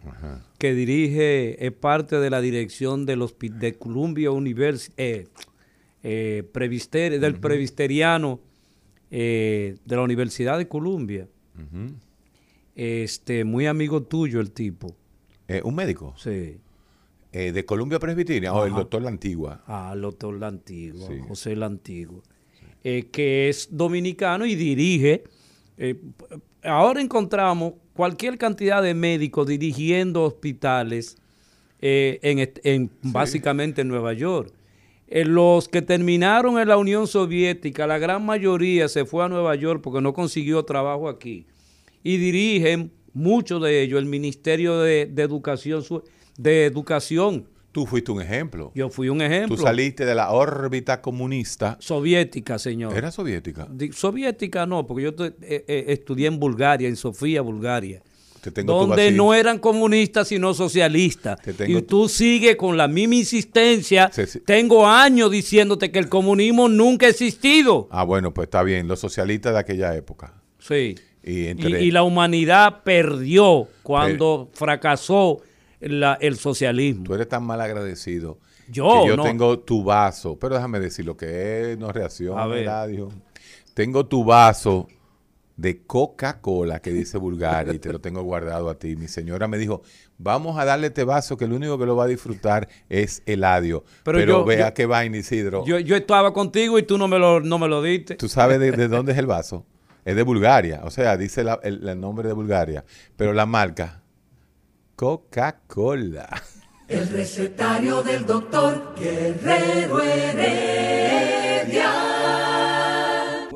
que 0.58 0.72
dirige, 0.74 1.64
es 1.66 1.72
parte 1.72 2.16
de 2.18 2.30
la 2.30 2.40
dirección 2.40 3.04
del 3.06 3.20
hospi- 3.20 3.52
de 3.52 3.74
Columbia 3.74 4.30
University, 4.30 4.94
eh, 4.96 5.28
eh, 6.02 6.42
Previsteri- 6.52 7.18
del 7.18 7.36
Previsteriano 7.40 8.40
eh, 9.16 9.76
de 9.84 9.94
la 9.96 10.02
Universidad 10.02 10.58
de 10.58 10.66
Columbia. 10.66 11.28
Este, 12.74 13.44
muy 13.44 13.66
amigo 13.66 14.02
tuyo 14.02 14.40
el 14.40 14.50
tipo. 14.50 14.96
Eh, 15.46 15.60
¿Un 15.64 15.74
médico? 15.76 16.14
Sí. 16.16 16.58
Eh, 17.32 17.52
¿De 17.52 17.64
Columbia 17.64 17.98
Presbiteriana 18.00 18.56
o 18.56 18.64
el 18.64 18.72
Ajá. 18.72 18.80
doctor 18.80 19.02
La 19.02 19.08
Antigua? 19.10 19.62
Ah, 19.66 19.92
el 19.94 20.00
doctor 20.00 20.34
La 20.38 20.48
Antigua, 20.48 21.06
Sí. 21.06 21.18
José 21.28 21.54
La 21.56 21.66
Antigua, 21.66 22.22
eh, 22.82 23.06
que 23.12 23.48
es 23.48 23.68
dominicano 23.70 24.46
y 24.46 24.54
dirige. 24.56 25.24
eh, 25.76 25.96
ahora 26.62 27.00
encontramos 27.00 27.74
cualquier 27.94 28.38
cantidad 28.38 28.82
de 28.82 28.94
médicos 28.94 29.46
dirigiendo 29.46 30.22
hospitales 30.24 31.16
eh, 31.80 32.18
en, 32.22 32.50
en 32.64 32.90
básicamente 33.02 33.82
en 33.82 33.88
Nueva 33.88 34.12
York. 34.14 34.52
Eh, 35.14 35.24
los 35.24 35.68
que 35.68 35.80
terminaron 35.80 36.58
en 36.58 36.66
la 36.66 36.76
Unión 36.76 37.06
Soviética, 37.06 37.86
la 37.86 37.98
gran 37.98 38.26
mayoría 38.26 38.88
se 38.88 39.04
fue 39.04 39.24
a 39.24 39.28
Nueva 39.28 39.54
York 39.54 39.80
porque 39.80 40.00
no 40.00 40.12
consiguió 40.12 40.64
trabajo 40.64 41.08
aquí. 41.08 41.46
Y 42.02 42.16
dirigen, 42.16 42.90
muchos 43.12 43.62
de 43.62 43.80
ellos, 43.82 44.00
el 44.00 44.06
Ministerio 44.06 44.80
de, 44.80 45.06
de 45.06 45.22
Educación. 45.22 45.84
De 46.36 46.64
Educación. 46.64 47.46
Tú 47.70 47.86
fuiste 47.86 48.10
un 48.10 48.22
ejemplo. 48.22 48.72
Yo 48.74 48.90
fui 48.90 49.08
un 49.08 49.22
ejemplo. 49.22 49.56
Tú 49.56 49.62
saliste 49.62 50.04
de 50.04 50.16
la 50.16 50.32
órbita 50.32 51.00
comunista. 51.00 51.76
Soviética, 51.78 52.58
señor. 52.58 52.96
¿Era 52.96 53.12
soviética? 53.12 53.68
Soviética 53.92 54.66
no, 54.66 54.84
porque 54.84 55.04
yo 55.04 55.10
eh, 55.10 55.36
eh, 55.42 55.84
estudié 55.90 56.26
en 56.26 56.40
Bulgaria, 56.40 56.88
en 56.88 56.96
Sofía, 56.96 57.40
Bulgaria. 57.40 58.02
Te 58.44 58.50
tengo 58.50 58.78
tu 58.78 58.86
Donde 58.88 59.10
no 59.10 59.32
eran 59.32 59.58
comunistas 59.58 60.28
sino 60.28 60.52
socialistas. 60.52 61.38
Y 61.66 61.80
tú 61.80 62.10
sigues 62.10 62.56
con 62.56 62.76
la 62.76 62.88
misma 62.88 63.14
insistencia. 63.14 64.10
Sí, 64.12 64.26
sí. 64.26 64.40
Tengo 64.40 64.86
años 64.86 65.30
diciéndote 65.30 65.90
que 65.90 65.98
el 65.98 66.10
comunismo 66.10 66.68
nunca 66.68 67.06
ha 67.06 67.08
existido. 67.08 67.88
Ah, 67.90 68.04
bueno, 68.04 68.34
pues 68.34 68.48
está 68.48 68.62
bien. 68.62 68.86
Los 68.86 69.00
socialistas 69.00 69.54
de 69.54 69.58
aquella 69.60 69.94
época. 69.96 70.34
Sí. 70.58 70.94
Y, 71.22 71.32
Y, 71.40 71.46
entre, 71.46 71.82
y 71.82 71.90
la 71.90 72.02
humanidad 72.02 72.82
perdió 72.84 73.66
cuando 73.82 74.50
fracasó 74.52 75.40
la- 75.80 76.18
el 76.20 76.36
socialismo. 76.36 77.04
Tú 77.04 77.14
eres 77.14 77.28
tan 77.30 77.44
mal 77.44 77.62
agradecido. 77.62 78.38
Yo, 78.68 79.00
que 79.02 79.08
yo 79.08 79.16
no. 79.16 79.22
tengo 79.22 79.58
tu 79.58 79.82
vaso. 79.84 80.38
Pero 80.38 80.54
déjame 80.56 80.80
decir 80.80 81.06
lo 81.06 81.16
que 81.16 81.72
es, 81.72 81.78
no 81.78 81.90
ver. 82.46 82.66
radio. 82.66 83.08
Tengo 83.72 84.04
tu 84.06 84.22
vaso 84.22 84.86
de 85.56 85.82
Coca-Cola 85.84 86.80
que 86.80 86.90
dice 86.90 87.16
Bulgaria 87.16 87.72
y 87.74 87.78
te 87.78 87.92
lo 87.92 88.00
tengo 88.00 88.22
guardado 88.22 88.68
a 88.70 88.78
ti. 88.78 88.96
Mi 88.96 89.06
señora 89.06 89.46
me 89.46 89.56
dijo, 89.56 89.82
vamos 90.18 90.58
a 90.58 90.64
darle 90.64 90.88
este 90.88 91.04
vaso 91.04 91.36
que 91.36 91.44
el 91.44 91.52
único 91.52 91.78
que 91.78 91.86
lo 91.86 91.94
va 91.94 92.04
a 92.04 92.08
disfrutar 92.08 92.68
es 92.88 93.22
Eladio. 93.24 93.84
Pero 94.02 94.18
Pero, 94.18 94.32
yo- 94.40 94.44
vea 94.44 94.68
yo- 94.70 94.74
qué 94.74 94.86
vaina, 94.86 95.16
Isidro. 95.16 95.64
Yo, 95.64 95.78
yo 95.78 95.94
estaba 95.96 96.32
contigo 96.32 96.76
y 96.78 96.82
tú 96.82 96.98
no 96.98 97.06
me 97.06 97.18
lo, 97.20 97.38
no 97.40 97.58
me 97.60 97.68
lo 97.68 97.82
diste. 97.82 98.16
¿Tú 98.16 98.28
sabes 98.28 98.58
de, 98.58 98.72
de 98.72 98.88
dónde 98.88 99.12
es 99.12 99.18
el 99.18 99.26
vaso? 99.26 99.64
Es 100.04 100.16
de 100.16 100.22
Bulgaria, 100.22 100.80
o 100.84 100.90
sea, 100.90 101.16
dice 101.16 101.44
la- 101.44 101.60
el, 101.62 101.88
el 101.88 102.00
nombre 102.00 102.26
de 102.28 102.34
Bulgaria, 102.34 102.84
pero 103.16 103.32
la 103.32 103.46
marca 103.46 104.02
Coca-Cola. 104.96 106.28
El 106.88 107.08
recetario 107.08 108.02
del 108.02 108.26
doctor 108.26 108.94
Guerrero 108.98 110.02
Heredia. 110.02 111.90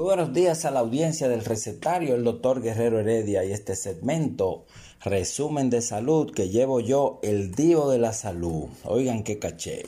Buenos 0.09 0.33
días 0.33 0.65
a 0.65 0.71
la 0.71 0.81
audiencia 0.81 1.29
del 1.29 1.45
recetario, 1.45 2.15
el 2.15 2.25
doctor 2.25 2.63
Guerrero 2.63 2.99
Heredia 2.99 3.45
y 3.45 3.53
este 3.53 3.77
segmento, 3.77 4.65
resumen 5.05 5.69
de 5.69 5.83
salud 5.83 6.33
que 6.33 6.49
llevo 6.49 6.81
yo, 6.81 7.21
el 7.23 7.55
Dio 7.55 7.91
de 7.91 7.99
la 7.99 8.15
Salud. 8.15 8.69
Oigan 8.85 9.23
qué 9.23 9.39
caché. 9.39 9.85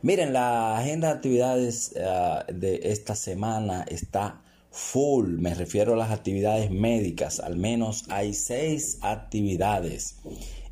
Miren, 0.00 0.32
la 0.32 0.78
agenda 0.78 1.08
de 1.08 1.14
actividades 1.16 1.94
ah, 2.02 2.46
de 2.50 2.80
esta 2.84 3.14
semana 3.14 3.84
está 3.86 4.40
full, 4.70 5.36
me 5.40 5.52
refiero 5.52 5.92
a 5.92 5.96
las 5.98 6.10
actividades 6.10 6.70
médicas, 6.70 7.38
al 7.38 7.58
menos 7.58 8.04
hay 8.08 8.32
seis 8.32 8.96
actividades. 9.02 10.16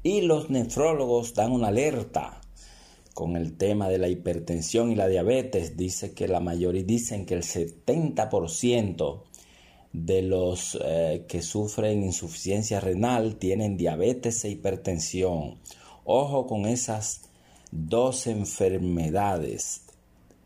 Y 0.03 0.23
los 0.23 0.49
nefrólogos 0.49 1.35
dan 1.35 1.53
una 1.53 1.69
alerta 1.69 2.41
con 3.15 3.37
el 3.37 3.57
tema 3.57 3.89
de 3.89 3.99
la 3.99 4.09
hipertensión 4.09 4.91
y 4.91 4.95
la 4.95 5.09
diabetes. 5.09 5.77
Dice 5.77 6.13
que 6.13 6.29
la 6.29 6.41
mayoría 6.41 6.83
dicen 6.83 7.27
que 7.27 7.35
el 7.35 7.43
70% 7.43 9.23
de 9.93 10.23
los 10.23 10.79
eh, 10.83 11.27
que 11.29 11.43
sufren 11.43 12.03
insuficiencia 12.03 12.81
renal 12.81 13.37
tienen 13.37 13.77
diabetes 13.77 14.45
e 14.45 14.51
hipertensión. 14.51 15.59
Ojo 16.05 16.47
con 16.47 16.67
esas 16.67 17.23
dos 17.71 18.27
enfermedades. 18.27 19.83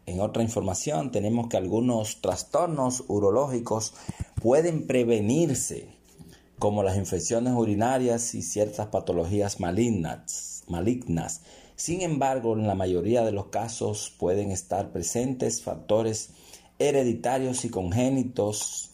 En 0.07 0.21
otra 0.21 0.43
información 0.43 1.11
tenemos 1.11 1.49
que 1.49 1.57
algunos 1.57 2.21
trastornos 2.21 3.05
urológicos 3.09 3.95
pueden 4.41 4.87
prevenirse, 4.87 5.89
como 6.59 6.83
las 6.83 6.97
infecciones 6.97 7.55
urinarias 7.55 8.35
y 8.35 8.43
ciertas 8.43 8.87
patologías 8.89 9.61
malignas. 9.61 10.65
malignas. 10.69 11.43
Sin 11.77 12.01
embargo, 12.01 12.55
en 12.55 12.67
la 12.67 12.75
mayoría 12.75 13.23
de 13.23 13.33
los 13.33 13.49
casos 13.49 14.11
pueden 14.19 14.51
estar 14.51 14.93
presentes 14.93 15.61
factores 15.63 16.31
hereditarios 16.79 17.67
y 17.67 17.69
congénitos. 17.69 18.93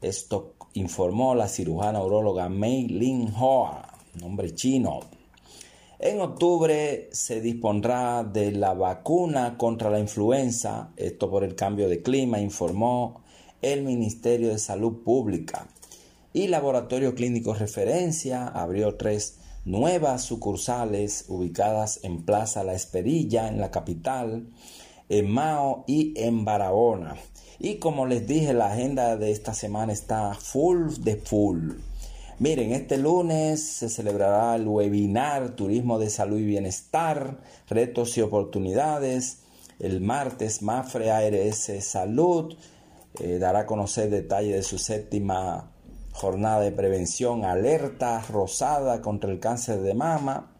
Esto 0.00 0.54
informó 0.72 1.34
la 1.34 1.46
cirujana 1.46 2.02
uróloga 2.02 2.48
Mei 2.48 2.88
Lin 2.88 3.30
Hoa, 3.38 3.86
nombre 4.18 4.54
chino. 4.54 5.00
En 5.98 6.22
octubre 6.22 7.10
se 7.12 7.42
dispondrá 7.42 8.24
de 8.24 8.50
la 8.52 8.72
vacuna 8.72 9.58
contra 9.58 9.90
la 9.90 10.00
influenza, 10.00 10.90
esto 10.96 11.30
por 11.30 11.44
el 11.44 11.54
cambio 11.54 11.86
de 11.88 12.02
clima, 12.02 12.40
informó 12.40 13.22
el 13.60 13.82
Ministerio 13.82 14.48
de 14.48 14.58
Salud 14.58 15.02
Pública. 15.04 15.68
Y 16.32 16.48
Laboratorio 16.48 17.14
Clínico 17.14 17.52
Referencia 17.52 18.48
abrió 18.48 18.96
tres 18.96 19.36
nuevas 19.64 20.22
sucursales 20.22 21.26
ubicadas 21.28 22.00
en 22.02 22.24
Plaza 22.24 22.64
La 22.64 22.74
Esperilla, 22.74 23.48
en 23.48 23.60
la 23.60 23.70
capital, 23.70 24.48
en 25.08 25.30
Mao 25.30 25.84
y 25.86 26.14
en 26.16 26.44
Barahona. 26.44 27.16
Y 27.58 27.76
como 27.76 28.06
les 28.06 28.26
dije, 28.26 28.54
la 28.54 28.72
agenda 28.72 29.16
de 29.16 29.30
esta 29.30 29.54
semana 29.54 29.92
está 29.92 30.34
full 30.34 30.94
de 31.00 31.16
full. 31.16 31.72
Miren, 32.38 32.72
este 32.72 32.98
lunes 32.98 33.62
se 33.62 33.88
celebrará 33.88 34.56
el 34.56 34.66
webinar 34.66 35.54
Turismo 35.54 35.98
de 35.98 36.10
Salud 36.10 36.38
y 36.38 36.44
Bienestar, 36.44 37.38
Retos 37.68 38.18
y 38.18 38.20
Oportunidades. 38.22 39.42
El 39.78 40.00
martes, 40.00 40.62
Mafre 40.62 41.12
ARS 41.12 41.70
Salud 41.80 42.56
eh, 43.20 43.38
dará 43.38 43.60
a 43.60 43.66
conocer 43.66 44.10
detalles 44.10 44.54
de 44.54 44.62
su 44.62 44.78
séptima 44.78 45.71
jornada 46.12 46.60
de 46.60 46.72
prevención, 46.72 47.44
alerta 47.44 48.20
rosada 48.30 49.00
contra 49.00 49.30
el 49.30 49.40
cáncer 49.40 49.80
de 49.80 49.94
mama. 49.94 50.52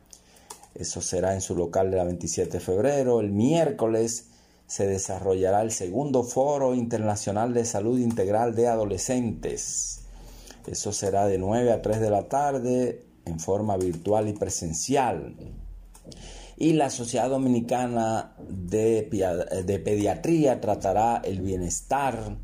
Eso 0.74 1.00
será 1.00 1.34
en 1.34 1.40
su 1.40 1.54
local 1.54 1.90
de 1.90 1.98
la 1.98 2.04
27 2.04 2.50
de 2.50 2.60
febrero. 2.60 3.20
El 3.20 3.30
miércoles 3.30 4.30
se 4.66 4.86
desarrollará 4.86 5.62
el 5.62 5.70
segundo 5.70 6.24
Foro 6.24 6.74
Internacional 6.74 7.52
de 7.52 7.66
Salud 7.66 7.98
Integral 7.98 8.54
de 8.54 8.68
Adolescentes. 8.68 10.00
Eso 10.66 10.92
será 10.92 11.26
de 11.26 11.38
9 11.38 11.72
a 11.72 11.82
3 11.82 12.00
de 12.00 12.10
la 12.10 12.28
tarde 12.28 13.04
en 13.26 13.38
forma 13.38 13.76
virtual 13.76 14.28
y 14.28 14.32
presencial. 14.32 15.36
Y 16.56 16.72
la 16.74 16.90
Sociedad 16.90 17.28
Dominicana 17.28 18.34
de, 18.48 19.08
de 19.64 19.78
Pediatría 19.78 20.60
tratará 20.60 21.20
el 21.24 21.40
bienestar 21.40 22.36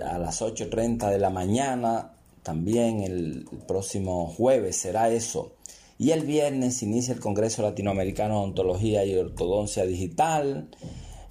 a 0.00 0.18
las 0.18 0.40
8.30 0.40 1.10
de 1.10 1.18
la 1.18 1.30
mañana. 1.30 2.12
También 2.42 3.02
el 3.02 3.46
próximo 3.68 4.26
jueves 4.26 4.76
será 4.76 5.10
eso. 5.10 5.52
Y 5.98 6.10
el 6.10 6.24
viernes 6.24 6.82
inicia 6.82 7.14
el 7.14 7.20
Congreso 7.20 7.62
Latinoamericano 7.62 8.38
de 8.38 8.44
Ontología 8.44 9.04
y 9.04 9.14
Ortodoncia 9.14 9.84
Digital. 9.84 10.68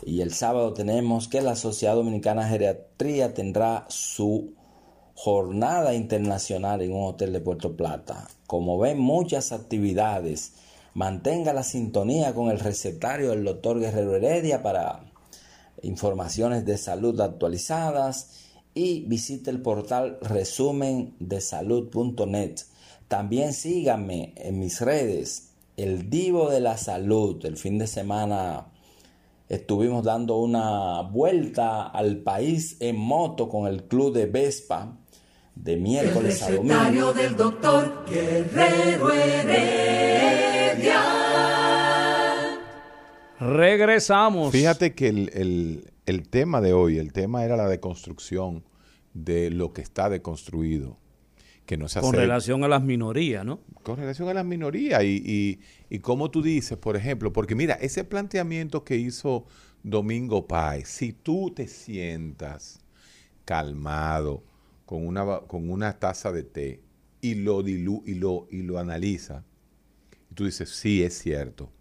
Y 0.05 0.22
el 0.22 0.34
sábado 0.34 0.74
tenemos 0.74 1.28
que 1.28 1.41
la 1.41 1.55
Sociedad 1.55 1.95
Dominicana 1.95 2.43
de 2.43 2.49
Geriatría 2.51 3.34
tendrá 3.34 3.86
su 3.89 4.53
jornada 5.14 5.93
internacional 5.93 6.82
en 6.82 6.93
un 6.93 7.05
hotel 7.05 7.34
de 7.34 7.41
Puerto 7.41 7.76
Plata. 7.76 8.28
Como 8.47 8.78
ven, 8.78 8.99
muchas 8.99 9.51
actividades. 9.51 10.53
Mantenga 10.93 11.53
la 11.53 11.64
sintonía 11.64 12.34
con 12.34 12.49
el 12.49 12.59
recetario 12.59 13.32
del 13.32 13.43
doctor 13.43 13.80
Guerrero 13.80 14.16
Heredia 14.16 14.64
para 14.64 15.12
informaciones 15.84 16.66
de 16.66 16.78
salud 16.78 17.20
actualizadas 17.20 18.50
y 18.74 19.01
visite 19.07 19.51
el 19.51 19.61
portal 19.61 20.17
resumendesalud.net. 20.22 22.55
También 23.07 23.53
síganme 23.53 24.34
en 24.38 24.59
mis 24.59 24.82
redes, 24.82 25.49
el 25.78 26.09
Divo 26.09 26.49
de 26.49 26.59
la 26.61 26.78
Salud. 26.78 27.45
El 27.45 27.57
fin 27.57 27.78
de 27.78 27.86
semana 27.88 28.67
estuvimos 29.49 30.03
dando 30.05 30.38
una 30.38 31.01
vuelta 31.01 31.88
al 31.88 32.17
país 32.17 32.78
en 32.80 32.95
moto 32.97 33.49
con 33.49 33.67
el 33.67 33.84
club 33.84 34.13
de 34.13 34.26
Vespa 34.28 34.97
de 35.55 35.76
miércoles 35.76 36.41
a 36.43 36.51
domingo. 36.51 37.11
del 37.13 37.36
doctor 37.36 38.05
Guerrero 38.09 39.11
Heredia. 39.11 41.01
Regresamos. 43.39 44.51
Fíjate 44.51 44.93
que 44.95 45.09
el, 45.09 45.30
el- 45.34 45.90
el 46.12 46.30
tema 46.30 46.62
de 46.62 46.74
hoy, 46.74 46.97
el 46.97 47.12
tema 47.12 47.43
era 47.43 47.57
la 47.57 47.68
deconstrucción 47.68 48.64
de 49.14 49.49
lo 49.49 49.74
que 49.74 49.82
está 49.82 50.09
deconstruido. 50.09 50.99
Que 51.66 51.78
no 51.78 51.88
se 51.88 52.01
Con 52.01 52.09
hace 52.09 52.18
relación 52.18 52.64
a 52.64 52.68
las 52.68 52.84
minorías, 52.84 53.45
¿no? 53.45 53.62
con 53.84 53.97
relación 53.97 54.28
a 54.28 54.34
las 54.34 54.45
minorías 54.45 55.03
y, 55.03 55.22
y, 55.26 55.59
y 55.89 55.99
como 55.99 56.30
tú 56.30 56.41
dices, 56.41 56.78
por 56.78 56.97
ejemplo, 56.97 57.32
porque 57.32 57.55
mira, 57.55 57.76
ese 57.76 58.03
planteamiento 58.03 58.84
que 58.84 58.97
hizo 58.97 59.45
Domingo 59.84 60.47
Páez, 60.47 60.89
si 60.89 61.14
tú 61.14 61.51
te 61.55 61.68
sientas 61.68 62.80
calmado 63.45 64.43
con 64.86 65.07
una, 65.07 65.39
con 65.41 65.70
una 65.70 65.97
taza 65.97 66.32
de 66.32 66.43
té 66.43 66.82
y 67.22 67.36
lo, 67.36 67.64
dilu 67.64 68.03
y 68.05 68.16
lo, 68.16 68.47
y 68.51 68.64
lo 68.64 68.78
analiza, 68.78 69.45
y 70.30 70.34
tú 70.34 70.45
dices, 70.45 70.70
sí, 70.70 71.03
es 71.03 71.18
cierto. 71.18 71.72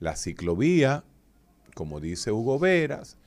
La 0.00 0.16
ciclovía, 0.16 1.04
como 1.74 2.00
dice 2.00 2.32
Hugo 2.32 2.58
Veras, 2.58 3.17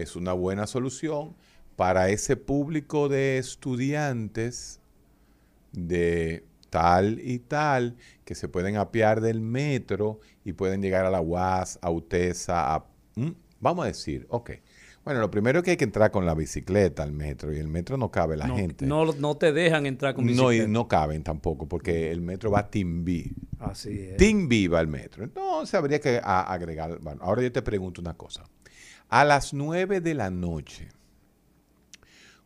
es 0.00 0.16
una 0.16 0.32
buena 0.32 0.66
solución 0.66 1.34
para 1.76 2.08
ese 2.10 2.36
público 2.36 3.08
de 3.08 3.38
estudiantes 3.38 4.80
de 5.72 6.44
tal 6.70 7.20
y 7.20 7.38
tal 7.38 7.96
que 8.24 8.34
se 8.34 8.48
pueden 8.48 8.76
apiar 8.76 9.20
del 9.20 9.40
metro 9.40 10.20
y 10.44 10.52
pueden 10.52 10.82
llegar 10.82 11.04
a 11.04 11.10
la 11.10 11.20
UAS, 11.20 11.78
a 11.82 11.90
UTESA, 11.90 12.74
a, 12.74 12.86
vamos 13.60 13.84
a 13.84 13.88
decir, 13.88 14.26
ok. 14.28 14.50
Bueno, 15.04 15.20
lo 15.20 15.30
primero 15.30 15.60
es 15.60 15.64
que 15.64 15.70
hay 15.70 15.76
que 15.78 15.84
entrar 15.84 16.10
con 16.10 16.26
la 16.26 16.34
bicicleta 16.34 17.02
al 17.02 17.12
metro 17.12 17.50
y 17.50 17.58
el 17.58 17.68
metro 17.68 17.96
no 17.96 18.10
cabe 18.10 18.36
la 18.36 18.46
no, 18.46 18.56
gente. 18.56 18.84
No, 18.84 19.06
no 19.06 19.38
te 19.38 19.52
dejan 19.52 19.86
entrar 19.86 20.14
con 20.14 20.26
No, 20.26 20.30
bicicleta. 20.48 20.64
y 20.64 20.68
no 20.68 20.86
caben 20.86 21.22
tampoco 21.22 21.66
porque 21.66 22.10
el 22.10 22.20
metro 22.20 22.50
va 22.50 22.68
Timbi. 22.68 23.32
Así 23.58 23.98
es. 23.98 24.16
Timbi 24.18 24.66
va 24.66 24.80
al 24.80 24.88
metro. 24.88 25.24
Entonces 25.24 25.74
habría 25.74 25.98
que 25.98 26.20
agregar. 26.22 26.98
Bueno, 26.98 27.22
ahora 27.22 27.40
yo 27.40 27.50
te 27.50 27.62
pregunto 27.62 28.02
una 28.02 28.14
cosa. 28.14 28.44
A 29.10 29.24
las 29.24 29.54
9 29.54 30.02
de 30.02 30.12
la 30.12 30.28
noche, 30.28 30.88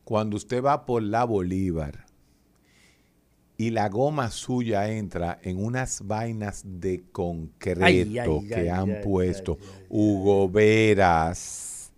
cuando 0.04 0.36
usted 0.36 0.62
va 0.62 0.86
por 0.86 1.02
la 1.02 1.24
Bolívar 1.24 2.06
y 3.56 3.70
la 3.70 3.88
goma 3.88 4.30
suya 4.30 4.88
entra 4.88 5.40
en 5.42 5.64
unas 5.64 6.06
vainas 6.06 6.62
de 6.64 7.02
concreto 7.10 7.84
Ay, 7.84 8.16
ay, 8.16 8.46
que 8.46 8.54
ay, 8.54 8.68
han 8.68 9.00
puesto 9.02 9.58
Hugo 9.88 10.48
Veras, 10.48 11.92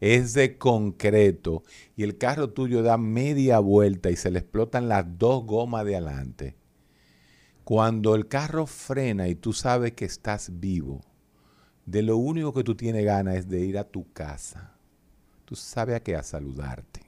es 0.00 0.32
de 0.32 0.56
concreto 0.56 1.62
y 1.94 2.02
el 2.02 2.16
carro 2.16 2.48
tuyo 2.48 2.82
da 2.82 2.96
media 2.96 3.58
vuelta 3.58 4.10
y 4.10 4.16
se 4.16 4.30
le 4.30 4.38
explotan 4.38 4.88
las 4.88 5.04
dos 5.18 5.44
gomas 5.44 5.84
de 5.84 5.96
adelante. 5.96 6.56
Cuando 7.64 8.14
el 8.14 8.28
carro 8.28 8.66
frena 8.66 9.28
y 9.28 9.34
tú 9.34 9.52
sabes 9.52 9.92
que 9.92 10.06
estás 10.06 10.58
vivo, 10.58 11.02
de 11.86 12.02
lo 12.02 12.16
único 12.18 12.52
que 12.52 12.64
tú 12.64 12.74
tienes 12.74 13.04
ganas 13.04 13.36
es 13.36 13.48
de 13.48 13.60
ir 13.64 13.78
a 13.78 13.84
tu 13.84 14.12
casa. 14.12 14.72
Tú 15.44 15.54
sabes 15.56 15.96
a 15.96 16.00
qué 16.00 16.16
a 16.16 16.22
saludarte. 16.22 17.00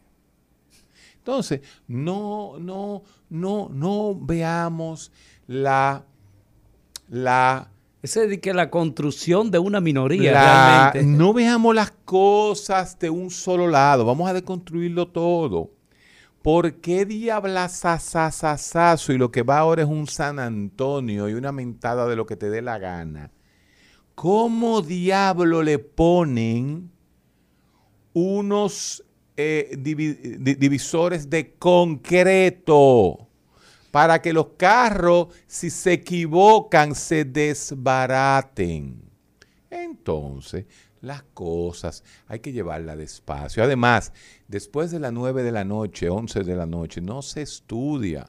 Entonces, 1.18 1.61
no, 1.89 2.59
no, 2.59 3.03
no, 3.29 3.68
no 3.70 4.14
veamos 4.18 5.12
la, 5.47 6.05
la, 7.09 7.70
Ese 8.03 8.26
de 8.29 8.41
que 8.41 8.55
la 8.55 8.70
construcción 8.70 9.51
de 9.51 9.59
una 9.59 9.81
minoría 9.81 10.33
la- 10.33 10.91
realmente. 10.93 11.03
no 11.05 11.35
veamos 11.35 11.74
las 11.74 11.91
cosas 12.05 12.99
de 12.99 13.11
un 13.11 13.31
solo 13.31 13.66
lado. 13.68 14.05
Vamos 14.07 14.31
a 14.31 14.33
deconstruirlo 14.33 15.09
todo. 15.09 15.72
¿Por 16.41 16.74
qué 16.76 17.05
diablazazazazazo 17.05 19.12
y 19.12 19.18
lo 19.18 19.31
que 19.31 19.43
va 19.43 19.59
ahora 19.59 19.83
es 19.83 19.89
un 19.89 20.07
San 20.07 20.39
Antonio 20.39 21.29
y 21.29 21.35
una 21.35 21.53
mentada 21.53 22.07
de 22.07 22.16
lo 22.16 22.24
que 22.26 22.37
te 22.37 22.49
dé 22.49 22.62
la 22.62 22.79
gana? 22.79 23.31
¿Cómo 24.21 24.83
diablo 24.83 25.62
le 25.62 25.79
ponen 25.79 26.91
unos 28.14 29.05
eh, 29.37 29.71
divi- 29.79 30.39
di- 30.41 30.57
divisores 30.57 31.31
de 31.31 31.55
concreto 31.55 33.29
para 33.93 34.21
que 34.21 34.33
los 34.33 34.49
carros, 34.57 35.29
si 35.47 35.71
se 35.71 35.93
equivocan, 35.93 36.97
se 36.97 37.25
desbaraten? 37.27 39.01
Entonces, 39.71 40.66
las 41.01 41.23
cosas 41.33 42.03
hay 42.27 42.41
que 42.41 42.51
llevarlas 42.53 42.99
despacio. 42.99 43.62
Además, 43.62 44.12
después 44.49 44.91
de 44.91 44.99
las 44.99 45.12
9 45.12 45.45
de 45.45 45.53
la 45.53 45.64
noche, 45.64 46.09
11 46.09 46.43
de 46.43 46.57
la 46.57 46.66
noche, 46.66 47.01
no 47.01 47.23
se 47.23 47.43
estudia. 47.43 48.29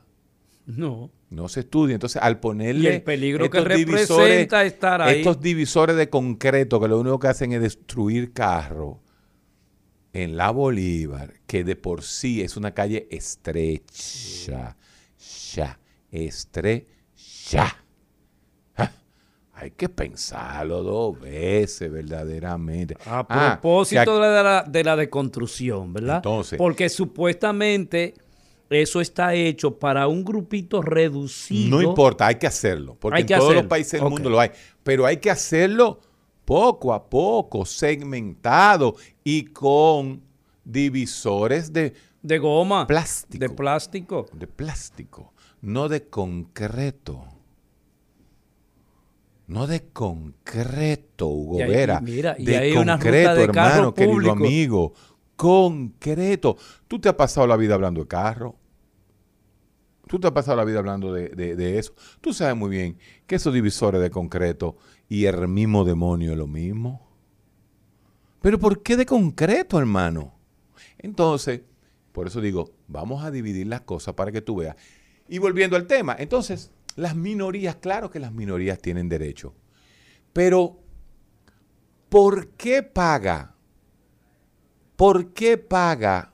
No. 0.67 1.09
No 1.29 1.47
se 1.47 1.59
estudia. 1.61 1.93
Entonces, 1.93 2.21
al 2.21 2.39
ponerle. 2.39 2.89
Y 2.89 2.93
el 2.93 3.03
peligro 3.03 3.49
que 3.49 3.57
estos 3.59 3.67
representa 3.67 4.63
estar 4.63 5.01
ahí. 5.01 5.19
Estos 5.19 5.39
divisores 5.39 5.95
de 5.95 6.09
concreto 6.09 6.79
que 6.79 6.87
lo 6.87 6.99
único 6.99 7.19
que 7.19 7.27
hacen 7.27 7.51
es 7.53 7.61
destruir 7.61 8.33
carros 8.33 8.97
en 10.11 10.35
la 10.37 10.49
Bolívar, 10.49 11.33
que 11.45 11.63
de 11.63 11.75
por 11.75 12.01
sí 12.03 12.41
es 12.41 12.57
una 12.57 12.73
calle 12.73 13.07
estrecha. 13.11 14.75
Ya, 15.53 15.79
estrecha. 16.11 17.75
Ah, 18.77 18.91
Hay 19.53 19.71
que 19.71 19.89
pensarlo 19.89 20.81
dos 20.83 21.19
veces, 21.19 21.91
verdaderamente. 21.91 22.95
A 23.05 23.19
Ah, 23.29 23.59
propósito 23.59 24.03
que 24.19 24.25
de, 24.27 24.43
la, 24.43 24.63
de 24.67 24.83
la 24.83 24.95
deconstrucción, 24.95 25.93
¿verdad? 25.93 26.15
Entonces- 26.17 26.57
Porque 26.57 26.89
supuestamente 26.89 28.13
eso 28.69 29.01
está 29.01 29.33
hecho 29.33 29.79
para 29.79 30.07
un 30.07 30.23
grupito 30.23 30.81
reducido. 30.81 31.69
No 31.77 31.81
importa, 31.81 32.27
hay 32.27 32.35
que 32.35 32.47
hacerlo, 32.47 32.95
porque 32.99 33.21
en 33.21 33.27
todos 33.27 33.53
los 33.55 33.65
países 33.65 33.99
del 33.99 34.09
mundo 34.09 34.29
lo 34.29 34.39
hay, 34.39 34.51
pero 34.83 35.05
hay 35.05 35.17
que 35.17 35.31
hacerlo 35.31 35.99
poco 36.45 36.93
a 36.93 37.09
poco, 37.09 37.65
segmentado 37.65 38.95
y 39.23 39.45
con 39.45 40.21
divisores 40.63 41.71
de 41.73 41.93
De 42.21 42.37
goma. 42.37 42.85
plástico. 42.87 43.39
De 43.39 43.49
plástico. 43.49 44.25
de 44.33 44.47
plástico, 44.47 45.33
no 45.61 45.89
de 45.89 46.07
concreto. 46.07 47.25
No 49.47 49.65
de 49.65 49.81
concreto, 49.91 51.25
Hugo 51.27 51.59
Y 51.59 51.63
Vera. 51.63 51.99
mira, 52.01 52.35
y 52.37 52.45
de 52.45 52.57
hay 52.57 52.71
una 52.73 52.97
ruta 52.97 53.03
concreto, 53.03 53.33
de 53.33 53.43
hermano, 53.45 53.93
querido 53.95 54.31
amigo. 54.31 54.93
Concreto. 55.39 56.57
Tú 56.85 56.99
te 56.99 57.07
has 57.07 57.15
pasado 57.15 57.47
la 57.47 57.55
vida 57.55 57.73
hablando 57.73 58.01
de 58.01 58.07
carro. 58.09 58.57
Tú 60.05 60.19
te 60.19 60.27
has 60.27 60.33
pasado 60.33 60.57
la 60.57 60.65
vida 60.65 60.79
hablando 60.79 61.13
de, 61.13 61.79
eso. 61.79 61.93
Tú 62.19 62.33
sabes 62.33 62.57
muy 62.57 62.69
bien 62.69 62.97
que 63.25 63.35
esos 63.35 63.53
divisores 63.53 64.01
de 64.01 64.09
concreto 64.09 64.75
y 65.07 65.23
el 65.23 65.47
mismo 65.47 65.85
demonio 65.85 66.33
es 66.33 66.37
lo 66.37 66.45
mismo. 66.45 67.07
Pero 68.41 68.59
¿por 68.59 68.83
qué 68.83 68.97
de 68.97 69.05
concreto, 69.05 69.79
hermano? 69.79 70.33
Entonces, 70.97 71.61
por 72.11 72.27
eso 72.27 72.41
digo, 72.41 72.73
vamos 72.89 73.23
a 73.23 73.31
dividir 73.31 73.67
las 73.67 73.79
cosas 73.79 74.15
para 74.15 74.33
que 74.33 74.41
tú 74.41 74.57
veas. 74.57 74.75
Y 75.29 75.37
volviendo 75.37 75.77
al 75.77 75.87
tema, 75.87 76.17
entonces, 76.19 76.73
las 76.97 77.15
minorías, 77.15 77.77
claro 77.77 78.11
que 78.11 78.19
las 78.19 78.33
minorías 78.33 78.81
tienen 78.81 79.07
derecho. 79.07 79.53
Pero, 80.33 80.81
¿por 82.09 82.49
qué 82.57 82.83
paga? 82.83 83.55
¿Por 84.99 85.31
qué 85.31 85.57
paga 85.57 86.33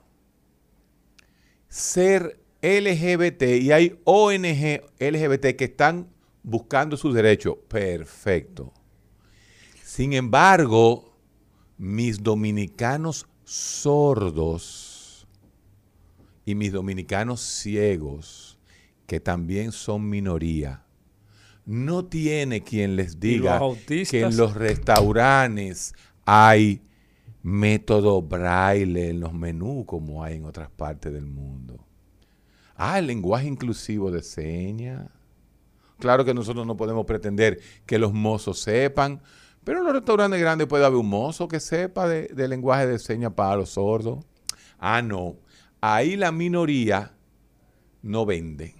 ser 1.68 2.40
LGBT 2.60 3.42
y 3.62 3.70
hay 3.70 4.00
ONG 4.02 4.82
LGBT 4.98 5.54
que 5.56 5.66
están 5.66 6.08
buscando 6.42 6.96
sus 6.96 7.14
derechos? 7.14 7.58
Perfecto. 7.68 8.72
Sin 9.84 10.14
embargo, 10.14 11.16
mis 11.78 12.20
dominicanos 12.20 13.28
sordos 13.44 15.28
y 16.44 16.56
mis 16.56 16.72
dominicanos 16.72 17.42
ciegos, 17.42 18.58
que 19.06 19.20
también 19.20 19.70
son 19.70 20.08
minoría, 20.08 20.84
no 21.66 22.04
tiene 22.06 22.64
quien 22.64 22.96
les 22.96 23.20
diga 23.20 23.60
que 23.86 24.22
en 24.22 24.36
los 24.36 24.54
restaurantes 24.54 25.94
hay 26.24 26.82
método 27.46 28.20
braille 28.22 29.10
en 29.10 29.20
los 29.20 29.32
menús 29.32 29.84
como 29.86 30.24
hay 30.24 30.34
en 30.34 30.44
otras 30.46 30.68
partes 30.68 31.12
del 31.12 31.26
mundo. 31.26 31.78
Ah, 32.74 32.98
el 32.98 33.06
lenguaje 33.06 33.46
inclusivo 33.46 34.10
de 34.10 34.20
señas. 34.20 35.08
Claro 36.00 36.24
que 36.24 36.34
nosotros 36.34 36.66
no 36.66 36.76
podemos 36.76 37.06
pretender 37.06 37.60
que 37.86 38.00
los 38.00 38.12
mozos 38.12 38.58
sepan, 38.58 39.22
pero 39.62 39.78
en 39.78 39.84
los 39.84 39.94
restaurantes 39.94 40.40
grandes 40.40 40.66
puede 40.66 40.84
haber 40.84 40.98
un 40.98 41.08
mozo 41.08 41.46
que 41.46 41.60
sepa 41.60 42.08
de, 42.08 42.26
de 42.26 42.48
lenguaje 42.48 42.88
de 42.88 42.98
señas 42.98 43.32
para 43.32 43.54
los 43.54 43.70
sordos. 43.70 44.24
Ah, 44.80 45.00
no. 45.00 45.36
Ahí 45.80 46.16
la 46.16 46.32
minoría 46.32 47.12
no 48.02 48.26
vende. 48.26 48.74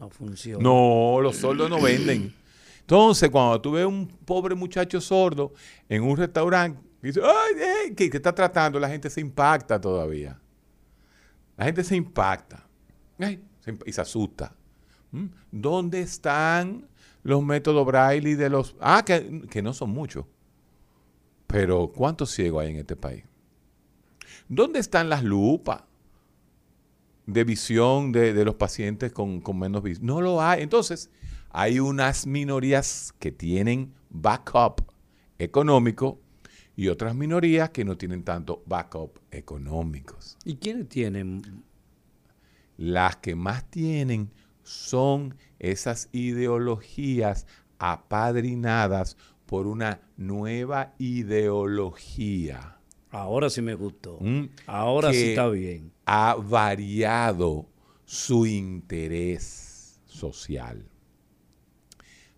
No 0.00 0.08
funciona. 0.08 0.62
No, 0.62 1.20
los 1.20 1.36
sordos 1.36 1.68
no 1.68 1.78
venden. 1.78 2.34
Entonces, 2.80 3.28
cuando 3.28 3.60
tú 3.60 3.72
ves 3.72 3.84
un 3.84 4.08
pobre 4.08 4.54
muchacho 4.54 4.98
sordo 4.98 5.52
en 5.90 6.02
un 6.02 6.16
restaurante, 6.16 6.80
dice, 7.08 7.20
¡ay, 7.24 7.54
eh! 7.88 7.94
que, 7.94 8.04
está 8.06 8.34
tratando, 8.34 8.78
la 8.78 8.88
gente 8.88 9.10
se 9.10 9.20
impacta 9.20 9.80
todavía. 9.80 10.40
La 11.56 11.64
gente 11.64 11.82
se 11.84 11.96
impacta. 11.96 12.66
Imp- 13.18 13.82
y 13.86 13.92
se 13.92 14.00
asusta. 14.00 14.54
¿Mm? 15.10 15.26
¿Dónde 15.50 16.00
están 16.00 16.88
los 17.22 17.44
métodos 17.44 17.86
Braille 17.86 18.36
de 18.36 18.48
los... 18.48 18.76
Ah, 18.80 19.04
que, 19.04 19.42
que 19.50 19.62
no 19.62 19.72
son 19.72 19.90
muchos. 19.90 20.26
Pero 21.46 21.92
¿cuántos 21.92 22.30
ciegos 22.30 22.62
hay 22.62 22.70
en 22.70 22.76
este 22.76 22.96
país? 22.96 23.24
¿Dónde 24.48 24.78
están 24.78 25.08
las 25.08 25.22
lupas 25.22 25.82
de 27.26 27.44
visión 27.44 28.10
de, 28.12 28.32
de 28.32 28.44
los 28.44 28.54
pacientes 28.54 29.12
con, 29.12 29.40
con 29.40 29.58
menos 29.58 29.82
visión? 29.82 30.06
No 30.06 30.20
lo 30.20 30.42
hay. 30.42 30.62
Entonces, 30.62 31.10
hay 31.50 31.78
unas 31.78 32.26
minorías 32.26 33.14
que 33.18 33.30
tienen 33.30 33.92
backup 34.10 34.82
económico 35.38 36.20
y 36.76 36.88
otras 36.88 37.14
minorías 37.14 37.70
que 37.70 37.84
no 37.84 37.96
tienen 37.96 38.22
tanto 38.22 38.62
backup 38.66 39.18
económicos. 39.30 40.36
¿Y 40.44 40.56
quiénes 40.56 40.88
tienen? 40.88 41.64
Las 42.76 43.16
que 43.16 43.34
más 43.34 43.70
tienen 43.70 44.30
son 44.62 45.36
esas 45.58 46.08
ideologías 46.12 47.46
apadrinadas 47.78 49.16
por 49.46 49.66
una 49.66 50.00
nueva 50.16 50.94
ideología. 50.98 52.78
Ahora 53.10 53.50
sí 53.50 53.60
me 53.60 53.74
gustó. 53.74 54.18
¿Mm? 54.20 54.48
Ahora 54.66 55.12
sí 55.12 55.30
está 55.30 55.48
bien. 55.48 55.92
Ha 56.06 56.34
variado 56.36 57.66
su 58.06 58.46
interés 58.46 60.00
social. 60.06 60.91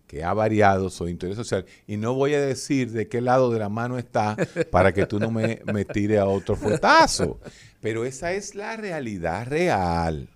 Que 0.07 0.23
ha 0.23 0.33
variado 0.33 0.89
su 0.89 1.07
interés 1.07 1.35
social. 1.35 1.65
Y 1.87 1.97
no 1.97 2.13
voy 2.13 2.33
a 2.35 2.41
decir 2.41 2.91
de 2.91 3.07
qué 3.07 3.21
lado 3.21 3.51
de 3.51 3.59
la 3.59 3.69
mano 3.69 3.97
está 3.97 4.35
para 4.71 4.93
que 4.93 5.05
tú 5.05 5.19
no 5.19 5.31
me, 5.31 5.61
me 5.65 5.83
tires 5.85 6.19
a 6.19 6.25
otro 6.27 6.55
fuetazo. 6.55 7.39
Pero 7.81 8.05
esa 8.05 8.33
es 8.33 8.55
la 8.55 8.77
realidad 8.77 9.47
real. 9.47 10.29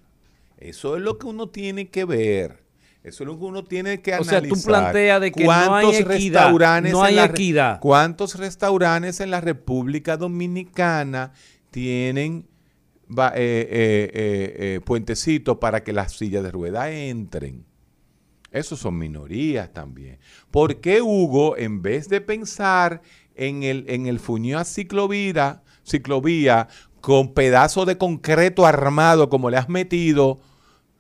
Eso 0.58 0.96
es 0.96 1.02
lo 1.02 1.18
que 1.18 1.28
uno 1.28 1.50
tiene 1.50 1.90
que 1.90 2.06
ver. 2.06 2.64
Eso 3.04 3.24
es 3.24 3.28
lo 3.28 3.40
que 3.40 3.46
uno 3.46 3.64
tiene 3.64 4.02
que 4.02 4.14
O 4.16 4.24
sea, 4.24 4.40
analizar. 4.40 4.58
tú 4.60 4.66
planteas 4.66 5.22
de 5.22 5.32
que 5.32 5.46
no 5.46 5.52
hay 5.52 5.68
¿Cuántos 5.68 5.96
equidad, 6.00 6.08
restaurantes 6.16 6.92
no 6.92 7.04
hay 7.04 7.18
en 7.18 7.56
la. 7.56 7.80
¿Cuántos 7.80 8.36
restaurantes 8.36 9.20
en 9.22 9.32
la 9.32 9.40
República 9.40 10.18
Dominicana 10.18 11.32
tienen 11.72 12.46
eh, 13.10 13.32
eh, 13.36 14.12
eh, 14.14 14.56
eh, 14.76 14.82
puentecitos 14.84 15.58
para 15.60 15.84
que 15.84 15.94
las 15.94 16.14
sillas 16.14 16.44
de 16.44 16.52
rueda 16.52 16.92
entren? 16.92 17.66
Esos 18.52 18.80
son 18.80 18.98
minorías 18.98 19.72
también. 19.74 20.20
¿Por 20.50 20.78
qué 20.78 21.02
Hugo, 21.02 21.56
en 21.58 21.82
vez 21.82 22.10
de 22.10 22.22
pensar 22.22 23.02
en 23.36 23.64
el, 23.64 23.86
en 23.88 24.08
el 24.08 24.20
a 24.56 24.64
ciclovía, 24.66 25.62
ciclovía 25.86 26.68
con 27.02 27.34
pedazo 27.34 27.86
de 27.86 27.98
concreto 27.98 28.66
armado 28.66 29.30
como 29.30 29.50
le 29.50 29.58
has 29.58 29.70
metido, 29.70 30.40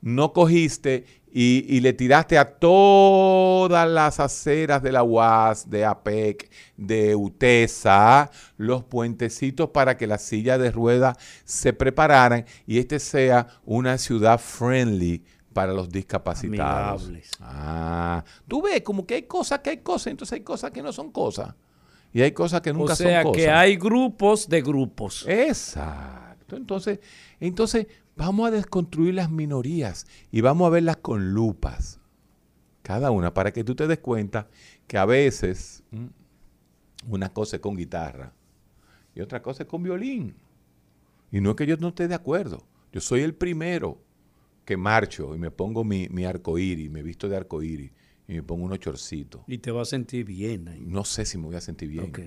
no 0.01 0.31
cogiste 0.31 1.05
y, 1.31 1.65
y 1.67 1.81
le 1.81 1.93
tiraste 1.93 2.37
a 2.37 2.57
todas 2.57 3.89
las 3.89 4.19
aceras 4.19 4.81
de 4.81 4.91
la 4.91 5.03
UAS, 5.03 5.69
de 5.69 5.85
APEC, 5.85 6.49
de 6.77 7.15
UTESA, 7.15 8.31
los 8.57 8.83
puentecitos 8.83 9.71
para 9.71 9.97
que 9.97 10.07
las 10.07 10.21
sillas 10.21 10.59
de 10.59 10.71
ruedas 10.71 11.17
se 11.43 11.73
prepararan 11.73 12.45
y 12.65 12.77
este 12.79 12.99
sea 12.99 13.47
una 13.65 13.97
ciudad 13.97 14.39
friendly 14.39 15.23
para 15.53 15.73
los 15.73 15.89
discapacitados. 15.89 17.03
Amigables. 17.03 17.31
Ah, 17.41 18.23
tú 18.47 18.61
ves 18.61 18.81
como 18.81 19.05
que 19.05 19.15
hay 19.15 19.23
cosas 19.23 19.59
que 19.59 19.71
hay 19.71 19.77
cosas, 19.77 20.07
entonces 20.07 20.33
hay 20.33 20.41
cosas 20.41 20.71
que 20.71 20.81
no 20.81 20.93
son 20.93 21.11
cosas. 21.11 21.55
Y 22.11 22.21
hay 22.21 22.31
cosas 22.31 22.61
que 22.61 22.73
nunca 22.73 22.93
o 22.93 22.95
sea 22.95 23.23
son 23.23 23.31
cosas. 23.31 23.45
que 23.45 23.51
hay 23.51 23.77
grupos 23.77 24.49
de 24.49 24.61
grupos. 24.61 25.25
Exacto. 25.27 26.55
Entonces, 26.55 26.99
entonces 27.39 27.87
vamos 28.15 28.47
a 28.47 28.51
desconstruir 28.51 29.13
las 29.13 29.29
minorías 29.29 30.07
y 30.31 30.41
vamos 30.41 30.67
a 30.67 30.69
verlas 30.69 30.97
con 30.97 31.33
lupas. 31.33 31.99
Cada 32.81 33.11
una, 33.11 33.33
para 33.33 33.53
que 33.53 33.63
tú 33.63 33.75
te 33.75 33.87
des 33.87 33.99
cuenta 33.99 34.47
que 34.87 34.97
a 34.97 35.05
veces 35.05 35.83
una 37.07 37.29
cosa 37.29 37.57
es 37.57 37.61
con 37.61 37.75
guitarra 37.75 38.33
y 39.13 39.21
otra 39.21 39.41
cosa 39.41 39.63
es 39.63 39.69
con 39.69 39.83
violín. 39.83 40.35
Y 41.31 41.41
no 41.41 41.51
es 41.51 41.55
que 41.55 41.67
yo 41.67 41.77
no 41.77 41.89
esté 41.89 42.07
de 42.07 42.15
acuerdo. 42.15 42.63
Yo 42.91 43.01
soy 43.01 43.21
el 43.21 43.35
primero 43.35 43.99
que 44.69 44.77
marcho 44.77 45.33
y 45.33 45.39
me 45.39 45.49
pongo 45.49 45.83
mi, 45.83 46.07
mi 46.09 46.25
arcoíris, 46.25 46.91
me 46.91 47.01
visto 47.01 47.27
de 47.27 47.35
arcoíris 47.35 47.91
y 48.27 48.33
me 48.33 48.43
pongo 48.43 48.65
unos 48.65 48.79
chorcitos. 48.79 49.41
Y 49.47 49.57
te 49.57 49.71
vas 49.71 49.87
a 49.87 49.89
sentir 49.89 50.25
bien 50.25 50.67
ahí. 50.67 50.83
No 50.85 51.03
sé 51.03 51.25
si 51.25 51.39
me 51.39 51.45
voy 51.47 51.55
a 51.55 51.61
sentir 51.61 51.89
bien. 51.89 52.05
Ok. 52.09 52.19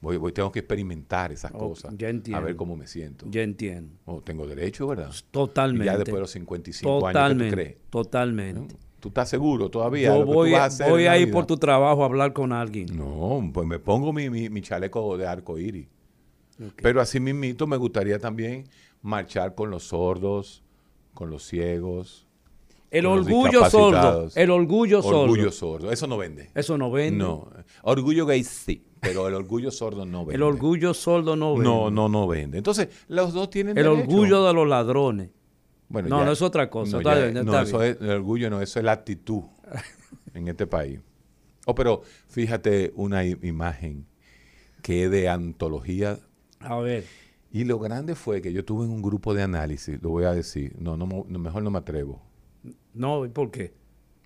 Voy, 0.00 0.16
voy- 0.16 0.32
tengo 0.32 0.50
que 0.50 0.58
experimentar 0.58 1.30
esas 1.30 1.52
cosas. 1.52 1.94
ya 1.96 2.08
entiendo. 2.08 2.38
A 2.38 2.44
ver 2.44 2.56
cómo 2.56 2.76
me 2.76 2.88
siento. 2.88 3.24
Ya 3.30 3.42
entiendo. 3.42 3.94
Oh, 4.04 4.20
tengo 4.20 4.48
derecho, 4.48 4.88
¿verdad? 4.88 5.12
Totalmente. 5.30 5.84
Y 5.84 5.86
ya 5.86 5.96
después 5.96 6.14
de 6.16 6.20
los 6.22 6.30
55 6.32 6.90
años, 6.90 6.98
¿qué 6.98 7.12
Totalmente. 7.12 7.46
tú 7.50 7.54
crees? 7.54 7.76
Totalmente. 7.90 8.76
¿Tú 8.98 9.08
estás 9.08 9.28
seguro 9.28 9.70
todavía? 9.70 10.08
Yo 10.08 10.26
voy, 10.26 10.54
a 10.54 10.64
hacer 10.64 10.90
voy 10.90 11.06
ir 11.06 11.30
por 11.30 11.46
tu 11.46 11.56
trabajo 11.56 12.02
a 12.02 12.06
hablar 12.06 12.32
con 12.32 12.52
alguien. 12.52 12.88
No, 12.96 13.48
pues 13.54 13.66
me 13.68 13.78
pongo 13.78 14.12
mi, 14.12 14.28
mi- 14.28 14.50
mi 14.50 14.60
chaleco 14.60 15.16
de 15.16 15.26
arco 15.28 15.56
iris. 15.56 15.86
Pero 16.82 17.00
así 17.00 17.20
mismito 17.20 17.68
me 17.68 17.76
gustaría 17.76 18.18
también 18.18 18.64
marchar 19.02 19.54
con 19.54 19.70
los 19.70 19.84
sordos, 19.84 20.64
con 21.16 21.30
los 21.30 21.42
ciegos. 21.44 22.22
El 22.92 23.06
orgullo 23.06 23.68
sordo. 23.68 24.28
El 24.36 24.50
orgullo 24.50 25.02
sordo. 25.02 25.20
Orgullo 25.22 25.50
sordo. 25.50 25.90
Eso 25.90 26.06
no 26.06 26.16
vende. 26.16 26.50
Eso 26.54 26.78
no 26.78 26.90
vende. 26.92 27.18
No. 27.18 27.50
Orgullo 27.82 28.24
gay 28.26 28.44
sí, 28.44 28.84
pero 29.00 29.26
el 29.26 29.34
orgullo 29.34 29.72
sordo 29.72 30.06
no 30.06 30.20
vende. 30.20 30.36
El 30.36 30.42
orgullo 30.44 30.94
sordo 30.94 31.34
no 31.34 31.54
vende. 31.54 31.64
No, 31.68 31.90
no, 31.90 32.08
no 32.08 32.28
vende. 32.28 32.58
Entonces, 32.58 32.88
los 33.08 33.32
dos 33.34 33.50
tienen 33.50 33.76
El 33.76 33.84
derecho. 33.84 34.00
orgullo 34.02 34.44
de 34.46 34.54
los 34.54 34.68
ladrones. 34.68 35.30
Bueno, 35.88 36.08
no, 36.08 36.18
ya- 36.20 36.24
no 36.26 36.32
es 36.32 36.42
otra 36.42 36.70
cosa. 36.70 36.92
no, 36.92 36.98
Está 36.98 37.14
ya- 37.16 37.22
bien, 37.22 37.34
no, 37.34 37.40
está 37.52 37.62
eso 37.62 37.78
bien. 37.80 37.90
es 37.92 38.00
el 38.00 38.10
orgullo, 38.10 38.50
no, 38.50 38.60
eso 38.62 38.78
es 38.78 38.84
la 38.84 38.92
actitud 38.92 39.42
en 40.34 40.46
este 40.48 40.66
país. 40.66 41.00
Oh, 41.66 41.74
pero 41.74 42.02
fíjate 42.28 42.92
una 42.94 43.24
imagen 43.24 44.06
que 44.82 45.04
es 45.06 45.10
de 45.10 45.28
antología. 45.28 46.18
A 46.60 46.78
ver. 46.78 47.04
Y 47.56 47.64
lo 47.64 47.78
grande 47.78 48.14
fue 48.14 48.42
que 48.42 48.52
yo 48.52 48.66
tuve 48.66 48.84
en 48.84 48.90
un 48.90 49.00
grupo 49.00 49.32
de 49.32 49.42
análisis, 49.42 49.98
lo 50.02 50.10
voy 50.10 50.24
a 50.24 50.32
decir, 50.32 50.76
no, 50.78 50.94
no, 50.98 51.06
mejor 51.06 51.62
no 51.62 51.70
me 51.70 51.78
atrevo. 51.78 52.22
No, 52.92 53.24
¿y 53.24 53.30
¿por 53.30 53.50
qué? 53.50 53.72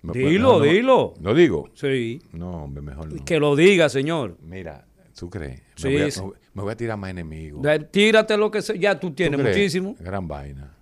No, 0.03 0.11
Dilo, 0.11 0.53
no, 0.53 0.59
no, 0.59 0.65
dilo. 0.65 1.13
¿Lo 1.21 1.33
digo? 1.33 1.69
Sí. 1.73 2.21
No, 2.33 2.65
hombre, 2.65 2.81
mejor 2.81 3.13
no. 3.13 3.23
Que 3.23 3.39
lo 3.39 3.55
diga, 3.55 3.87
señor. 3.87 4.37
Mira, 4.41 4.85
¿tú 5.17 5.29
crees? 5.29 5.61
Sí, 5.75 5.87
me, 5.87 5.93
voy 5.93 6.01
a, 6.01 6.11
sí. 6.11 6.19
me 6.19 6.25
voy- 6.25 6.35
me 6.65 6.71
a 6.73 6.75
tirar 6.75 6.97
más 6.97 7.09
enemigos. 7.11 7.61
De- 7.61 7.79
Tírate 7.79 8.35
lo 8.35 8.51
que 8.51 8.61
sea. 8.61 8.75
Ya 8.75 8.99
tú 8.99 9.11
¿Tú 9.11 9.15
tienes 9.15 9.39
muchísimo. 9.41 9.95
Gran 9.97 10.27
vaina. 10.27 10.75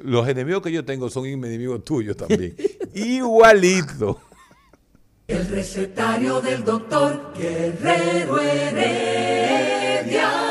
Los 0.00 0.28
enemigos 0.28 0.60
que 0.60 0.70
yo 0.70 0.84
tengo 0.84 1.08
son 1.08 1.24
enemigos 1.24 1.82
tuyos 1.82 2.14
también. 2.14 2.54
Igualito. 2.94 4.20
El 5.26 5.48
recetario 5.48 6.42
del 6.42 6.62
doctor 6.62 7.32
Guerrero 7.34 8.38
Heredia. 8.38 10.43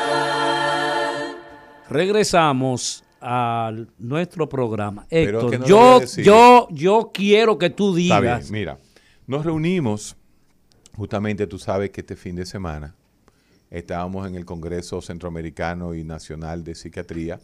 Regresamos 1.94 3.04
a 3.22 3.72
nuestro 4.00 4.50
programa. 4.50 5.06
Héctor, 5.10 5.52
que 5.52 5.58
no 5.60 5.66
lo 5.66 5.68
yo, 5.68 6.02
yo, 6.18 6.68
yo 6.72 7.12
quiero 7.14 7.58
que 7.58 7.70
tú 7.70 7.98
Está 7.98 8.20
bien, 8.20 8.34
digas. 8.36 8.52
mira. 8.52 8.80
Nos 9.26 9.46
reunimos, 9.46 10.18
justamente 10.98 11.48
tú 11.48 11.58
sabes 11.58 11.92
que 11.92 12.02
este 12.02 12.16
fin 12.16 12.36
de 12.36 12.46
semana 12.46 12.94
estábamos 13.70 14.28
en 14.28 14.36
el 14.36 14.44
Congreso 14.44 15.02
Centroamericano 15.02 15.94
y 15.94 16.04
Nacional 16.04 16.64
de 16.64 16.76
Psiquiatría, 16.76 17.40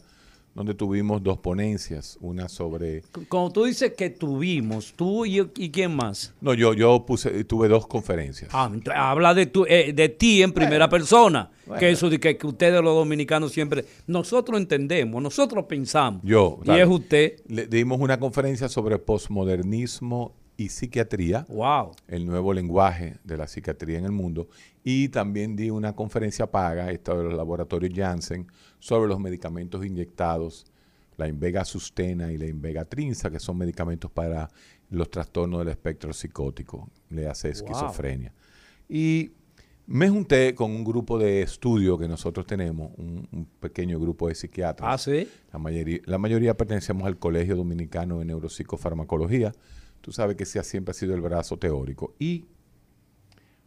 donde 0.54 0.74
tuvimos 0.74 1.22
dos 1.22 1.38
ponencias, 1.38 2.18
una 2.20 2.48
sobre... 2.48 3.02
Como 3.28 3.52
tú 3.52 3.64
dices 3.64 3.94
que 3.94 4.10
tuvimos, 4.10 4.92
tú 4.94 5.24
y, 5.24 5.40
y 5.56 5.70
quién 5.70 5.94
más. 5.94 6.34
No, 6.40 6.54
yo, 6.54 6.74
yo 6.74 7.04
puse, 7.06 7.44
tuve 7.44 7.68
dos 7.68 7.86
conferencias. 7.86 8.50
Ah, 8.52 8.70
habla 8.94 9.32
de, 9.34 9.46
tu, 9.46 9.64
eh, 9.66 9.92
de 9.94 10.08
ti 10.08 10.42
en 10.42 10.52
primera 10.52 10.88
persona. 10.88 11.50
bueno. 11.66 11.78
Que 11.80 11.90
eso 11.90 12.10
de 12.10 12.18
que, 12.18 12.36
que 12.36 12.46
ustedes 12.46 12.82
los 12.82 12.94
dominicanos 12.94 13.52
siempre... 13.52 13.84
Nosotros 14.06 14.58
entendemos, 14.58 15.22
nosotros 15.22 15.64
pensamos. 15.66 16.22
Yo, 16.24 16.58
Y 16.64 16.72
es 16.72 16.88
usted. 16.88 17.40
Le 17.46 17.66
dimos 17.66 18.00
una 18.00 18.18
conferencia 18.18 18.68
sobre 18.68 18.98
posmodernismo 18.98 20.34
y 20.60 20.68
psiquiatría. 20.68 21.46
Wow. 21.48 21.92
El 22.06 22.26
nuevo 22.26 22.52
lenguaje 22.52 23.16
de 23.24 23.38
la 23.38 23.46
psiquiatría 23.46 23.96
en 23.96 24.04
el 24.04 24.12
mundo. 24.12 24.48
Y 24.84 25.08
también 25.08 25.56
di 25.56 25.70
una 25.70 25.94
conferencia 25.94 26.50
paga, 26.50 26.90
esta 26.90 27.16
de 27.16 27.24
los 27.24 27.32
laboratorios 27.32 27.94
Janssen, 27.94 28.46
sobre 28.78 29.08
los 29.08 29.18
medicamentos 29.18 29.86
inyectados, 29.86 30.66
la 31.16 31.28
Invega 31.28 31.64
Sustena 31.64 32.30
y 32.30 32.36
la 32.36 32.44
Invega 32.46 32.84
Trinza, 32.84 33.30
que 33.30 33.40
son 33.40 33.56
medicamentos 33.56 34.10
para 34.10 34.50
los 34.90 35.10
trastornos 35.10 35.60
del 35.60 35.68
espectro 35.68 36.12
psicótico, 36.12 36.90
le 37.08 37.26
hace 37.26 37.48
esquizofrenia. 37.48 38.34
Y 38.86 39.30
me 39.86 40.10
junté 40.10 40.54
con 40.54 40.72
un 40.72 40.84
grupo 40.84 41.18
de 41.18 41.40
estudio 41.40 41.96
que 41.96 42.06
nosotros 42.06 42.46
tenemos, 42.46 42.92
un, 42.98 43.26
un 43.32 43.46
pequeño 43.46 43.98
grupo 43.98 44.28
de 44.28 44.34
psiquiatras. 44.34 44.92
Ah, 44.92 44.98
sí. 44.98 45.26
La 45.54 45.58
mayoría, 45.58 46.00
la 46.04 46.18
mayoría 46.18 46.54
pertenecemos 46.54 47.06
al 47.06 47.16
Colegio 47.16 47.56
Dominicano 47.56 48.18
de 48.18 48.26
Neuropsicofarmacología. 48.26 49.52
Tú 50.00 50.12
sabes 50.12 50.36
que 50.36 50.44
ese 50.44 50.62
siempre 50.64 50.92
ha 50.92 50.94
sido 50.94 51.14
el 51.14 51.20
brazo 51.20 51.58
teórico. 51.58 52.14
Y 52.18 52.46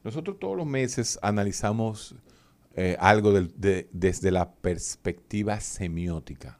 nosotros 0.03 0.38
todos 0.39 0.57
los 0.57 0.65
meses 0.65 1.17
analizamos 1.21 2.15
eh, 2.75 2.97
algo 2.99 3.31
de- 3.31 3.88
desde 3.91 4.31
la 4.31 4.51
perspectiva 4.51 5.59
semiótica. 5.59 6.57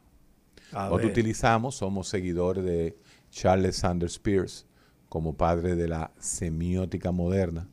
A 0.72 0.84
Nosotros 0.84 1.02
ver. 1.02 1.10
utilizamos, 1.10 1.74
somos 1.74 2.06
seguidores 2.08 2.64
de 2.64 2.96
Charles 3.30 3.76
Sanders 3.76 4.18
Peirce 4.20 4.64
como 5.08 5.36
padre 5.36 5.74
de 5.74 5.88
la 5.88 6.12
semiótica 6.20 7.10
moderna, 7.10 7.68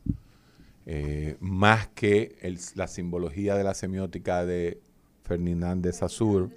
eh, 0.87 1.37
más 1.39 1.87
que 1.89 2.35
el- 2.41 2.57
la 2.75 2.87
simbología 2.87 3.55
de 3.55 3.63
la 3.63 3.75
semiótica 3.75 4.43
de 4.43 4.81
Ferdinand 5.23 5.83
de 5.83 5.93
Saussure, 5.93 6.49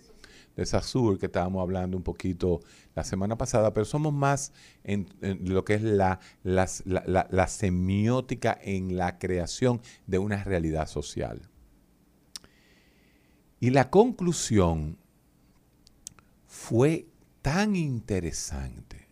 de 0.57 0.65
Saussure, 0.65 1.19
que 1.19 1.27
estábamos 1.27 1.61
hablando 1.61 1.97
un 1.99 2.03
poquito 2.03 2.61
la 2.95 3.05
semana 3.05 3.37
pasada, 3.37 3.73
pero 3.75 3.85
somos 3.85 4.13
más 4.13 4.53
en, 4.85 5.09
lo 5.21 5.65
que 5.65 5.75
es 5.75 5.83
la- 5.83 6.21
la 6.45 7.47
semiótica 7.49 8.59
en 8.63 8.97
la 8.97 9.19
creación 9.19 9.81
de 10.07 10.19
una 10.19 10.43
realidad 10.45 10.87
social. 10.89 11.49
Y 13.61 13.71
la 13.71 13.91
conclusión 13.91 14.99
fue 16.47 17.07
tan 17.43 17.77
interesante. 17.77 19.09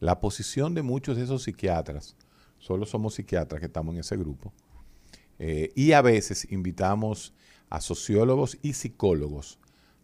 La 0.00 0.20
posición 0.20 0.74
de 0.74 0.82
muchos 0.82 1.16
de 1.16 1.24
esos 1.24 1.42
psiquiatras, 1.42 2.16
solo 2.58 2.86
somos 2.86 3.14
psiquiatras 3.14 3.60
que 3.60 3.66
estamos 3.66 3.94
en 3.94 4.00
ese 4.00 4.16
grupo, 4.16 4.52
eh, 5.38 5.72
y 5.74 5.92
a 5.92 6.02
veces 6.02 6.50
invitamos 6.50 7.34
a 7.68 7.80
sociólogos 7.80 8.58
y 8.62 8.72
psicólogos 8.74 9.58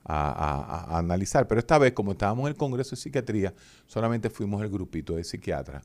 a, 0.05 0.29
a- 0.31 0.95
a 0.95 0.99
analizar, 0.99 1.47
pero 1.47 1.59
esta 1.59 1.79
vez 1.79 1.93
como 1.93 2.13
estábamos 2.13 2.45
en 2.45 2.49
el 2.53 2.57
Congreso 2.57 2.91
de 2.91 2.97
Psiquiatría, 2.97 3.55
solamente 3.87 4.31
fuimos 4.31 4.63
el 4.63 4.69
grupito 4.71 5.15
de 5.15 5.25
psiquiatras. 5.25 5.85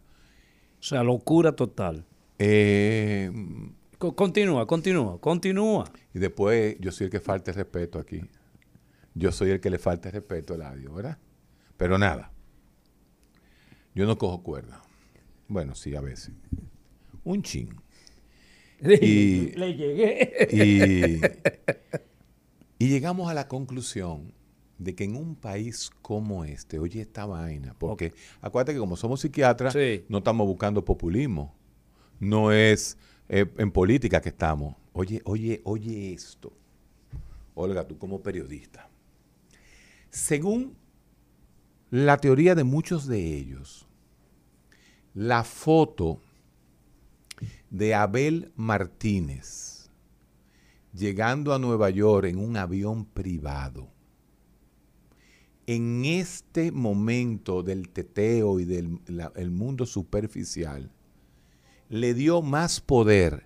O 0.80 0.84
sea, 0.84 1.03
locura 1.03 1.51
total. 1.55 2.05
Eh, 2.39 3.32
Co- 3.97 4.15
Continúa, 4.15 4.68
continúa, 4.68 5.20
continúa. 5.20 5.91
y 6.13 6.20
después 6.20 6.78
yo 6.80 6.91
soy 6.91 7.05
el 7.05 7.11
que 7.11 7.20
falta 7.20 7.49
el 7.51 7.57
respeto 7.57 7.97
aquí. 7.99 8.22
Yo 9.15 9.32
soy 9.32 9.49
el 9.49 9.59
que 9.59 9.72
le 9.72 9.80
falta 9.80 10.09
el 10.09 10.13
respeto 10.13 10.53
al 10.53 10.61
audio, 10.61 10.93
¿verdad? 10.93 11.18
Pero 11.78 11.97
nada. 11.97 12.32
Yo 13.95 14.05
no 14.05 14.18
cojo 14.20 14.43
cuerda. 14.43 14.82
Bueno, 15.47 15.74
sí, 15.74 15.95
a 15.95 16.01
veces. 16.01 16.32
Un 17.24 17.41
chin. 17.41 17.70
Y- 19.01 19.53
Le 19.55 19.74
llegué. 19.76 20.47
Y, 20.51 21.20
y 22.80 22.88
llegamos 22.90 23.30
a 23.30 23.34
la 23.34 23.48
conclusión 23.48 24.34
de 24.78 24.94
que 24.96 25.06
en 25.06 25.16
un 25.16 25.36
país 25.36 25.90
como 26.02 26.46
este, 26.46 26.78
oye 26.80 27.02
esta 27.02 27.26
vaina, 27.26 27.76
porque 27.80 28.14
acuérdate 28.42 28.74
que 28.74 28.80
como 28.80 28.96
somos 28.96 29.22
psiquiatras, 29.22 29.74
Sí. 29.74 30.06
no 30.10 30.20
estamos 30.20 30.46
buscando 30.48 30.86
populismo. 30.86 31.56
No 32.20 32.52
es 32.52 32.98
eh, 33.30 33.46
en 33.58 33.72
política 33.72 34.22
que 34.22 34.30
estamos. 34.30 34.76
Oye, 34.94 35.22
oye, 35.26 35.62
oye 35.64 36.14
esto. 36.14 36.52
Olga, 37.56 37.88
tú 37.88 37.98
como 37.98 38.22
periodista. 38.22 38.90
Según 40.10 40.76
la 41.90 42.18
teoría 42.18 42.56
de 42.56 42.64
muchos 42.64 43.08
de 43.08 43.36
ellos, 43.36 43.88
la 45.14 45.44
foto 45.44 46.20
de 47.70 47.96
Abel 47.96 48.52
Martínez 48.56 49.77
llegando 50.98 51.54
a 51.54 51.60
Nueva 51.60 51.89
York 51.89 52.28
en 52.28 52.39
un 52.39 52.58
avión 52.58 53.06
privado, 53.06 53.88
en 55.68 56.06
este 56.06 56.72
momento 56.72 57.62
del 57.62 57.89
teteo 57.89 58.60
y 58.60 58.66
del 58.66 59.00
el 59.36 59.52
mundo 59.52 59.86
superficial, 59.86 60.91
le 61.89 62.14
dio 62.14 62.41
más 62.41 62.80
poder 62.80 63.45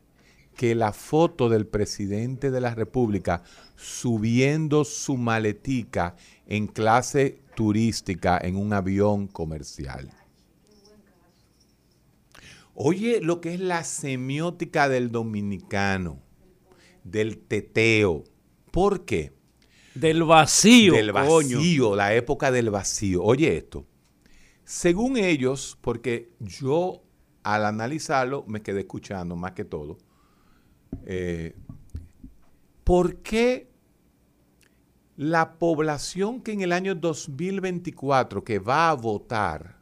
que 0.56 0.76
la 0.76 0.94
foto 0.94 1.50
del 1.50 1.66
presidente 1.66 2.52
de 2.52 2.62
la 2.62 2.76
República 2.76 3.44
subiendo 3.76 4.84
su 4.84 5.18
maletica 5.18 6.16
en 6.46 6.68
clase 6.68 7.40
turística 7.56 8.38
en 8.38 8.56
un 8.56 8.74
avión 8.74 9.28
comercial. 9.28 10.12
Oye, 12.76 13.20
lo 13.22 13.42
que 13.42 13.54
es 13.56 13.60
la 13.60 13.84
semiótica 13.84 14.88
del 14.88 15.12
dominicano, 15.12 16.20
del 17.04 17.38
teteo. 17.38 18.24
¿Por 18.72 19.06
qué? 19.06 19.34
Del 19.96 20.24
vacío. 20.24 20.94
del 20.94 21.12
coño. 21.12 21.58
vacío, 21.58 21.96
la 21.96 22.14
época 22.14 22.52
del 22.52 22.70
vacío. 22.70 23.24
Oye 23.24 23.58
esto. 23.58 23.86
Según 24.64 25.18
ellos, 25.18 25.78
porque 25.82 26.32
yo 26.40 27.04
al 27.44 27.66
analizarlo 27.66 28.46
me 28.48 28.62
quedé 28.62 28.82
escuchando 28.82 29.36
más 29.36 29.52
que 29.52 29.66
todo, 29.66 29.98
eh, 31.06 31.56
¿por 32.84 33.18
qué 33.18 33.70
la 35.18 35.60
población 35.60 36.42
que 36.42 36.54
en 36.54 36.62
el 36.62 36.72
año 36.72 36.96
2024 36.96 38.44
que 38.44 38.60
va 38.60 38.90
a 38.90 38.94
votar 38.94 39.78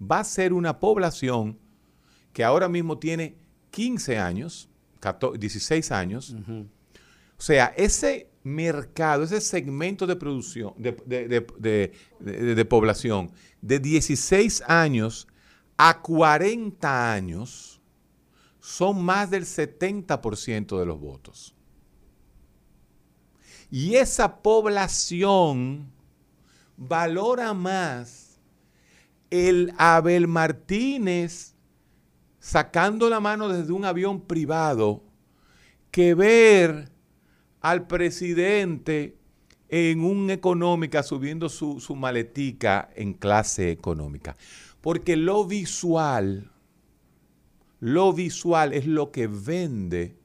va 0.00 0.20
a 0.20 0.24
ser 0.24 0.52
una 0.52 0.78
población 0.78 1.58
que 2.32 2.44
ahora 2.44 2.68
mismo 2.68 2.98
tiene 2.98 3.36
15 3.70 4.18
años, 4.18 4.68
14 4.68 4.75
16 5.38 5.92
años, 5.92 6.34
o 7.38 7.42
sea, 7.42 7.72
ese 7.76 8.30
mercado, 8.42 9.24
ese 9.24 9.40
segmento 9.40 10.06
de 10.06 10.16
producción, 10.16 10.72
de, 10.78 10.92
de- 11.04 11.28
de- 11.28 11.46
de- 11.58 11.92
de- 12.20 12.54
de 12.54 12.64
población, 12.64 13.30
de 13.60 13.78
16 13.78 14.62
años 14.66 15.26
a 15.76 16.00
40 16.00 17.12
años, 17.12 17.80
son 18.60 19.04
más 19.04 19.30
del 19.30 19.44
70% 19.44 20.78
de 20.78 20.86
los 20.86 20.98
votos. 20.98 21.54
Y 23.70 23.96
esa 23.96 24.36
población 24.42 25.90
valora 26.76 27.52
más 27.52 28.38
el 29.30 29.72
Abel 29.76 30.28
Martínez 30.28 31.55
sacando 32.46 33.10
la 33.10 33.18
mano 33.18 33.48
desde 33.48 33.72
un 33.72 33.84
avión 33.84 34.20
privado 34.20 35.02
que 35.90 36.14
ver 36.14 36.92
al 37.60 37.88
presidente 37.88 39.16
en 39.68 40.04
un 40.04 40.30
económica 40.30 41.02
subiendo 41.02 41.48
su, 41.48 41.80
su 41.80 41.96
maletica 41.96 42.88
en 42.94 43.14
clase 43.14 43.72
económica. 43.72 44.36
Porque 44.80 45.16
lo 45.16 45.44
visual, 45.44 46.52
lo 47.80 48.12
visual 48.12 48.74
es 48.74 48.86
lo 48.86 49.10
que 49.10 49.26
vende 49.26 50.16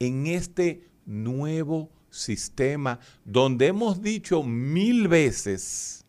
en 0.00 0.26
este 0.26 0.86
nuevo 1.06 1.90
sistema 2.10 3.00
donde 3.24 3.68
hemos 3.68 4.02
dicho 4.02 4.42
mil 4.42 5.08
veces 5.08 6.04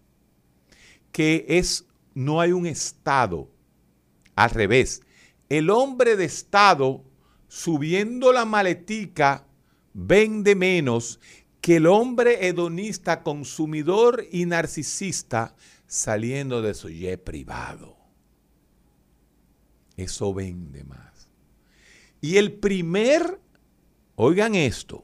que 1.13 1.45
es 1.47 1.85
no 2.13 2.41
hay 2.41 2.51
un 2.51 2.65
estado 2.65 3.49
al 4.35 4.49
revés. 4.49 5.01
El 5.49 5.71
hombre 5.71 6.15
de 6.15 6.25
estado 6.25 7.03
subiendo 7.47 8.31
la 8.31 8.45
maletica 8.45 9.45
vende 9.93 10.55
menos 10.55 11.19
que 11.59 11.77
el 11.77 11.87
hombre 11.87 12.47
hedonista, 12.47 13.23
consumidor 13.23 14.25
y 14.31 14.45
narcisista 14.45 15.55
saliendo 15.87 16.61
de 16.61 16.73
su 16.73 16.89
jet 16.89 17.23
privado. 17.23 17.97
Eso 19.97 20.33
vende 20.33 20.83
más. 20.83 21.27
Y 22.21 22.37
el 22.37 22.53
primer, 22.53 23.39
oigan 24.15 24.55
esto, 24.55 25.03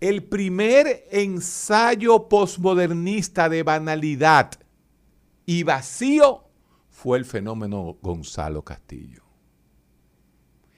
el 0.00 0.24
primer 0.24 1.06
ensayo 1.10 2.28
posmodernista 2.28 3.48
de 3.48 3.62
banalidad 3.62 4.52
y 5.44 5.62
vacío 5.64 6.44
fue 6.92 7.18
el 7.18 7.24
fenómeno 7.24 7.96
Gonzalo 8.00 8.62
Castillo. 8.62 9.22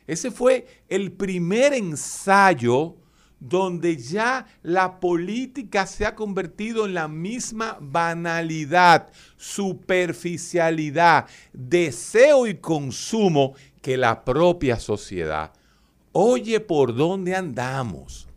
Ese 0.07 0.31
fue 0.31 0.67
el 0.89 1.13
primer 1.13 1.75
ensayo 1.75 2.97
donde 3.41 3.97
ya 3.97 4.47
la 4.63 5.01
política 5.01 5.87
se 5.87 6.07
ha 6.07 6.15
convertido 6.15 6.87
en 6.87 6.95
la 6.95 7.09
misma 7.09 7.77
banalidad, 7.81 9.11
superficialidad, 9.37 11.27
deseo 11.53 12.47
y 12.47 12.55
consumo 12.55 13.55
que 13.83 13.97
la 13.97 14.25
propia 14.25 14.79
sociedad. 14.79 15.53
Oye, 16.13 16.61
¿por 16.61 16.95
dónde 16.95 17.35
andamos? 17.35 18.29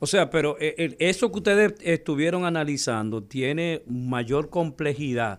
O 0.00 0.06
sea, 0.06 0.30
pero 0.30 0.56
eh, 0.58 0.74
eh, 0.78 0.96
eso 0.98 1.30
que 1.30 1.38
ustedes 1.38 1.74
estuvieron 1.82 2.44
analizando 2.44 3.22
tiene 3.22 3.82
mayor 3.86 4.50
complejidad 4.50 5.38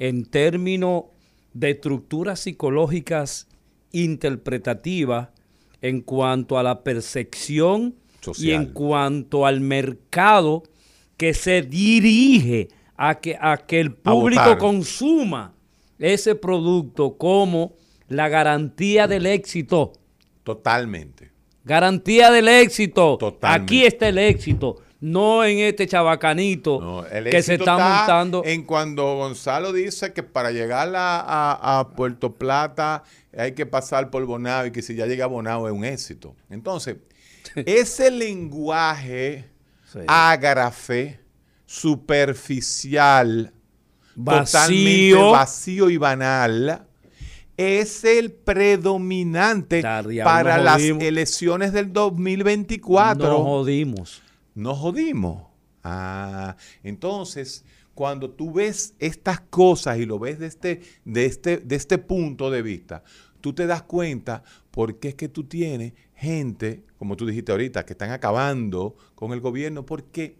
en 0.00 0.24
términos 0.24 1.04
de 1.52 1.70
estructuras 1.70 2.40
psicológicas 2.40 3.46
interpretativas 3.92 5.28
en 5.82 6.00
cuanto 6.00 6.58
a 6.58 6.62
la 6.62 6.82
percepción 6.82 7.94
y 8.38 8.50
en 8.50 8.66
cuanto 8.66 9.46
al 9.46 9.60
mercado 9.60 10.64
que 11.16 11.34
se 11.34 11.62
dirige 11.62 12.68
a 12.96 13.20
que, 13.20 13.36
a 13.40 13.58
que 13.58 13.80
el 13.80 13.92
público 13.92 14.58
consuma 14.58 15.54
ese 15.98 16.34
producto 16.34 17.16
como 17.16 17.74
la 18.08 18.28
garantía 18.28 19.06
del 19.06 19.26
éxito. 19.26 19.92
Totalmente. 20.44 21.30
Garantía 21.64 22.30
del 22.30 22.48
éxito. 22.48 23.18
Aquí 23.42 23.84
está 23.84 24.08
el 24.08 24.18
éxito. 24.18 24.78
No 25.00 25.44
en 25.44 25.60
este 25.60 25.86
chabacanito 25.86 27.06
que 27.30 27.42
se 27.42 27.54
está, 27.54 27.78
montando. 27.78 28.42
En 28.44 28.64
cuando 28.64 29.16
Gonzalo 29.16 29.72
dice 29.72 30.12
que 30.12 30.22
para 30.22 30.50
llegar 30.50 30.92
a, 30.94 31.88
Puerto 31.96 32.34
Plata 32.34 33.02
hay 33.36 33.52
que 33.52 33.64
pasar 33.64 34.10
por 34.10 34.24
Bonao 34.26 34.66
y 34.66 34.72
que 34.72 34.82
si 34.82 34.94
ya 34.94 35.06
llega 35.06 35.24
a 35.24 35.28
Bonao 35.28 35.66
es 35.66 35.72
un 35.72 35.84
éxito. 35.84 36.36
Entonces, 36.50 36.96
ese 37.54 38.10
lenguaje 38.10 39.48
ágrafe, 40.06 41.20
superficial, 41.66 43.52
totalmente 44.14 45.14
vacío 45.14 45.90
y 45.90 45.96
banal, 45.96 46.86
es 47.56 48.04
el 48.04 48.32
predominante 48.32 49.82
para 49.82 50.58
las 50.58 50.82
elecciones 50.82 51.72
del 51.72 51.92
2024. 51.92 53.28
Nos 53.28 53.42
jodimos. 53.42 54.22
Nos 54.54 54.78
jodimos. 54.78 55.44
Ah, 55.82 56.56
entonces, 56.82 57.64
cuando 57.94 58.30
tú 58.30 58.52
ves 58.52 58.94
estas 58.98 59.40
cosas 59.40 59.98
y 59.98 60.06
lo 60.06 60.18
ves 60.18 60.38
de 60.38 60.46
este, 60.46 60.82
de 61.04 61.26
este, 61.26 61.58
de 61.58 61.76
este 61.76 61.98
punto 61.98 62.50
de 62.50 62.62
vista, 62.62 63.02
tú 63.40 63.52
te 63.52 63.66
das 63.66 63.82
cuenta 63.82 64.42
porque 64.70 65.08
es 65.08 65.14
que 65.14 65.28
tú 65.28 65.44
tienes 65.44 65.94
gente, 66.14 66.84
como 66.98 67.16
tú 67.16 67.26
dijiste 67.26 67.52
ahorita, 67.52 67.84
que 67.84 67.94
están 67.94 68.10
acabando 68.10 68.96
con 69.14 69.32
el 69.32 69.40
gobierno, 69.40 69.84
porque 69.86 70.36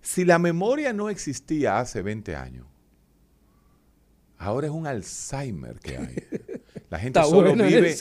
si 0.00 0.24
la 0.24 0.38
memoria 0.38 0.92
no 0.92 1.10
existía 1.10 1.78
hace 1.78 2.02
20 2.02 2.36
años, 2.36 2.66
ahora 4.38 4.66
es 4.66 4.72
un 4.72 4.86
Alzheimer 4.86 5.78
que 5.80 5.96
hay. 5.96 6.16
La 6.90 6.98
gente, 7.00 7.22
solo, 7.22 7.54
vive, 7.54 7.96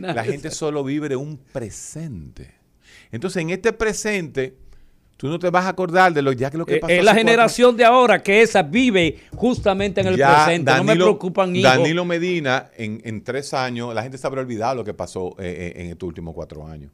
la 0.00 0.24
gente 0.24 0.50
solo 0.50 0.84
vive 0.84 1.08
de 1.08 1.16
un 1.16 1.38
presente. 1.38 2.55
Entonces, 3.10 3.42
en 3.42 3.50
este 3.50 3.72
presente, 3.72 4.56
Tú 5.16 5.28
no 5.28 5.38
te 5.38 5.48
vas 5.48 5.64
a 5.64 5.70
acordar 5.70 6.12
de 6.12 6.20
lo, 6.20 6.32
ya 6.32 6.50
que 6.50 6.58
lo 6.58 6.66
que 6.66 6.74
eh, 6.74 6.78
pasó. 6.78 6.92
Es 6.92 7.02
la 7.02 7.14
generación 7.14 7.74
de 7.74 7.86
ahora 7.86 8.22
que 8.22 8.42
esa 8.42 8.62
vive 8.62 9.18
justamente 9.34 10.02
en 10.02 10.08
el 10.08 10.16
presente. 10.16 10.70
no 10.76 10.84
me 10.84 10.94
preocupan 10.94 11.56
hijos. 11.56 11.72
Danilo 11.72 12.04
Medina, 12.04 12.70
en, 12.76 13.24
tres 13.24 13.54
años, 13.54 13.94
la 13.94 14.02
gente 14.02 14.18
se 14.18 14.26
habrá 14.26 14.42
olvidado 14.42 14.74
lo 14.74 14.84
que 14.84 14.92
pasó 14.92 15.34
eh, 15.38 15.72
eh, 15.74 15.82
en 15.82 15.86
estos 15.86 16.06
últimos 16.06 16.34
cuatro 16.34 16.66
años. 16.66 16.92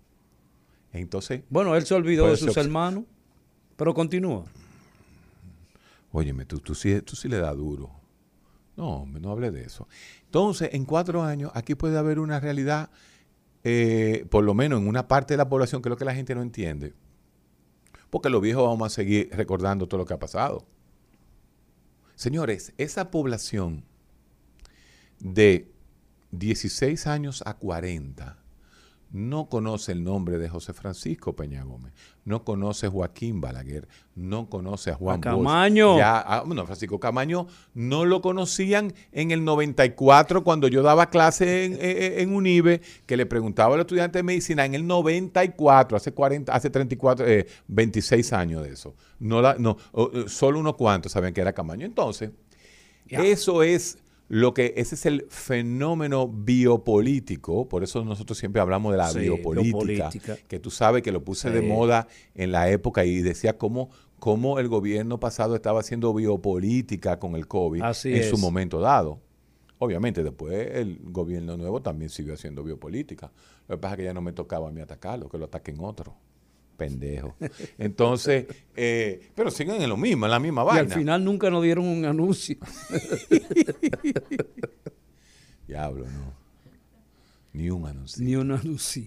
Entonces. 0.93 1.43
Bueno, 1.49 1.75
él 1.75 1.85
se 1.85 1.95
olvidó 1.95 2.29
de 2.29 2.37
sus 2.37 2.57
hermanos, 2.57 3.05
pero 3.77 3.93
continúa. 3.93 4.45
Óyeme, 6.13 6.45
tú, 6.45 6.61
tú, 6.61 6.77
sí, 6.77 7.01
tú 7.01 7.17
sí 7.17 7.29
le 7.29 7.39
das 7.39 7.57
duro. 7.57 7.91
No, 8.77 9.05
no 9.07 9.33
hable 9.33 9.51
de 9.51 9.65
eso. 9.65 9.89
Entonces, 10.27 10.71
en 10.73 10.85
cuatro 10.85 11.23
años, 11.23 11.51
aquí 11.55 11.75
puede 11.75 11.99
haber 11.99 12.21
una 12.21 12.39
realidad, 12.39 12.91
por 14.31 14.45
lo 14.45 14.55
menos 14.55 14.81
en 14.81 14.89
una 14.89 15.09
parte 15.09 15.35
de 15.35 15.39
la 15.39 15.49
población, 15.49 15.83
que 15.83 15.89
es 15.89 15.91
lo 15.91 15.97
que 15.97 16.05
la 16.05 16.15
gente 16.15 16.35
no 16.35 16.43
entiende 16.43 16.95
porque 18.13 18.29
los 18.29 18.43
viejos 18.43 18.69
vamos 18.69 18.93
a 18.93 18.95
seguir 18.95 19.31
recordando 19.33 19.89
todo 19.89 19.97
lo 19.97 20.05
que 20.05 20.13
ha 20.13 20.19
pasado. 20.19 20.67
Señores, 22.15 22.75
esa 22.77 23.11
población 23.11 23.87
de 25.19 25.73
16 26.33 27.07
años 27.07 27.43
a 27.47 27.55
40 27.57 28.42
no 29.13 29.51
conoce 29.51 29.93
el 29.93 30.03
nombre 30.03 30.39
de 30.39 30.49
José 30.49 30.73
Francisco 30.73 31.37
Peña 31.37 31.63
Gómez, 31.65 31.93
no 32.25 32.45
conoce 32.45 32.87
a 32.87 32.91
Joaquín 32.91 33.41
Balaguer, 33.43 33.87
no 34.15 34.49
conoce 34.49 34.91
a 34.91 34.95
Juan 34.95 35.21
Camaño. 35.21 35.99
Ya, 35.99 36.19
ah, 36.19 36.43
bueno, 36.47 36.65
Francisco 36.65 36.99
Camaño 36.99 37.47
no 37.75 38.07
lo 38.07 38.23
conocían 38.23 38.95
en 39.13 39.31
el 39.31 39.45
94 39.45 40.43
cuando 40.43 40.67
yo 40.67 40.83
daba 40.83 41.11
clase 41.11 41.67
en, 41.67 41.79
en, 41.79 42.35
UNIBE, 42.35 42.81
que 43.05 43.17
le 43.19 43.27
preguntaba 43.27 43.75
al 43.75 43.81
estudiante 43.83 44.19
de 44.19 44.23
medicina 44.23 44.65
en 44.65 44.75
el 44.75 44.87
94, 44.87 45.97
hace 45.97 46.13
40, 46.13 46.53
hace 46.53 46.71
34, 46.71 47.27
26 47.69 48.33
eh, 48.33 48.35
años 48.35 48.63
de 48.63 48.73
eso. 48.73 48.95
No, 49.19 49.43
la, 49.43 49.57
no 49.59 49.77
solo 50.27 50.59
unos 50.59 50.77
cuantos 50.77 51.13
sabían 51.13 51.35
que 51.35 51.43
era 51.43 51.53
Camaño. 51.53 51.85
Entonces, 51.85 52.31
eso 53.09 53.63
es 53.63 53.99
lo 54.33 54.55
que 54.55 54.73
ese 54.79 54.95
es 54.95 55.05
el 55.05 55.27
fenómeno 55.29 56.27
biopolítico, 56.27 57.69
por 57.69 57.85
eso 57.85 58.03
nosotros 58.03 58.39
siempre 58.39 58.63
hablamos 58.63 58.93
de 58.93 58.97
la 58.97 59.13
biopolítica, 59.13 60.09
que 60.49 60.59
tú 60.59 60.71
sabes 60.71 61.03
que 61.03 61.13
lo 61.13 61.23
puse 61.23 61.51
de 61.51 61.61
moda 61.61 62.09
en 62.35 62.51
la 62.51 62.71
época 62.71 63.05
y 63.05 63.21
decía 63.21 63.59
cómo, 63.59 63.91
cómo 64.19 64.59
el 64.59 64.69
gobierno 64.69 65.21
pasado 65.21 65.55
estaba 65.55 65.81
haciendo 65.81 66.15
biopolítica 66.15 67.19
con 67.19 67.37
el 67.37 67.47
COVID 67.47 67.83
en 68.05 68.25
su 68.31 68.39
momento 68.39 68.81
dado. 68.81 69.21
Obviamente, 69.77 70.23
después 70.23 70.77
el 70.77 70.99
gobierno 71.03 71.59
nuevo 71.59 71.83
también 71.83 72.09
siguió 72.09 72.33
haciendo 72.33 72.65
biopolítica. 72.65 73.31
Lo 73.69 73.77
que 73.77 73.81
pasa 73.83 73.97
es 73.97 73.99
que 73.99 74.05
ya 74.05 74.15
no 74.15 74.23
me 74.23 74.33
tocaba 74.33 74.69
a 74.69 74.73
mí 74.73 74.81
atacarlo, 74.81 75.29
que 75.29 75.37
lo 75.37 75.45
ataquen 75.45 75.77
otro 75.79 76.17
pendejo. 76.83 77.37
Entonces, 77.79 78.47
eh, 78.75 79.31
pero 79.35 79.51
siguen 79.51 79.83
en 79.83 79.89
lo 79.89 79.97
mismo, 79.97 80.27
en 80.27 80.31
la 80.31 80.41
misma 80.41 80.65
vaina. 80.65 80.83
Y 80.83 80.93
al 80.93 80.99
final 80.99 81.25
nunca 81.25 81.51
nos 81.51 81.63
dieron 81.63 81.87
un 81.87 82.05
anuncio. 82.05 82.57
Diablo, 85.67 86.07
no. 86.07 86.33
Ni 87.53 87.71
un 87.71 87.87
anuncio. 87.87 88.25
Ni 88.25 88.35
un 88.35 88.53
anuncio. 88.53 89.07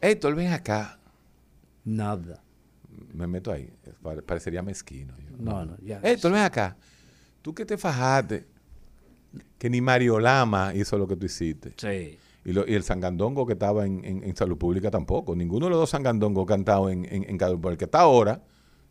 Héctor, 0.00 0.34
ven 0.34 0.52
acá. 0.52 0.98
Nada. 1.84 2.42
Me 3.12 3.26
meto 3.26 3.52
ahí. 3.52 3.70
Parecería 4.26 4.62
mezquino. 4.62 5.14
No, 5.38 5.64
no, 5.64 5.76
ya. 5.82 6.00
Héctor, 6.02 6.32
ven 6.32 6.42
acá. 6.42 6.76
Tú 7.42 7.54
que 7.54 7.66
te 7.66 7.76
fajaste, 7.76 8.46
que 9.58 9.68
ni 9.68 9.80
Mario 9.80 10.18
Lama 10.18 10.72
hizo 10.74 10.96
lo 10.96 11.06
que 11.06 11.16
tú 11.16 11.26
hiciste. 11.26 11.74
Sí. 11.76 12.18
Y, 12.44 12.52
lo, 12.52 12.66
y, 12.66 12.74
el 12.74 12.82
sangandongo 12.82 13.46
que 13.46 13.54
estaba 13.54 13.86
en, 13.86 14.04
en, 14.04 14.36
salud 14.36 14.58
pública 14.58 14.90
tampoco. 14.90 15.34
Ninguno 15.34 15.66
de 15.66 15.70
los 15.70 15.78
dos 15.78 15.90
sangandongos 15.90 16.46
cantado 16.46 16.90
en, 16.90 17.06
en, 17.10 17.24
en 17.28 17.60
por 17.60 17.72
el 17.72 17.78
que 17.78 17.86
está 17.86 18.00
ahora, 18.00 18.42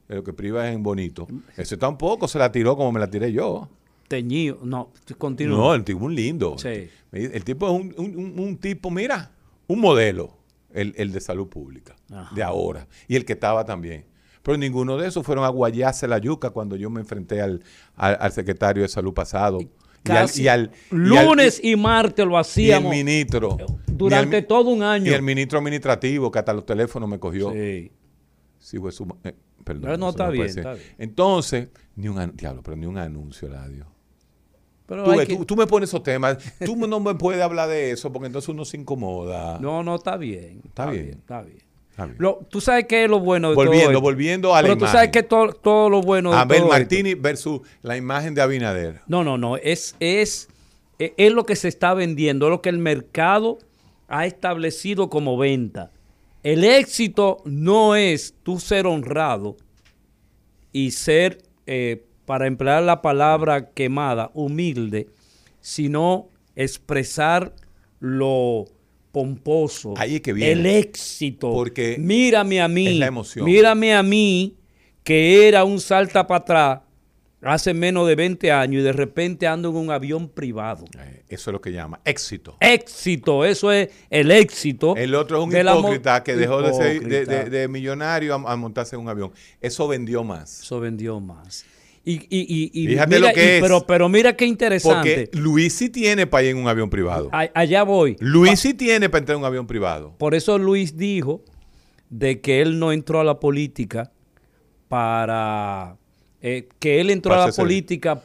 el 0.09 0.23
que 0.23 0.33
priva 0.33 0.67
es 0.67 0.75
en 0.75 0.81
bonito. 0.83 1.27
Ese 1.55 1.77
tampoco 1.77 2.27
se 2.27 2.39
la 2.39 2.51
tiró 2.51 2.75
como 2.75 2.91
me 2.91 2.99
la 2.99 3.09
tiré 3.09 3.31
yo. 3.31 3.69
Teñido, 4.07 4.59
no, 4.63 4.91
continúa. 5.17 5.57
No, 5.57 5.73
el 5.73 5.83
tipo 5.83 5.99
es 5.99 6.05
un 6.05 6.15
lindo. 6.15 6.57
Sí. 6.57 6.89
El, 7.11 7.43
tipo 7.43 7.67
es 7.67 7.73
un, 7.73 7.93
un, 7.97 8.39
un, 8.39 8.57
tipo, 8.57 8.89
mira, 8.89 9.31
un 9.67 9.79
modelo, 9.79 10.35
el, 10.71 10.93
el 10.97 11.11
de 11.11 11.21
salud 11.21 11.47
pública, 11.47 11.95
de 12.35 12.43
ahora. 12.43 12.87
Y 13.07 13.15
el 13.15 13.25
que 13.25 13.33
estaba 13.33 13.65
también. 13.65 14.05
Pero 14.41 14.57
ninguno 14.57 14.97
de 14.97 15.07
esos 15.07 15.25
fueron 15.25 15.45
a 15.45 15.49
guayarse 15.49 16.07
la 16.07 16.17
yuca 16.17 16.49
cuando 16.49 16.75
yo 16.75 16.89
me 16.89 16.99
enfrenté 16.99 17.41
al, 17.41 17.63
al, 17.95 18.17
al 18.19 18.31
secretario 18.33 18.83
de 18.83 18.89
salud 18.89 19.13
pasado. 19.13 19.59
Y 20.05 20.11
al, 20.11 20.17
Casi 20.17 20.43
y 20.43 20.47
al- 20.49 20.71
y 20.91 20.95
al- 21.15 21.25
lunes 21.25 21.61
y, 21.63 21.75
martes 21.77 22.25
lo 22.25 22.31
y 22.31 22.35
el 22.35 22.39
hacíamos 22.41 22.91
ministro. 22.91 23.57
durante 23.87 24.35
y 24.37 24.39
el, 24.39 24.47
todo 24.47 24.69
un 24.69 24.83
año. 24.83 25.09
Y 25.11 25.13
el 25.13 25.21
ministro 25.21 25.59
administrativo, 25.59 26.29
que 26.31 26.39
hasta 26.39 26.53
los 26.53 26.65
teléfonos 26.65 27.07
me 27.09 27.19
cogió. 27.19 27.51
Sí. 27.53 27.91
Sí, 28.59 28.77
fue 28.79 28.91
su. 28.91 29.03
eh, 29.23 29.33
perdón. 29.63 29.83
Pero 29.83 29.97
no, 29.97 30.09
está 30.09 30.29
bien, 30.29 30.49
ser. 30.49 30.59
está 30.59 30.73
bien. 30.73 30.85
Entonces, 30.97 31.69
ni 31.95 32.07
un, 32.09 32.35
diablo, 32.35 32.61
pero 32.63 32.75
ni 32.77 32.85
un 32.85 32.97
anuncio, 32.97 33.47
Ladio. 33.47 33.87
Pero 34.85 35.05
Tú, 35.05 35.11
hay 35.11 35.19
ves, 35.19 35.27
que- 35.29 35.37
tú, 35.37 35.45
tú 35.45 35.55
me 35.55 35.65
pones 35.67 35.89
esos 35.89 36.03
temas. 36.03 36.37
Tú 36.65 36.75
no 36.75 36.99
me 36.99 37.15
puedes 37.15 37.41
hablar 37.41 37.69
de 37.69 37.91
eso 37.91 38.11
porque 38.11 38.27
entonces 38.27 38.49
uno 38.49 38.65
se 38.65 38.75
incomoda. 38.77 39.57
No, 39.59 39.83
no, 39.83 39.95
está 39.95 40.17
bien. 40.17 40.61
Está 40.65 40.89
bien. 40.91 41.03
Está 41.09 41.13
bien. 41.13 41.19
Está 41.19 41.41
bien. 41.43 41.72
Lo- 42.17 42.39
tú 42.49 42.59
sabes 42.59 42.85
qué 42.87 43.03
es 43.03 43.09
lo 43.09 43.19
bueno 43.19 43.49
de 43.49 43.55
todo 43.55 43.65
Volviendo, 43.65 43.91
esto? 43.91 44.01
volviendo 44.01 44.55
a 44.55 44.61
la 44.61 44.67
Pero 44.67 44.77
tú 44.79 44.87
sabes 44.87 45.09
que 45.11 45.21
todo, 45.23 45.53
todo 45.53 45.89
lo 45.89 46.01
bueno 46.01 46.31
de 46.31 46.37
Abel 46.37 46.57
todo 46.61 46.67
esto- 46.73 46.79
Martini 46.79 47.13
versus 47.13 47.61
la 47.83 47.95
imagen 47.97 48.33
de 48.33 48.41
Abinader. 48.41 49.01
No, 49.07 49.23
no, 49.23 49.37
no. 49.37 49.57
Es, 49.57 49.95
es, 49.99 50.49
e- 50.97 51.13
es 51.17 51.31
lo 51.31 51.45
que 51.45 51.55
se 51.55 51.67
está 51.67 51.93
vendiendo, 51.93 52.47
es 52.47 52.49
lo 52.49 52.61
que 52.61 52.69
el 52.69 52.79
mercado 52.79 53.59
ha 54.07 54.25
establecido 54.25 55.09
como 55.09 55.37
venta. 55.37 55.91
El 56.41 56.63
éxito 56.63 57.37
no 57.45 57.95
es 57.95 58.33
tú 58.43 58.59
ser 58.59 58.85
honrado 58.87 59.55
y 60.71 60.91
ser, 60.91 61.37
eh, 61.67 62.03
para 62.25 62.47
emplear 62.47 62.81
la 62.83 63.01
palabra 63.01 63.69
quemada, 63.69 64.31
humilde, 64.33 65.07
sino 65.61 66.27
expresar 66.55 67.53
lo 67.99 68.65
pomposo. 69.13 69.93
Ahí 69.95 70.15
es 70.15 70.21
que 70.21 70.33
viene. 70.33 70.51
El 70.51 70.65
éxito. 70.65 71.51
Porque 71.53 71.95
mírame 71.99 72.61
a 72.61 72.67
mí. 72.67 72.87
es 72.87 72.95
la 72.99 73.05
emoción. 73.07 73.45
Mírame 73.45 73.93
a 73.95 74.03
mí, 74.03 74.57
que 75.03 75.47
era 75.47 75.63
un 75.63 75.79
salta 75.79 76.27
para 76.27 76.39
atrás 76.39 76.79
hace 77.45 77.73
menos 77.73 78.07
de 78.07 78.15
20 78.15 78.51
años 78.53 78.79
y 78.81 78.83
de 78.83 78.93
repente 78.93 79.47
ando 79.47 79.69
en 79.69 79.75
un 79.75 79.91
avión 79.91 80.29
privado. 80.29 80.85
Eh, 80.97 81.23
Eso 81.27 81.49
es 81.49 81.53
lo 81.53 81.59
que 81.61 81.71
llama 81.73 81.99
éxito. 82.05 82.55
Éxito, 82.61 83.43
eso 83.45 83.71
es 83.71 83.89
el 84.09 84.31
éxito. 84.31 84.95
El 84.95 85.13
otro 85.13 85.39
es 85.41 85.43
un 85.47 85.51
hipócrita 85.55 86.23
que 86.23 86.35
dejó 86.37 86.61
de 86.61 86.73
ser 86.73 86.85
de, 86.87 86.95
Hipócrita. 86.95 87.43
de- 87.43 87.49
de 87.49 87.67
millonario 87.67 88.33
a, 88.33 88.51
a 88.53 88.55
montarse 88.55 88.95
en 88.95 89.01
un 89.01 89.09
avión. 89.09 89.31
Eso 89.61 89.87
vendió 89.89 90.23
más. 90.23 90.61
Eso 90.61 90.79
vendió 90.79 91.19
más. 91.19 91.65
Y, 92.05 92.15
y, 92.29 92.69
y, 92.73 92.87
Fíjate 92.87 93.15
mira, 93.15 93.27
lo 93.29 93.33
que 93.33 93.57
es. 93.57 93.61
Pero, 93.63 93.85
pero 93.87 94.09
mira 94.09 94.35
qué 94.35 94.45
interesante. 94.45 95.29
Porque 95.31 95.37
Luis 95.41 95.73
sí 95.73 95.89
tiene 95.89 96.27
para 96.27 96.43
ir 96.43 96.49
en 96.49 96.57
un 96.57 96.67
avión 96.67 96.89
privado. 96.89 97.29
A- 97.31 97.49
allá 97.53 97.83
voy. 97.83 98.17
Luis 98.19 98.59
sí 98.59 98.73
tiene 98.73 99.09
para 99.09 99.19
entrar 99.19 99.35
en 99.37 99.39
un 99.41 99.45
avión 99.45 99.65
privado. 99.67 100.13
Por 100.17 100.35
eso 100.35 100.57
Luis 100.57 100.97
dijo 100.97 101.43
de 102.09 102.41
que 102.41 102.61
él 102.61 102.77
no 102.77 102.91
entró 102.91 103.21
a 103.21 103.23
la 103.23 103.39
política 103.39 104.11
para 104.89 105.97
eh, 106.41 106.67
que 106.79 106.99
él 106.99 107.09
entró 107.09 107.31
Para 107.31 107.45
a 107.45 107.47
la 107.47 107.53
política 107.53 108.21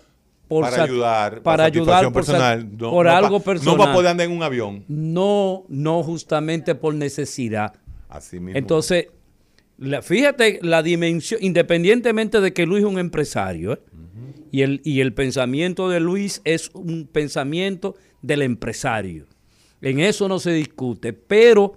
por 0.48 0.64
para 0.64 0.82
ayudar, 0.82 1.42
para 1.42 1.64
ayudar 1.64 2.10
por, 2.12 2.24
sat- 2.24 2.32
personal. 2.32 2.68
No- 2.76 2.90
por 2.90 3.06
no 3.06 3.12
pa- 3.12 3.18
algo 3.18 3.40
personal. 3.40 3.74
No 3.76 3.78
para 3.78 3.92
poder 3.94 4.10
andar 4.10 4.26
en 4.26 4.32
un 4.32 4.42
avión. 4.42 4.84
No, 4.88 5.64
no 5.68 6.02
justamente 6.02 6.74
por 6.74 6.94
necesidad. 6.94 7.74
Así 8.08 8.40
mismo. 8.40 8.58
Entonces, 8.58 9.06
la- 9.78 10.02
fíjate 10.02 10.58
la 10.62 10.82
dimensión, 10.82 11.40
independientemente 11.42 12.40
de 12.40 12.52
que 12.52 12.66
Luis 12.66 12.82
es 12.84 12.90
un 12.90 12.98
empresario, 12.98 13.72
¿eh? 13.74 13.78
y, 14.50 14.62
el, 14.62 14.80
y 14.84 15.00
el 15.00 15.12
pensamiento 15.14 15.88
de 15.88 16.00
Luis 16.00 16.40
es 16.44 16.70
un 16.74 17.06
pensamiento 17.06 17.94
del 18.22 18.42
empresario. 18.42 19.26
En 19.80 20.00
eso 20.00 20.28
no 20.28 20.38
se 20.40 20.52
discute, 20.52 21.12
pero, 21.12 21.74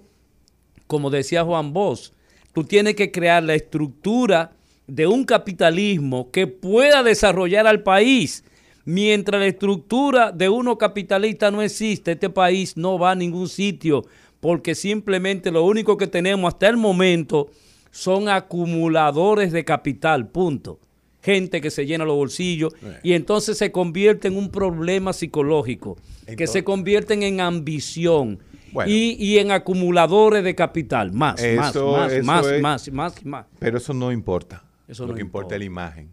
como 0.88 1.10
decía 1.10 1.44
Juan 1.44 1.74
Bosch, 1.74 2.12
tú 2.54 2.64
tienes 2.64 2.96
que 2.96 3.12
crear 3.12 3.44
la 3.44 3.54
estructura 3.56 4.52
de 4.88 5.08
un 5.08 5.24
capitalismo 5.24 6.32
que 6.32 6.48
pueda 6.48 7.04
desarrollar 7.04 7.68
al 7.68 7.84
país. 7.84 8.44
Mientras 8.84 9.40
la 9.40 9.46
estructura 9.48 10.32
de 10.32 10.50
uno 10.50 10.78
capitalista 10.78 11.52
no 11.52 11.62
existe, 11.62 12.14
este 12.14 12.30
país 12.32 12.76
no 12.76 12.98
va 12.98 13.12
a 13.12 13.16
ningún 13.16 13.48
sitio, 13.48 14.04
porque 14.40 14.74
simplemente 14.74 15.52
lo 15.52 15.64
único 15.64 15.98
que 15.98 16.08
tenemos 16.08 16.52
hasta 16.54 16.68
el 16.68 16.78
momento 16.78 17.52
son 17.92 18.30
acumuladores 18.30 19.52
de 19.52 19.64
capital, 19.66 20.28
punto. 20.30 20.80
Gente 21.22 21.62
que 21.62 21.70
se 21.70 21.86
llena 21.86 22.04
los 22.04 22.16
bolsillos 22.16 22.74
y 23.04 23.14
entonces 23.14 23.56
se 23.58 23.72
convierte 23.72 24.28
en 24.28 24.36
un 24.38 24.50
problema 24.50 25.14
psicológico, 25.14 25.98
que 26.36 26.48
se 26.48 26.64
convierten 26.64 27.22
en 27.22 27.42
ambición 27.42 28.40
Bueno. 28.72 28.90
y, 28.92 29.18
y 29.24 29.38
en 29.38 29.52
acumuladores 29.52 30.44
de 30.44 30.56
capital, 30.56 31.12
más, 31.12 31.36
más, 31.56 31.70
Eso- 31.76 31.92
más, 31.92 32.12
eso 32.12 32.24
más, 32.26 32.46
es- 32.48 32.62
más, 32.62 32.92
más, 32.92 33.26
más. 33.26 33.46
Pero 33.60 33.78
eso 33.78 33.94
no 33.94 34.12
importa. 34.12 34.64
Eso 34.88 35.04
lo 35.04 35.10
no 35.10 35.16
que 35.16 35.22
importa 35.22 35.54
es 35.56 35.60
la 35.60 35.66
imagen. 35.66 36.10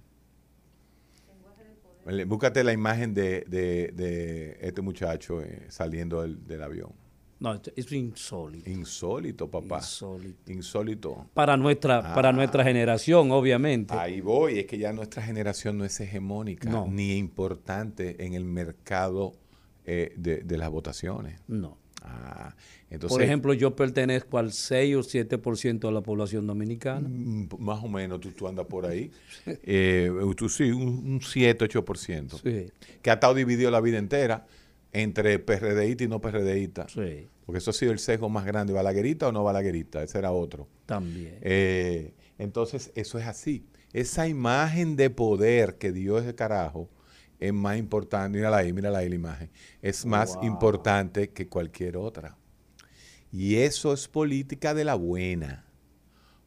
Búscate 2.26 2.64
la 2.64 2.72
imagen 2.72 3.12
de, 3.12 3.44
de- 3.48 3.90
de 3.94 4.58
este 4.60 4.80
muchacho 4.80 5.42
eh, 5.42 5.66
saliendo 5.68 6.22
del, 6.22 6.46
del 6.46 6.62
avión. 6.62 6.90
No, 7.41 7.61
es 7.76 7.93
insólito. 7.93 8.68
Insólito, 8.68 9.49
papá. 9.49 9.78
Insólito. 9.78 10.53
Insólito. 10.53 11.26
Para 11.34 11.57
nuestra, 11.57 12.14
para 12.14 12.30
Ah. 12.30 12.32
nuestra 12.32 12.64
generación, 12.64 13.30
obviamente. 13.30 13.95
Ahí 13.95 14.20
voy, 14.20 14.59
es 14.61 14.66
que 14.66 14.76
ya 14.78 14.93
nuestra 14.93 15.22
generación 15.22 15.78
no 15.78 15.84
es 15.84 16.01
hegemónica 16.01 16.68
No. 16.68 16.86
ni 16.89 17.16
importante 17.16 18.24
en 18.24 18.34
el 18.34 18.45
mercado 18.45 19.34
eh, 19.91 20.12
de, 20.16 20.39
de 20.43 20.59
las 20.59 20.68
votaciones. 20.70 21.41
No. 21.47 21.78
Ah, 22.03 22.55
entonces, 22.91 23.16
Por 23.16 23.22
ejemplo, 23.22 23.53
yo 23.55 23.74
pertenezco 23.74 24.39
al 24.39 24.53
6 24.53 24.97
o 24.97 25.03
7% 25.03 25.89
de 25.89 25.93
la 25.93 26.01
población 26.01 26.47
dominicana. 26.47 27.09
mm, 27.09 27.49
más 27.59 27.82
o 27.82 27.89
menos 27.89 28.20
tú, 28.20 28.30
tú 28.32 28.47
andas 28.49 28.66
por 28.66 28.84
ahí. 28.86 29.11
Eh, 29.64 30.11
tú 30.36 30.49
sí, 30.49 30.70
un, 30.70 30.89
un 31.14 31.20
7, 31.22 31.64
8%. 31.64 32.41
Sí. 32.43 32.70
Que 33.03 33.11
ha 33.11 33.14
estado 33.14 33.34
dividido 33.34 33.70
la 33.70 33.80
vida 33.80 33.99
entera 33.99 34.47
entre 34.93 35.39
PRDista 35.39 36.05
y 36.05 36.09
no 36.09 36.20
PRDista. 36.20 36.86
Sí, 36.89 37.28
Porque 37.45 37.59
eso 37.59 37.70
ha 37.70 37.74
sido 37.74 37.93
el 37.93 37.99
sesgo 37.99 38.28
más 38.28 38.45
grande. 38.47 38.72
¿Balaguerita 38.72 39.28
o 39.28 39.32
no 39.32 39.45
balaguerita? 39.45 40.03
Ese 40.03 40.18
era 40.18 40.32
otro. 40.32 40.66
también. 40.86 41.39
Eh, 41.43 42.12
entonces, 42.39 42.91
eso 42.95 43.18
es 43.18 43.26
así. 43.26 43.64
Esa 43.93 44.26
imagen 44.28 44.97
de 44.97 45.11
poder 45.11 45.76
que 45.76 45.93
dio 45.93 46.18
ese 46.18 46.34
carajo 46.34 46.89
es 47.41 47.53
más 47.53 47.76
importante. 47.78 48.36
Mírala 48.39 48.59
ahí, 48.59 48.72
mírala 48.72 48.99
ahí 48.99 49.09
la 49.09 49.14
imagen. 49.14 49.51
Es 49.82 50.05
más 50.07 50.34
Wow. 50.36 50.45
importante 50.45 51.30
que 51.30 51.49
cualquier 51.49 51.97
otra. 51.97 52.36
Y 53.32 53.57
eso 53.57 53.93
es 53.93 54.09
política 54.09 54.72
de 54.74 54.84
la 54.84 54.95
buena. 54.95 55.64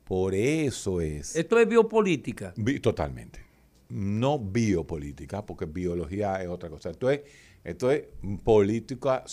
Por 0.04 0.34
eso 0.34 1.00
es. 1.02 1.36
Esto 1.36 1.60
es 1.60 1.68
biopolítica. 1.68 2.54
Bi- 2.58 2.80
Totalmente. 2.80 3.40
No 3.90 4.40
biopolítica, 4.40 5.46
porque 5.46 5.66
biología 5.66 6.42
es 6.42 6.48
otra 6.48 6.70
cosa. 6.70 6.90
Esto 6.90 7.10
es, 7.12 7.22
esto 7.64 7.92
es 7.92 8.04
política, 8.44 9.24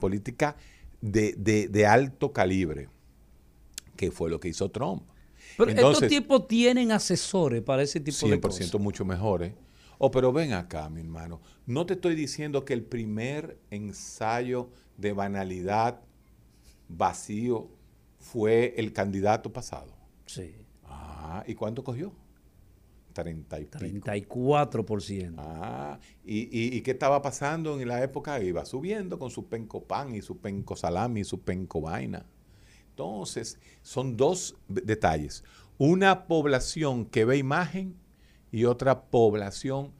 política 0.00 0.56
de, 1.00 1.34
de- 1.36 1.68
de 1.68 1.86
alto 1.86 2.32
calibre, 2.32 2.88
que 3.96 4.10
fue 4.10 4.30
lo 4.30 4.40
que 4.40 4.48
hizo 4.48 4.70
Trump. 4.70 5.02
Pero 5.56 5.70
Entonces, 5.70 6.04
estos 6.04 6.08
tipos 6.22 6.48
tienen 6.48 6.90
asesores 6.92 7.62
para 7.62 7.82
ese 7.82 8.00
tipo 8.00 8.26
de 8.28 8.36
100% 8.36 8.40
cosas. 8.40 8.80
mucho 8.80 9.04
mejores. 9.04 9.52
Oh, 9.98 10.10
pero 10.10 10.32
ven 10.32 10.52
acá, 10.52 10.88
mi 10.90 11.00
hermano. 11.00 11.40
No 11.66 11.86
te 11.86 11.94
estoy 11.94 12.14
diciendo 12.16 12.64
que 12.64 12.74
el 12.74 12.82
primer 12.82 13.58
ensayo 13.70 14.70
de 14.96 15.12
banalidad 15.12 16.00
vacío 16.88 17.68
fue 18.18 18.74
el 18.76 18.92
candidato 18.92 19.52
pasado. 19.52 19.94
Sí, 20.26 20.54
Ah, 20.86 21.42
¿y 21.46 21.54
cuánto 21.54 21.82
cogió? 21.82 22.12
30 23.14 23.60
y 23.60 23.64
pico. 23.64 24.06
34%. 24.06 25.34
Ah, 25.38 25.98
¿y, 26.24 26.40
y, 26.40 26.76
y 26.76 26.80
qué 26.82 26.90
estaba 26.90 27.22
pasando 27.22 27.80
en 27.80 27.88
la 27.88 28.02
época? 28.02 28.42
Iba 28.42 28.64
subiendo 28.66 29.18
con 29.18 29.30
su 29.30 29.46
penco 29.46 29.84
pan 29.84 30.14
y 30.14 30.20
su 30.20 30.38
penco 30.38 30.76
salami 30.76 31.20
y 31.20 31.24
su 31.24 31.40
penco 31.40 31.80
vaina. 31.80 32.26
Entonces, 32.90 33.58
son 33.82 34.16
dos 34.16 34.56
detalles. 34.68 35.44
Una 35.78 36.26
población 36.26 37.06
que 37.06 37.24
ve 37.24 37.38
imagen 37.38 37.96
y 38.52 38.66
otra 38.66 39.02
población 39.06 39.92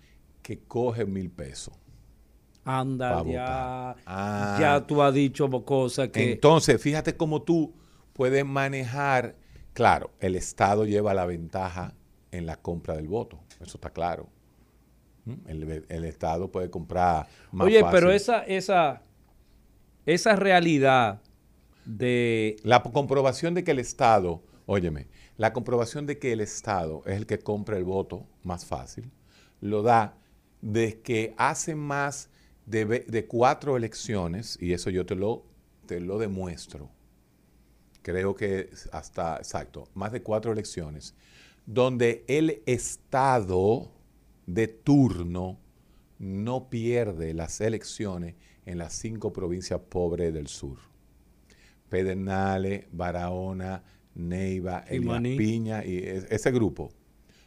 que 0.42 0.60
coge 0.60 1.06
mil 1.06 1.30
pesos. 1.30 1.74
Anda, 2.64 3.22
ya. 3.24 3.96
Ah. 4.06 4.56
ya 4.60 4.86
tú 4.86 5.02
has 5.02 5.12
dicho 5.12 5.50
cosas 5.64 6.08
que... 6.08 6.32
Entonces, 6.32 6.80
fíjate 6.80 7.16
cómo 7.16 7.42
tú 7.42 7.74
puedes 8.12 8.44
manejar. 8.44 9.36
Claro, 9.72 10.12
el 10.20 10.36
Estado 10.36 10.84
lleva 10.84 11.14
la 11.14 11.26
ventaja 11.26 11.94
en 12.36 12.46
la 12.46 12.56
compra 12.56 12.94
del 12.96 13.08
voto. 13.08 13.38
Eso 13.60 13.76
está 13.76 13.90
claro. 13.90 14.28
¿Mm? 15.24 15.32
El, 15.46 15.84
el 15.88 16.04
Estado 16.04 16.50
puede 16.50 16.70
comprar 16.70 17.26
más 17.50 17.66
Oye, 17.66 17.80
fácil. 17.80 17.98
pero 17.98 18.12
esa, 18.12 18.44
esa, 18.44 19.02
esa 20.04 20.36
realidad 20.36 21.20
de... 21.84 22.56
La 22.62 22.82
comprobación 22.82 23.54
de 23.54 23.64
que 23.64 23.70
el 23.70 23.78
Estado, 23.78 24.42
óyeme, 24.66 25.06
la 25.36 25.52
comprobación 25.52 26.06
de 26.06 26.18
que 26.18 26.32
el 26.32 26.40
Estado 26.40 27.02
es 27.06 27.16
el 27.16 27.26
que 27.26 27.38
compra 27.38 27.76
el 27.76 27.84
voto 27.84 28.26
más 28.42 28.64
fácil, 28.64 29.10
lo 29.60 29.82
da 29.82 30.16
de 30.60 31.00
que 31.00 31.34
hace 31.36 31.74
más 31.74 32.30
de, 32.66 32.84
de 32.86 33.26
cuatro 33.26 33.76
elecciones, 33.76 34.56
y 34.60 34.72
eso 34.72 34.90
yo 34.90 35.04
te 35.04 35.14
lo, 35.14 35.44
te 35.86 36.00
lo 36.00 36.18
demuestro, 36.18 36.90
creo 38.02 38.34
que 38.34 38.70
hasta, 38.92 39.36
exacto, 39.36 39.88
más 39.94 40.12
de 40.12 40.22
cuatro 40.22 40.52
elecciones, 40.52 41.14
donde 41.66 42.24
el 42.28 42.62
Estado 42.66 43.90
de 44.46 44.68
turno 44.68 45.58
no 46.18 46.68
pierde 46.68 47.34
las 47.34 47.60
elecciones 47.60 48.34
en 48.66 48.78
las 48.78 48.92
cinco 48.94 49.32
provincias 49.32 49.80
pobres 49.80 50.32
del 50.32 50.46
sur. 50.46 50.78
Pedernales, 51.88 52.86
Barahona, 52.92 53.82
Neiva, 54.14 54.84
Elías. 54.88 55.20
Piña 55.36 55.84
y 55.84 55.98
e- 55.98 56.26
ese 56.30 56.50
grupo 56.50 56.90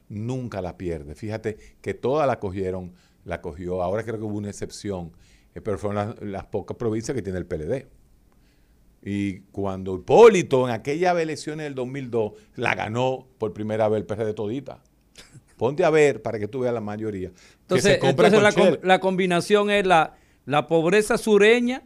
nunca 0.09 0.61
la 0.61 0.78
pierde. 0.78 1.15
Fíjate 1.15 1.57
que 1.82 1.93
todas 1.93 2.28
la 2.28 2.39
cogieron, 2.39 2.93
la 3.26 3.41
cogió. 3.41 3.82
Ahora 3.82 4.03
creo 4.03 4.18
que 4.18 4.24
hubo 4.24 4.38
una 4.38 4.49
excepción, 4.49 5.11
eh, 5.53 5.61
pero 5.61 5.78
fueron 5.78 5.95
las, 5.95 6.22
las 6.22 6.45
pocas 6.45 6.78
provincias 6.78 7.15
que 7.15 7.22
tiene 7.22 7.39
el 7.39 7.45
PLD. 7.45 7.88
Y 9.10 9.39
cuando 9.53 9.95
Hipólito 9.95 10.68
en 10.68 10.74
aquellas 10.74 11.18
elecciones 11.18 11.64
del 11.66 11.76
2002 11.76 12.34
la 12.55 12.76
ganó 12.76 13.26
por 13.38 13.53
primera 13.53 13.88
vez 13.88 14.01
el 14.01 14.05
PRD 14.05 14.34
todita. 14.34 14.80
Ponte 15.55 15.86
a 15.86 15.89
ver 15.89 16.22
para 16.22 16.38
que 16.39 16.47
tú 16.49 16.60
veas 16.60 16.74
la 16.74 16.82
mayoría. 16.82 17.32
Entonces, 17.62 17.99
entonces 18.03 18.41
la, 18.41 18.51
com- 18.51 18.76
la 18.84 18.99
combinación 18.99 19.70
es 19.72 19.88
la, 19.88 20.14
la 20.45 20.68
pobreza 20.68 21.18
sureña, 21.18 21.84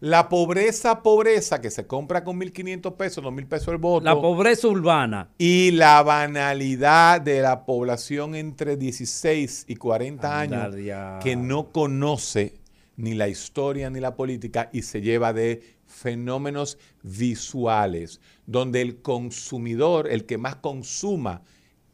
La 0.00 0.28
pobreza, 0.28 1.02
pobreza 1.02 1.60
que 1.60 1.70
se 1.70 1.86
compra 1.86 2.22
con 2.22 2.38
1.500 2.38 2.96
pesos, 2.96 3.24
2.000 3.24 3.46
pesos 3.48 3.68
el 3.68 3.78
voto. 3.78 4.04
la 4.04 4.14
pobreza 4.20 4.68
urbana. 4.68 5.30
y 5.38 5.70
la 5.70 6.02
banalidad 6.02 7.20
de 7.20 7.40
la 7.40 7.64
población 7.64 8.34
entre 8.34 8.76
16 8.76 9.64
y 9.68 9.76
40 9.76 10.40
Anda, 10.40 10.64
años 10.66 11.22
que 11.24 11.34
no 11.36 11.72
conoce 11.72 12.54
ni 12.96 13.14
la 13.14 13.28
historia 13.28 13.88
ni 13.90 14.00
la 14.00 14.14
política 14.14 14.68
y 14.72 14.82
se 14.82 15.00
lleva 15.00 15.32
de 15.32 15.62
fenómenos 16.02 16.78
visuales, 17.02 18.20
donde 18.46 18.82
el 18.82 19.00
consumidor, 19.00 20.08
el 20.10 20.26
que 20.26 20.38
más 20.38 20.56
consuma, 20.56 21.42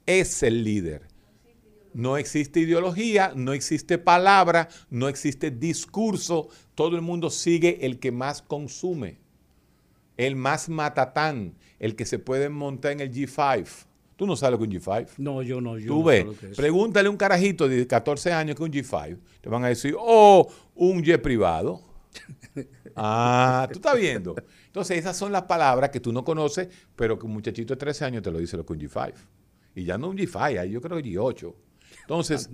es 0.06 0.42
el 0.42 0.64
líder. 0.64 1.02
No 1.94 2.16
existe 2.16 2.60
ideología, 2.60 3.32
no 3.34 3.52
existe 3.52 3.98
palabra, 3.98 4.68
no 4.90 5.08
existe 5.08 5.50
discurso. 5.50 6.48
Todo 6.74 6.96
el 6.96 7.02
mundo 7.02 7.30
sigue 7.30 7.84
el 7.86 7.98
que 7.98 8.12
más 8.12 8.42
consume. 8.42 9.18
El 10.16 10.36
más 10.36 10.68
matatán, 10.68 11.54
el 11.78 11.94
que 11.96 12.04
se 12.04 12.18
puede 12.18 12.48
montar 12.48 12.92
en 12.92 13.00
el 13.00 13.12
G5. 13.12 13.66
Tú 14.16 14.26
no 14.26 14.34
sabes 14.36 14.52
lo 14.52 14.58
que 14.58 14.76
es 14.76 14.86
un 14.86 14.92
G5. 14.94 15.08
No, 15.18 15.42
yo 15.42 15.60
no. 15.60 15.78
Yo 15.78 15.86
Tú 15.88 15.98
no 16.00 16.04
ves, 16.04 16.20
sé 16.20 16.24
lo 16.26 16.36
que 16.36 16.46
es. 16.50 16.56
pregúntale 16.56 17.06
a 17.06 17.10
un 17.10 17.16
carajito 17.16 17.68
de 17.68 17.86
14 17.86 18.32
años 18.32 18.56
que 18.56 18.64
es 18.64 18.68
un 18.68 18.74
G5. 18.74 19.18
Te 19.40 19.48
van 19.48 19.64
a 19.64 19.68
decir, 19.68 19.94
oh, 19.98 20.48
un 20.74 21.02
jet 21.04 21.22
privado. 21.22 21.80
Ah, 22.96 23.68
tú 23.72 23.78
estás 23.78 23.96
viendo. 23.96 24.34
Entonces, 24.66 24.98
esas 24.98 25.16
son 25.16 25.32
las 25.32 25.42
palabras 25.42 25.90
que 25.90 26.00
tú 26.00 26.12
no 26.12 26.24
conoces, 26.24 26.68
pero 26.96 27.18
que 27.18 27.26
un 27.26 27.32
muchachito 27.32 27.74
de 27.74 27.78
13 27.78 28.04
años 28.04 28.22
te 28.22 28.30
lo 28.30 28.38
dice 28.38 28.56
lo 28.56 28.64
que 28.64 28.72
un 28.72 28.80
G5. 28.80 29.14
Y 29.74 29.84
ya 29.84 29.98
no 29.98 30.08
un 30.08 30.16
G5, 30.16 30.58
ahí 30.58 30.70
yo 30.70 30.80
creo 30.80 30.96
que 30.96 31.04
G8. 31.04 31.54
Entonces, 32.02 32.50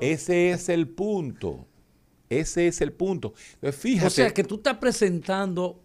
ese 0.00 0.50
es 0.50 0.68
el 0.68 0.88
punto. 0.88 1.66
Ese 2.28 2.68
es 2.68 2.80
el 2.80 2.92
punto. 2.92 3.34
Entonces, 3.54 3.80
fíjate. 3.80 4.06
O 4.06 4.10
sea, 4.10 4.30
que 4.32 4.44
tú 4.44 4.56
estás 4.56 4.78
presentando 4.78 5.82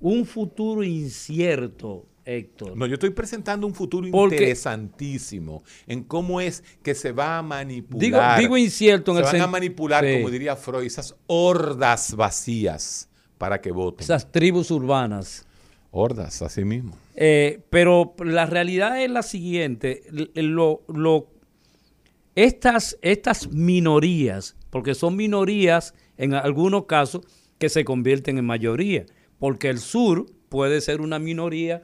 un 0.00 0.24
futuro 0.24 0.82
incierto, 0.82 2.06
Héctor. 2.26 2.76
No, 2.76 2.86
yo 2.86 2.94
estoy 2.94 3.10
presentando 3.10 3.66
un 3.66 3.74
futuro 3.74 4.08
Porque- 4.10 4.34
interesantísimo 4.36 5.62
en 5.86 6.02
cómo 6.02 6.40
es 6.40 6.64
que 6.82 6.94
se 6.94 7.12
va 7.12 7.38
a 7.38 7.42
manipular. 7.42 8.38
digo 8.40 8.56
incierto 8.56 9.12
en 9.12 9.18
se 9.24 9.30
el 9.30 9.32
van 9.40 9.42
a 9.42 9.46
manipular, 9.52 10.04
Sí. 10.04 10.14
como 10.14 10.30
diría 10.30 10.56
Freud, 10.56 10.84
esas 10.84 11.14
hordas 11.28 12.14
vacías 12.16 13.08
para 13.38 13.60
que 13.60 13.70
voten. 13.70 14.02
esas 14.04 14.30
tribus 14.32 14.70
urbanas. 14.70 15.46
hordas, 15.92 16.42
así 16.42 16.62
mismo. 16.64 16.94
Eh, 17.14 17.62
pero 17.70 18.14
la 18.22 18.44
realidad 18.44 19.00
es 19.02 19.10
la 19.10 19.22
siguiente, 19.22 20.02
lo, 20.34 20.82
lo- 20.88 21.28
estas, 22.34 22.98
estas 23.00 23.50
minorías, 23.50 24.56
porque 24.70 24.94
son 24.94 25.16
minorías 25.16 25.94
en 26.18 26.34
algunos 26.34 26.84
casos 26.86 27.22
que 27.58 27.68
se 27.70 27.84
convierten 27.84 28.36
en 28.36 28.44
mayoría, 28.44 29.06
porque 29.38 29.70
el 29.70 29.78
sur 29.78 30.26
puede 30.50 30.80
ser 30.82 31.00
una 31.00 31.18
minoría 31.18 31.82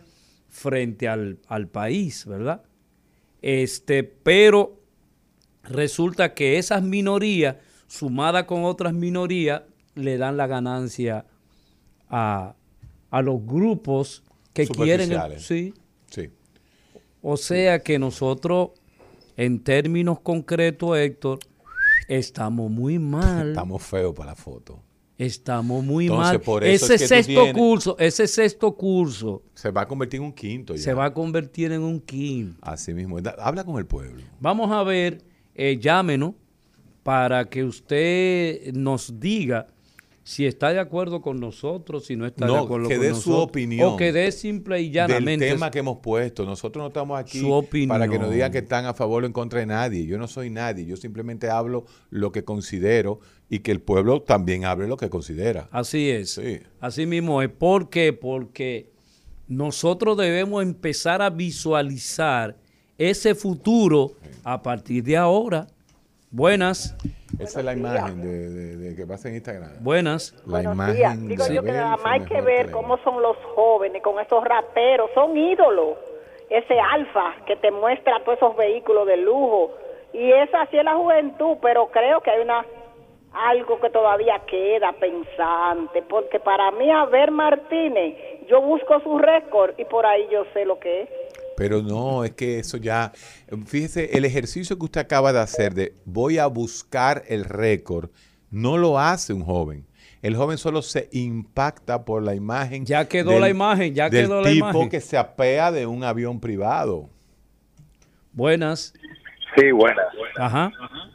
frente 0.53 1.09
al, 1.09 1.39
al 1.49 1.67
país, 1.67 2.27
¿verdad? 2.27 2.63
Este, 3.41 4.05
pero 4.05 4.79
resulta 5.65 6.35
que 6.35 6.59
esas 6.59 6.83
minorías, 6.83 7.57
sumadas 7.89 8.45
con 8.45 8.65
otras 8.65 8.93
minorías, 8.93 9.63
le 9.95 10.19
dan 10.19 10.37
la 10.37 10.47
ganancia 10.47 11.25
a, 12.09 12.55
a 13.11 13.23
los 13.23 13.45
grupos 13.45 14.23
que 14.53 14.67
quieren. 14.67 15.11
Sí. 15.39 15.75
Sí. 16.11 16.31
O 17.23 17.39
sea 17.39 17.83
que 17.83 17.99
nosotros, 17.99 18.71
en 19.39 19.65
términos 19.65 20.21
concretos, 20.21 20.99
Héctor, 20.99 21.39
estamos 22.09 22.71
muy 22.71 22.99
mal. 22.99 23.49
Estamos 23.49 23.83
feos 23.83 24.15
para 24.15 24.31
la 24.31 24.37
foto. 24.37 24.83
Estamos 25.27 25.85
muy 25.85 26.07
Entonces, 26.07 26.33
mal. 26.35 26.41
por 26.41 26.65
eso 26.65 26.87
ese 26.87 26.95
es 26.95 27.01
que 27.01 27.05
tú 27.07 27.15
sexto 27.15 27.43
tienes- 27.43 27.55
curso, 27.55 27.97
ese 27.99 28.27
sexto 28.27 28.75
curso 28.77 29.43
Se 29.55 29.71
va 29.71 29.83
a 29.83 29.89
convertir 29.89 30.19
en 30.21 30.27
un 30.27 30.33
quinto 30.33 30.75
ya. 30.75 30.83
se 30.83 30.95
va 30.95 31.05
a 31.07 31.15
convertir 31.15 31.71
en 31.73 31.83
un 31.83 32.01
quinto. 32.01 32.59
Así 32.63 32.93
mismo. 32.93 33.19
Habla 33.39 33.65
con 33.65 33.79
el 33.79 33.87
pueblo. 33.87 34.23
Vamos 34.41 34.71
a 34.73 34.83
ver, 34.83 35.23
eh, 35.55 35.79
llámenos 35.81 36.35
para 37.03 37.45
que 37.49 37.65
usted 37.65 38.73
nos 38.75 39.19
diga 39.21 39.67
si 40.25 40.47
está 40.47 40.73
de 40.73 40.79
acuerdo 40.79 41.21
con 41.21 41.41
nosotros, 41.41 42.07
si 42.07 42.15
no 42.17 42.27
está 42.27 42.47
de 42.47 42.57
acuerdo 42.57 42.89
que 42.89 42.95
con 42.97 43.03
dé 43.05 43.09
su 43.11 43.31
nosotros. 43.31 43.43
opinión 43.45 43.89
O 43.95 43.97
que 43.97 44.13
dé 44.13 44.31
simple 44.31 44.81
y 44.81 44.85
Del 44.85 44.93
llanamente. 44.93 45.49
tema 45.49 45.71
que 45.71 45.81
hemos 45.81 45.99
puesto. 45.99 46.45
Nosotros 46.45 46.81
no 46.83 46.89
estamos 46.89 47.19
aquí 47.19 47.41
Su 47.41 47.51
opinión. 47.53 47.89
para 47.89 48.07
que 48.09 48.19
nos 48.19 48.31
digan 48.31 48.53
que 48.53 48.59
están 48.59 48.87
a 48.87 48.95
favor 48.95 49.25
o 49.25 49.27
en 49.27 49.33
contra 49.33 49.59
de 49.61 49.67
nadie. 49.67 50.07
Yo 50.07 50.19
no 50.19 50.29
soy 50.29 50.49
nadie. 50.51 50.87
Yo 50.87 50.97
simplemente 50.97 51.51
hablo 51.51 51.85
lo 52.11 52.31
que 52.31 52.45
considero 52.45 53.19
y 53.51 53.59
que 53.61 53.73
el 53.73 53.81
pueblo 53.81 54.23
también 54.23 54.65
hable 54.65 54.87
lo 54.87 54.97
que 54.97 55.11
considera. 55.11 55.69
Así 55.73 56.09
es. 56.11 56.31
Sí. 56.35 56.61
Así 56.81 57.05
mismo 57.05 57.43
es. 57.43 57.49
¿Por 57.51 57.91
qué? 57.91 58.13
Porque 58.13 58.91
nosotros 59.49 60.17
debemos 60.17 60.63
empezar 60.63 61.21
a 61.21 61.31
visualizar 61.31 62.57
ese 62.97 63.35
futuro 63.35 64.13
a 64.45 64.63
partir 64.63 65.03
de 65.03 65.17
ahora. 65.17 65.67
Buenas, 66.35 66.97
Esa 67.39 67.59
es 67.61 67.65
la 67.65 67.75
imagen 67.75 68.23
de, 68.23 68.49
de- 68.49 68.77
de 68.77 68.97
que 68.97 69.07
pasa 69.07 69.29
en 69.29 69.35
Instagram. 69.35 69.71
buenas. 69.81 70.33
La 70.47 70.53
Buenos 70.53 70.75
imagen 70.75 70.95
días. 70.97 71.21
de 71.23 71.29
Digo 71.29 71.45
yo 71.49 71.63
que 71.63 71.73
nada 71.73 71.97
más 71.99 72.07
hay 72.07 72.21
que 72.25 72.41
ver 72.41 72.71
cómo 72.71 72.97
son 73.05 73.21
los 73.21 73.37
jóvenes 73.55 74.03
con 74.03 74.19
esos 74.19 74.43
raperos, 74.43 75.11
son 75.15 75.37
ídolos. 75.37 75.99
Ese 76.49 76.79
alfa 76.81 77.35
que 77.47 77.57
te 77.57 77.71
muestra 77.71 78.23
todos 78.25 78.39
esos 78.39 78.57
vehículos 78.57 79.07
de 79.07 79.19
lujo. 79.19 79.73
Y 80.15 80.31
esa 80.33 80.67
sí 80.71 80.79
es 80.79 80.85
la 80.85 80.95
juventud, 80.95 81.57
pero 81.61 81.89
creo 81.91 82.21
que 82.23 82.31
hay 82.31 82.41
una 82.43 82.65
algo 83.35 83.81
que 83.81 83.89
todavía 83.89 84.41
queda 84.47 84.93
pensante, 84.93 86.03
porque 86.03 86.39
para 86.39 86.71
mí 86.73 86.91
Abel 86.91 87.31
Martínez, 87.31 88.15
yo 88.47 88.61
busco 88.61 89.01
su 89.01 89.17
récord 89.19 89.73
y 89.79 89.85
por 89.87 90.05
ahí 90.05 90.27
yo 90.31 90.45
sé 90.53 90.67
lo 90.67 90.79
que 90.79 91.03
es. 91.03 91.09
Pero 91.63 91.81
no, 91.81 92.25
es 92.25 92.33
que 92.33 92.59
eso 92.59 92.77
ya, 92.77 93.13
fíjese, 93.67 94.19
el 94.19 94.25
ejercicio 94.25 94.77
que 94.77 94.85
usted 94.85 95.01
acaba 95.01 95.33
de 95.33 95.39
hacer 95.39 95.75
de 95.75 95.95
voy 96.05 96.39
a 96.39 96.49
buscar 96.49 97.23
el 97.29 97.45
récord, 97.45 98.11
no 98.51 98.77
lo 98.77 98.99
hace 98.99 99.33
un 99.33 99.45
joven. 99.45 99.87
El 100.23 100.35
joven 100.35 100.59
solo 100.59 100.83
se 100.83 101.09
impacta 101.13 102.05
por 102.05 102.21
la 102.21 102.35
imagen. 102.35 102.85
Ya 102.85 103.07
quedó 103.07 103.39
la 103.39 103.49
imagen, 103.49 103.95
ya 103.95 104.11
quedó 104.11 104.43
la 104.43 104.51
tipo 104.51 104.71
imagen. 104.71 104.89
que 104.89 105.01
se 105.01 105.17
apea 105.17 105.71
de 105.71 105.87
un 105.87 106.03
avión 106.03 106.41
privado. 106.41 107.09
Buenas. 108.33 108.93
Sí, 109.57 109.71
buenas. 109.71 110.07
Ajá. 110.39 110.73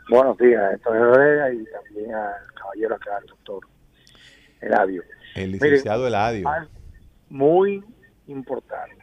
Buenos 0.09 0.37
días, 0.37 0.75
esto 0.75 0.95
es 0.95 1.01
Herrera 1.01 1.51
y 1.51 1.65
también 1.65 2.13
al 2.15 2.53
caballero 2.53 2.95
acá, 2.95 3.17
al 3.17 3.25
doctor 3.25 3.67
Eladio. 4.61 5.03
El 5.35 5.51
licenciado 5.51 6.07
Eladio. 6.07 6.47
algo 6.47 6.71
Muy 7.27 7.83
importante. 8.27 8.96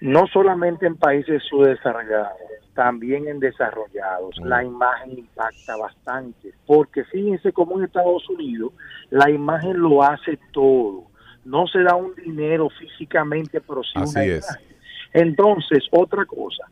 No 0.00 0.26
solamente 0.28 0.86
en 0.86 0.96
países 0.96 1.42
subdesarrollados, 1.48 2.38
también 2.74 3.28
en 3.28 3.40
desarrollados. 3.40 4.36
Mm. 4.40 4.44
La 4.46 4.64
imagen 4.64 5.18
impacta 5.18 5.76
bastante, 5.76 6.52
porque 6.66 7.04
fíjense 7.04 7.52
cómo 7.52 7.78
en 7.78 7.84
Estados 7.84 8.28
Unidos 8.30 8.72
la 9.10 9.30
imagen 9.30 9.78
lo 9.78 10.02
hace 10.02 10.38
todo. 10.52 11.04
No 11.44 11.66
se 11.66 11.82
da 11.82 11.94
un 11.94 12.14
dinero 12.14 12.68
físicamente, 12.70 13.60
pero 13.60 13.82
sí 13.82 13.92
Así 13.96 14.16
una 14.16 14.24
es. 14.24 14.46
imagen. 14.48 14.76
Entonces, 15.12 15.84
otra 15.90 16.24
cosa, 16.24 16.64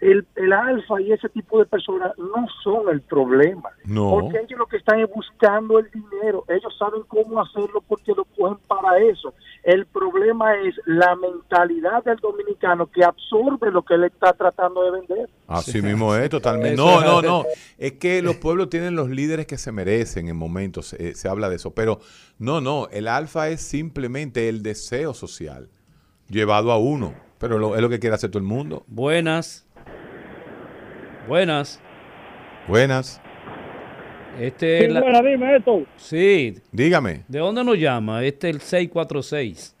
el, 0.00 0.26
el 0.36 0.52
alfa 0.52 1.00
y 1.00 1.12
ese 1.12 1.28
tipo 1.28 1.58
de 1.58 1.66
personas 1.66 2.12
no 2.18 2.46
son 2.64 2.88
el 2.90 3.02
problema. 3.02 3.68
No. 3.84 4.10
Porque 4.10 4.38
ellos 4.38 4.58
lo 4.58 4.66
que 4.66 4.78
están 4.78 5.00
es 5.00 5.08
buscando 5.14 5.78
el 5.78 5.90
dinero. 5.90 6.44
Ellos 6.48 6.74
saben 6.78 7.02
cómo 7.06 7.40
hacerlo 7.40 7.82
porque 7.86 8.12
lo 8.16 8.24
cogen 8.24 8.58
para 8.66 8.98
eso. 8.98 9.34
El 9.62 9.84
problema 9.86 10.54
es 10.56 10.74
la 10.86 11.14
mentalidad 11.16 12.02
del 12.04 12.16
dominicano 12.16 12.86
que 12.86 13.04
absorbe 13.04 13.70
lo 13.70 13.82
que 13.82 13.94
él 13.94 14.04
está 14.04 14.32
tratando 14.32 14.82
de 14.84 14.90
vender. 14.92 15.30
Así 15.46 15.82
mismo 15.82 16.14
es, 16.14 16.30
totalmente. 16.30 16.76
No, 16.76 17.00
no, 17.02 17.20
no. 17.20 17.44
Es 17.76 17.92
que 17.92 18.22
los 18.22 18.36
pueblos 18.36 18.70
tienen 18.70 18.96
los 18.96 19.10
líderes 19.10 19.46
que 19.46 19.58
se 19.58 19.70
merecen 19.72 20.28
en 20.28 20.36
momentos, 20.36 20.94
eh, 20.94 21.14
se 21.14 21.28
habla 21.28 21.50
de 21.50 21.56
eso. 21.56 21.74
Pero 21.74 22.00
no, 22.38 22.60
no, 22.62 22.88
el 22.90 23.06
alfa 23.06 23.48
es 23.50 23.60
simplemente 23.60 24.48
el 24.48 24.62
deseo 24.62 25.12
social 25.12 25.68
llevado 26.28 26.72
a 26.72 26.78
uno. 26.78 27.12
Pero 27.38 27.58
lo- 27.58 27.74
es 27.74 27.80
lo 27.80 27.88
que 27.88 27.98
quiere 27.98 28.14
hacer 28.14 28.30
todo 28.30 28.38
el 28.40 28.46
mundo. 28.46 28.84
Buenas. 28.86 29.66
Buenas. 31.30 31.80
Buenas. 32.66 33.20
Este 34.40 34.78
Sí, 34.80 34.84
es 34.86 34.92
la- 34.92 35.00
buena, 35.00 35.22
dime 35.22 35.56
esto. 35.58 35.84
Sí. 35.96 36.56
Dígame. 36.72 37.22
¿De 37.28 37.38
dónde 37.38 37.62
nos 37.62 37.78
llama? 37.78 38.24
Este 38.24 38.48
es 38.50 38.56
el 38.56 38.60
646. 38.60 39.76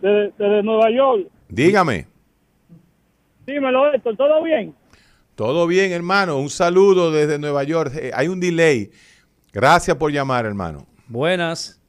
Desde, 0.00 0.32
desde 0.36 0.62
Nueva 0.64 0.90
York. 0.90 1.28
Dígame. 1.48 2.08
Dímelo, 3.46 3.94
Héctor, 3.94 4.16
¿todo 4.16 4.42
bien? 4.42 4.74
Todo 5.36 5.68
bien, 5.68 5.92
hermano. 5.92 6.36
Un 6.36 6.50
saludo 6.50 7.12
desde 7.12 7.38
Nueva 7.38 7.62
York. 7.62 7.92
Eh, 7.94 8.10
hay 8.12 8.26
un 8.26 8.40
delay. 8.40 8.90
Gracias 9.52 9.96
por 9.96 10.10
llamar, 10.10 10.44
hermano. 10.44 10.84
Buenas. 11.06 11.80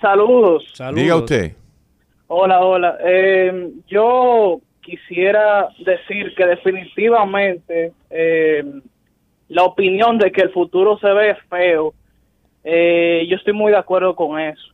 Saludos. 0.00 0.64
Diga 0.94 1.16
usted. 1.16 1.54
Hola, 2.28 2.60
hola. 2.64 2.96
Eh, 3.04 3.70
yo 3.86 4.62
quisiera 4.84 5.68
decir 5.78 6.34
que 6.36 6.46
definitivamente 6.46 7.92
eh, 8.10 8.62
la 9.48 9.64
opinión 9.64 10.18
de 10.18 10.30
que 10.30 10.42
el 10.42 10.50
futuro 10.50 10.98
se 10.98 11.12
ve 11.12 11.36
feo, 11.48 11.94
eh, 12.62 13.26
yo 13.28 13.36
estoy 13.36 13.52
muy 13.52 13.72
de 13.72 13.78
acuerdo 13.78 14.14
con 14.14 14.38
eso. 14.38 14.68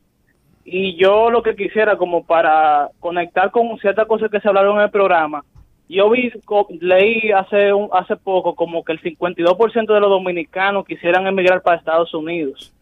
Y 0.65 0.95
yo 0.97 1.31
lo 1.31 1.43
que 1.43 1.57
quisiera, 1.57 1.97
como 1.97 2.25
para 2.25 2.89
conectar 3.01 3.51
con 3.51 3.79
ciertas 3.79 4.07
cosas 4.07 4.31
que 4.31 4.41
se 4.41 4.49
hablaron 4.49 4.77
en 4.77 4.83
el 4.85 4.91
programa, 4.91 5.45
yo 5.89 6.09
vi, 6.11 6.31
leí 6.81 7.33
hace 7.33 7.73
un, 7.73 7.89
hace 7.93 8.15
poco 8.17 8.55
como 8.55 8.85
que 8.85 8.93
el 8.93 9.01
52% 9.01 9.93
de 9.93 10.01
los 10.01 10.11
dominicanos 10.11 10.87
quisieran 10.87 11.27
emigrar 11.27 11.63
para 11.63 11.79
Estados 11.79 12.15
Unidos. 12.15 12.73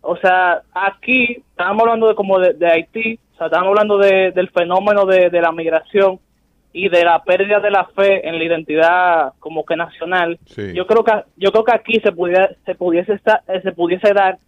O 0.00 0.16
sea, 0.16 0.62
aquí 0.72 1.42
estábamos 1.50 1.82
hablando 1.82 2.08
de 2.08 2.14
como 2.14 2.38
de, 2.38 2.66
Haití, 2.66 3.18
o 3.34 3.36
sea, 3.36 3.46
estábamos 3.48 3.70
hablando 3.72 3.98
de- 3.98 4.32
del 4.32 4.48
fenómeno 4.50 5.04
de 5.04 5.40
la 5.40 5.52
migración 5.52 6.18
y 6.72 6.88
de 6.88 7.04
la 7.04 7.22
pérdida 7.22 7.60
de 7.60 7.70
la 7.70 7.84
fe 7.86 8.26
en 8.26 8.38
la 8.38 8.44
identidad 8.44 9.32
como 9.38 9.64
que 9.64 9.76
nacional. 9.76 10.38
Sí. 10.46 10.72
Yo 10.72 10.86
creo 10.86 11.04
que 11.04 11.12
yo 11.36 11.52
creo 11.52 11.64
que 11.64 11.74
aquí 11.74 12.00
se 12.00 12.12
pudiera 12.12 12.50
se 12.64 12.74
pudiese 12.74 13.14
estar, 13.14 13.42
eh, 13.48 13.60
se 13.62 13.72
pudiese 13.72 14.12
dar 14.12 14.38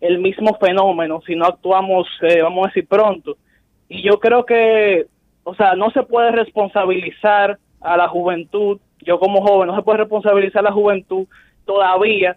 el 0.00 0.18
mismo 0.18 0.56
fenómeno 0.58 1.22
si 1.26 1.36
no 1.36 1.46
actuamos, 1.46 2.08
eh, 2.22 2.42
vamos 2.42 2.64
a 2.64 2.68
decir 2.68 2.86
pronto. 2.86 3.36
Y 3.88 4.02
yo 4.02 4.18
creo 4.18 4.44
que, 4.44 5.06
o 5.44 5.54
sea, 5.54 5.74
no 5.74 5.90
se 5.90 6.02
puede 6.02 6.32
responsabilizar 6.32 7.58
a 7.80 7.96
la 7.96 8.08
juventud. 8.08 8.80
Yo 9.00 9.18
como 9.18 9.42
joven 9.42 9.68
no 9.68 9.76
se 9.76 9.82
puede 9.82 9.98
responsabilizar 9.98 10.60
a 10.60 10.70
la 10.70 10.72
juventud 10.72 11.26
todavía 11.64 12.36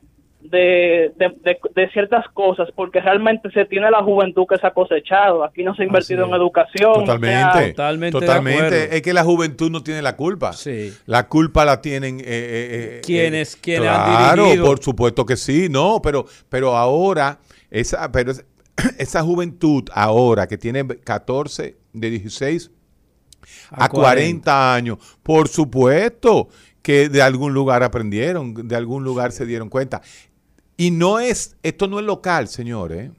de, 0.50 1.12
de, 1.18 1.30
de- 1.44 1.58
de 1.76 1.90
ciertas 1.92 2.26
cosas 2.34 2.70
porque 2.76 3.00
realmente 3.02 3.50
se 3.52 3.66
tiene 3.66 3.90
la 3.92 4.04
juventud 4.04 4.46
que 4.50 4.58
se 4.58 4.66
ha 4.68 4.72
cosechado. 4.74 5.44
Aquí 5.44 5.64
no 5.64 5.76
se 5.76 5.84
ha 5.84 5.86
invertido 5.86 6.26
en 6.26 6.34
educación. 6.34 6.92
o 6.92 7.06
sea, 7.06 7.16
Totalmente. 7.16 8.12
Totalmente. 8.12 8.96
Es 8.96 9.02
que 9.02 9.14
la 9.14 9.24
juventud 9.24 9.70
no 9.72 9.82
tiene 9.84 10.02
la 10.02 10.16
culpa. 10.16 10.54
Sí. 10.54 10.94
La 11.06 11.28
culpa 11.28 11.66
la 11.66 11.82
tienen. 11.82 12.20
eh, 12.20 12.24
eh, 12.26 12.26
eh, 12.28 13.02
Quienes- 13.06 13.56
eh, 13.56 13.60
quienes 13.62 13.90
han 13.90 14.06
claro, 14.06 14.44
dirigido. 14.44 14.66
por 14.66 14.84
supuesto 14.84 15.26
que 15.26 15.36
sí. 15.38 15.68
No, 15.70 16.02
pero, 16.04 16.26
pero 16.50 16.76
ahora, 16.76 17.40
esa, 17.72 18.12
pero 18.12 18.32
es- 18.32 18.46
esa 18.98 19.22
juventud 19.24 19.84
ahora 19.94 20.48
que 20.48 20.58
tiene 20.58 20.86
14, 20.86 21.78
de 21.94 22.10
16 22.10 22.72
a, 23.72 23.86
A 23.86 23.90
40 23.90 24.74
años, 24.76 24.98
por 25.24 25.48
supuesto 25.48 26.50
que 26.82 27.10
de 27.10 27.22
algún 27.22 27.54
lugar 27.54 27.82
aprendieron, 27.84 28.68
de 28.68 28.76
algún 28.76 29.04
lugar 29.04 29.32
se 29.32 29.46
dieron 29.46 29.70
cuenta. 29.70 30.02
Y 30.78 30.92
no 30.92 31.20
es, 31.20 31.56
esto 31.64 31.88
no 31.88 32.00
es 32.00 32.06
local, 32.06 32.48
señores. 32.48 33.12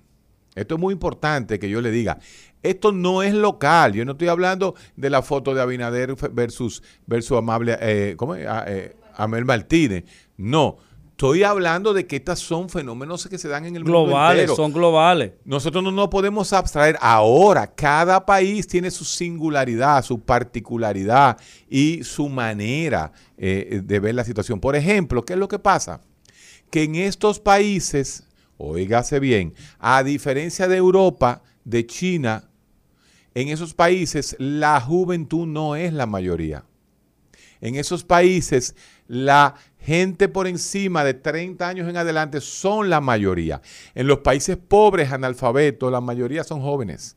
Esto 0.54 0.74
es 0.74 0.80
muy 0.80 0.92
importante 0.92 1.58
que 1.58 1.68
yo 1.68 1.80
le 1.80 1.90
diga. 1.90 2.18
Esto 2.62 2.92
no 2.92 3.22
es 3.22 3.34
local. 3.34 3.92
Yo 3.92 4.04
no 4.04 4.12
estoy 4.12 4.28
hablando 4.28 4.74
de 4.96 5.10
la 5.10 5.22
foto 5.22 5.54
de 5.54 5.60
Abinader 5.60 6.14
versus, 6.32 6.82
versus 7.06 7.38
Amable, 7.38 7.76
eh, 7.80 8.14
¿cómo 8.16 8.34
es? 8.34 8.46
Ah, 8.46 8.64
eh, 8.66 8.96
Amel 9.16 9.44
Martínez. 9.44 10.04
No. 10.36 10.78
Estoy 11.10 11.44
hablando 11.44 11.94
de 11.94 12.06
que 12.06 12.16
estos 12.16 12.40
son 12.40 12.68
fenómenos 12.68 13.26
que 13.26 13.38
se 13.38 13.48
dan 13.48 13.64
en 13.64 13.74
el 13.74 13.84
mundo 13.84 14.04
Globales, 14.04 14.50
son 14.54 14.70
globales. 14.70 15.32
Nosotros 15.46 15.82
no 15.82 15.90
nos 15.90 16.08
podemos 16.08 16.52
abstraer. 16.52 16.98
Ahora, 17.00 17.66
cada 17.66 18.26
país 18.26 18.66
tiene 18.66 18.90
su 18.90 19.02
singularidad, 19.02 20.04
su 20.04 20.20
particularidad 20.20 21.38
y 21.70 22.04
su 22.04 22.28
manera 22.28 23.12
eh, 23.38 23.80
de 23.82 24.00
ver 24.00 24.14
la 24.14 24.24
situación. 24.24 24.60
Por 24.60 24.76
ejemplo, 24.76 25.24
¿qué 25.24 25.32
es 25.32 25.38
lo 25.38 25.48
que 25.48 25.58
pasa? 25.58 26.02
Que 26.70 26.84
en 26.84 26.97
estos 26.97 27.40
países, 27.40 28.24
oígase 28.59 29.20
bien, 29.20 29.55
a 29.78 30.02
diferencia 30.02 30.68
de 30.68 30.76
Europa, 30.76 31.43
de 31.64 31.86
China, 31.86 32.48
en 33.34 33.48
esos 33.48 33.74
países 33.74 34.34
la 34.38 34.80
juventud 34.80 35.47
no 35.47 35.76
es 35.76 35.93
la 35.93 36.06
mayoría. 36.06 36.64
En 37.60 37.74
esos 37.74 38.05
países 38.05 38.74
la 39.09 39.55
gente 39.78 40.28
por 40.28 40.47
encima 40.47 41.05
de 41.05 41.14
30 41.14 41.68
años 41.68 41.88
en 41.88 41.97
adelante 41.97 42.40
son 42.40 42.90
la 42.90 43.01
mayoría. 43.01 43.60
En 43.94 44.06
los 44.06 44.20
países 44.20 44.56
pobres, 44.56 45.12
analfabetos, 45.12 45.93
la 45.93 46.01
mayoría 46.01 46.44
son 46.44 46.60
jóvenes. 46.60 47.16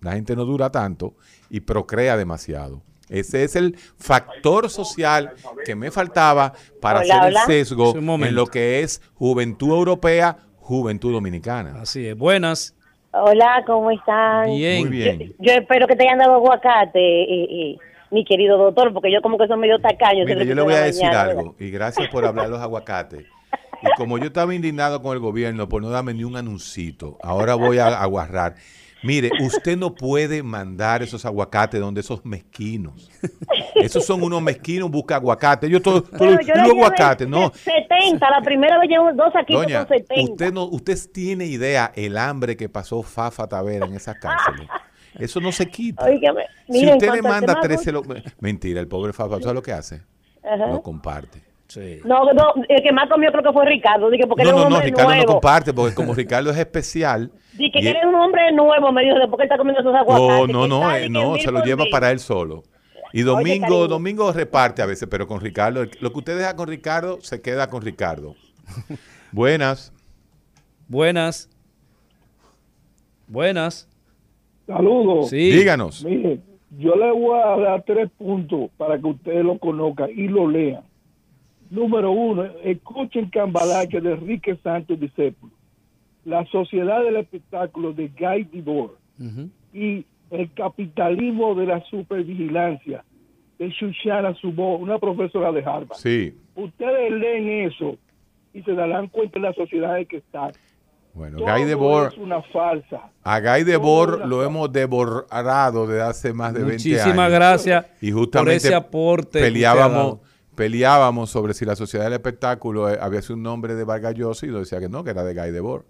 La 0.00 0.12
gente 0.12 0.36
no 0.36 0.44
dura 0.44 0.70
tanto 0.70 1.16
y 1.50 1.60
procrea 1.60 2.16
demasiado. 2.16 2.82
Ese 3.08 3.44
es 3.44 3.56
el 3.56 3.76
factor 3.96 4.68
social 4.68 5.32
que 5.64 5.74
me 5.74 5.90
faltaba 5.90 6.52
para 6.80 7.00
Hola, 7.00 7.14
hacer 7.14 7.28
hola. 7.28 7.40
el 7.40 7.46
sesgo 7.46 7.96
en 7.96 8.34
lo 8.34 8.46
que 8.46 8.80
es 8.80 9.00
juventud 9.14 9.70
europea, 9.70 10.38
juventud 10.58 11.12
dominicana. 11.12 11.80
Así 11.80 12.06
es. 12.06 12.16
Buenas. 12.16 12.74
Hola, 13.12 13.62
¿cómo 13.66 13.90
están? 13.90 14.46
Bien. 14.46 14.80
Muy 14.80 14.90
bien. 14.90 15.18
Yo, 15.20 15.34
yo 15.38 15.52
espero 15.52 15.86
que 15.86 15.96
te 15.96 16.04
hayan 16.04 16.18
dado 16.18 16.34
aguacate, 16.34 16.98
eh, 16.98 17.48
eh, 17.50 17.76
mi 18.10 18.24
querido 18.24 18.58
doctor, 18.58 18.92
porque 18.92 19.12
yo 19.12 19.22
como 19.22 19.38
que 19.38 19.46
soy 19.46 19.56
medio 19.56 19.78
tacaño. 19.78 20.26
Siempre 20.26 20.46
yo 20.46 20.54
le 20.54 20.62
voy 20.62 20.74
a 20.74 20.82
decir 20.82 21.04
mañana, 21.04 21.30
algo, 21.30 21.54
y 21.58 21.70
gracias 21.70 22.08
por 22.08 22.24
hablar 22.24 22.46
de 22.46 22.50
los 22.52 22.60
aguacates. 22.60 23.24
Y 23.82 23.86
como 23.96 24.18
yo 24.18 24.26
estaba 24.26 24.54
indignado 24.54 25.02
con 25.02 25.12
el 25.12 25.20
gobierno 25.20 25.68
por 25.68 25.82
no 25.82 25.90
darme 25.90 26.14
ni 26.14 26.24
un 26.24 26.36
anuncito, 26.36 27.18
ahora 27.22 27.54
voy 27.54 27.78
a 27.78 27.88
aguarrar. 28.00 28.56
Mire, 29.02 29.30
usted 29.40 29.76
no 29.76 29.94
puede 29.94 30.42
mandar 30.42 31.02
esos 31.02 31.24
aguacates 31.26 31.78
donde 31.80 32.00
esos 32.00 32.24
mezquinos. 32.24 33.10
Esos 33.74 34.04
son 34.06 34.22
unos 34.22 34.40
mezquinos, 34.42 34.90
busca 34.90 35.16
aguacate. 35.16 35.68
Yo 35.68 35.80
todo, 35.82 36.02
todo 36.02 36.18
Pero 36.18 36.40
yo 36.40 36.54
aguacates, 36.54 37.28
no. 37.28 37.52
70, 37.54 38.30
la 38.30 38.40
primera 38.40 38.78
vez 38.78 38.88
llevo 38.88 39.12
dos 39.12 39.34
aquí 39.36 39.52
Doña, 39.52 39.84
con 39.86 39.98
70. 39.98 40.32
usted 40.32 40.52
no, 40.52 40.64
usted 40.64 40.98
tiene 41.12 41.44
idea 41.44 41.92
el 41.94 42.16
hambre 42.16 42.56
que 42.56 42.68
pasó 42.68 43.02
Fafa 43.02 43.46
Tavera 43.46 43.86
en 43.86 43.94
esas 43.94 44.16
cárceles. 44.18 44.68
Eso 45.18 45.40
no 45.40 45.52
se 45.52 45.66
quita. 45.68 46.04
Si 46.68 46.90
usted 46.90 47.12
le 47.12 47.22
manda 47.22 47.54
tema 47.54 47.60
13... 47.60 47.92
lo- 47.92 48.02
Mentira, 48.40 48.80
el 48.80 48.88
pobre 48.88 49.12
Fafa, 49.12 49.40
¿sabe 49.40 49.54
lo 49.54 49.62
que 49.62 49.72
hace? 49.72 50.02
Ajá. 50.42 50.66
Lo 50.68 50.82
comparte. 50.82 51.42
No, 52.04 52.32
no, 52.32 52.54
el 52.68 52.82
que 52.82 52.92
más 52.92 53.08
comió 53.08 53.30
creo 53.32 53.42
que 53.42 53.52
fue 53.52 53.66
Ricardo, 53.66 54.08
dije, 54.08 54.26
porque 54.26 54.44
No, 54.44 54.52
no, 54.52 54.70
no, 54.70 54.80
Ricardo 54.80 55.14
no 55.14 55.24
comparte, 55.24 55.74
porque 55.74 55.94
como 55.94 56.14
Ricardo 56.14 56.50
es 56.50 56.56
especial. 56.58 57.30
Dije 57.56 57.70
que 57.72 57.80
y- 57.80 57.86
él 57.88 57.96
es 57.96 58.04
un 58.04 58.14
hombre 58.14 58.52
nuevo, 58.52 58.92
me 58.92 59.02
dijo, 59.04 59.16
¿por 59.28 59.38
qué 59.38 59.44
está 59.44 59.56
comiendo 59.56 59.80
esos 59.80 59.92
No, 59.92 59.98
aguacates? 59.98 60.48
no, 60.54 60.62
Que 60.62 60.68
no, 60.68 60.76
está, 60.90 61.00
eh, 61.00 61.08
no, 61.08 61.36
se 61.36 61.50
lo 61.52 61.64
lleva 61.64 61.82
mil. 61.84 61.90
para 61.90 62.10
él 62.10 62.18
solo. 62.18 62.62
Y 63.12 63.22
Domingo. 63.22 63.88
Domingo 63.88 64.30
reparte 64.32 64.82
a 64.82 64.86
veces, 64.86 65.08
pero 65.10 65.26
con 65.26 65.40
Ricardo, 65.40 65.84
lo 66.00 66.12
que 66.12 66.18
usted 66.18 66.36
deja 66.36 66.54
con 66.56 66.68
Ricardo, 66.68 67.18
se 67.22 67.40
queda 67.40 67.68
con 67.70 67.80
Ricardo. 67.82 68.34
Buenas. 69.32 69.92
Buenas. 70.88 71.48
Buenas. 73.28 73.88
Saludos. 74.66 75.30
Sí. 75.30 75.50
Díganos. 75.50 76.04
Mire, 76.04 76.40
yo 76.78 76.94
le 76.96 77.10
voy 77.12 77.38
a 77.38 77.56
dar 77.58 77.82
tres 77.84 78.10
puntos 78.18 78.70
para 78.76 78.98
que 78.98 79.06
ustedes 79.06 79.44
lo 79.44 79.58
conozcan 79.58 80.10
y 80.10 80.28
lo 80.28 80.48
lean. 80.48 80.82
Número 81.70 82.10
uno, 82.12 82.44
escuchen 82.64 83.28
Cambalache 83.30 84.00
de 84.00 84.12
Enrique 84.12 84.56
Santos 84.62 84.98
Discípulo. 85.00 85.52
La 86.26 86.44
sociedad 86.46 87.02
del 87.04 87.16
espectáculo 87.16 87.92
de 87.92 88.08
Guy 88.08 88.44
Debord 88.52 88.96
y 89.72 90.04
el 90.30 90.52
capitalismo 90.54 91.54
de 91.54 91.66
la 91.66 91.80
supervigilancia 91.84 93.04
de 93.58 93.70
Shoshana 93.70 94.34
Zuboff, 94.34 94.82
una 94.82 94.98
profesora 94.98 95.52
de 95.52 95.60
Harvard. 95.60 95.96
Sí. 95.96 96.36
Ustedes 96.56 97.12
leen 97.12 97.70
eso 97.70 97.96
y 98.52 98.60
se 98.62 98.72
darán 98.74 99.06
cuenta 99.06 99.38
de 99.38 99.46
la 99.46 99.54
sociedad 99.54 99.98
en 99.98 100.06
que 100.06 100.16
están. 100.16 100.50
Bueno, 101.14 101.38
Todo 101.38 101.46
Guy 101.46 101.64
Debord, 101.64 102.12
es 102.12 102.18
una 102.18 102.42
falsa. 102.42 103.08
a 103.22 103.40
Guy 103.40 103.62
Debord 103.64 104.26
lo 104.26 104.42
hemos 104.42 104.70
devorado 104.72 105.86
desde 105.86 106.02
hace 106.02 106.32
más 106.32 106.52
de 106.52 106.64
20 106.64 106.72
años. 106.74 106.84
Muchísimas 106.84 107.30
gracias 107.30 107.86
y 108.02 108.12
por 108.12 108.50
ese 108.50 108.74
aporte 108.74 109.40
Peleábamos, 109.40 110.18
peleábamos 110.54 111.30
sobre 111.30 111.54
si 111.54 111.64
la 111.64 111.76
sociedad 111.76 112.04
del 112.04 112.14
espectáculo 112.14 112.90
eh, 112.90 112.98
había 113.00 113.22
sido 113.22 113.36
un 113.36 113.44
nombre 113.44 113.74
de 113.76 113.84
Vargas 113.84 114.14
Llosa 114.14 114.44
y 114.44 114.50
lo 114.50 114.58
decía 114.58 114.80
que 114.80 114.88
no, 114.88 115.04
que 115.04 115.10
era 115.10 115.22
de 115.22 115.32
Guy 115.32 115.52
Debord. 115.52 115.84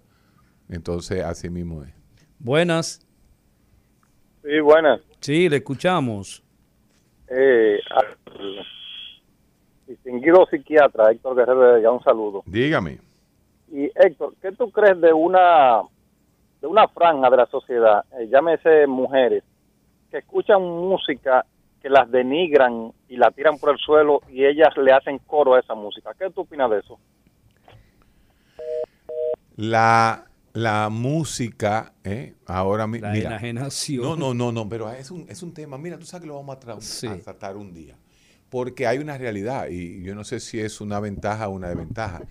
Entonces, 0.69 1.23
así 1.23 1.49
mismo 1.49 1.83
es. 1.83 1.93
Buenas. 2.39 3.05
Sí, 4.43 4.59
buenas. 4.59 5.01
Sí, 5.19 5.49
le 5.49 5.57
escuchamos. 5.57 6.43
Eh, 7.29 7.79
distinguido 9.85 10.45
psiquiatra 10.45 11.11
Héctor 11.11 11.35
Guerrero, 11.35 11.79
ya 11.79 11.91
un 11.91 12.03
saludo. 12.03 12.43
Dígame. 12.45 12.99
Y 13.69 13.85
Héctor, 13.95 14.33
¿qué 14.41 14.51
tú 14.53 14.71
crees 14.71 14.99
de 15.01 15.11
una 15.11 15.81
de 16.61 16.67
una 16.67 16.87
franja 16.87 17.29
de 17.29 17.37
la 17.37 17.45
sociedad, 17.47 18.03
eh, 18.19 18.27
llámese 18.29 18.87
mujeres, 18.87 19.43
que 20.09 20.17
escuchan 20.19 20.61
música 20.61 21.45
que 21.81 21.89
las 21.89 22.09
denigran 22.09 22.91
y 23.07 23.17
la 23.17 23.31
tiran 23.31 23.57
por 23.59 23.71
el 23.71 23.77
suelo 23.77 24.21
y 24.29 24.45
ellas 24.45 24.75
le 24.77 24.91
hacen 24.91 25.19
coro 25.19 25.53
a 25.53 25.59
esa 25.59 25.75
música. 25.75 26.13
¿Qué 26.17 26.29
tú 26.31 26.41
opinas 26.41 26.69
de 26.71 26.79
eso? 26.79 26.99
La, 29.55 30.25
la 30.57 30.89
música, 30.89 31.93
¿eh? 32.03 32.33
ahora 32.47 32.87
mi- 32.87 32.99
La 32.99 33.11
mira. 33.11 33.29
enajenación. 33.29 34.01
No, 34.03 34.15
no, 34.15 34.33
no, 34.33 34.51
no, 34.51 34.67
pero 34.67 34.91
es 34.91 35.11
un, 35.11 35.25
es 35.29 35.43
un 35.43 35.53
tema. 35.53 35.77
Mira, 35.77 35.99
tú 35.99 36.05
sabes 36.05 36.21
que 36.23 36.27
lo 36.27 36.35
vamos 36.35 36.55
a, 36.55 36.59
tra- 36.59 37.11
a 37.11 37.17
tratar 37.21 37.57
un 37.57 37.73
día. 37.73 37.95
Porque 38.49 38.87
hay 38.87 38.97
una 38.97 39.17
realidad 39.17 39.67
y 39.69 40.01
yo 40.03 40.15
no 40.15 40.23
sé 40.23 40.39
si 40.39 40.59
es 40.59 40.81
una 40.81 40.99
ventaja 40.99 41.47
o 41.47 41.51
una 41.51 41.67
desventaja. 41.69 42.21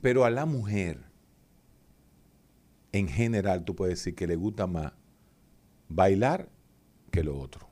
Pero 0.00 0.24
a 0.24 0.30
la 0.30 0.46
mujer, 0.46 1.00
en 2.92 3.08
general, 3.08 3.64
tú 3.64 3.74
puedes 3.74 3.98
decir 3.98 4.14
que 4.14 4.26
le 4.26 4.36
gusta 4.36 4.66
más 4.66 4.92
bailar 5.88 6.48
que 7.10 7.22
lo 7.24 7.38
otro. 7.38 7.68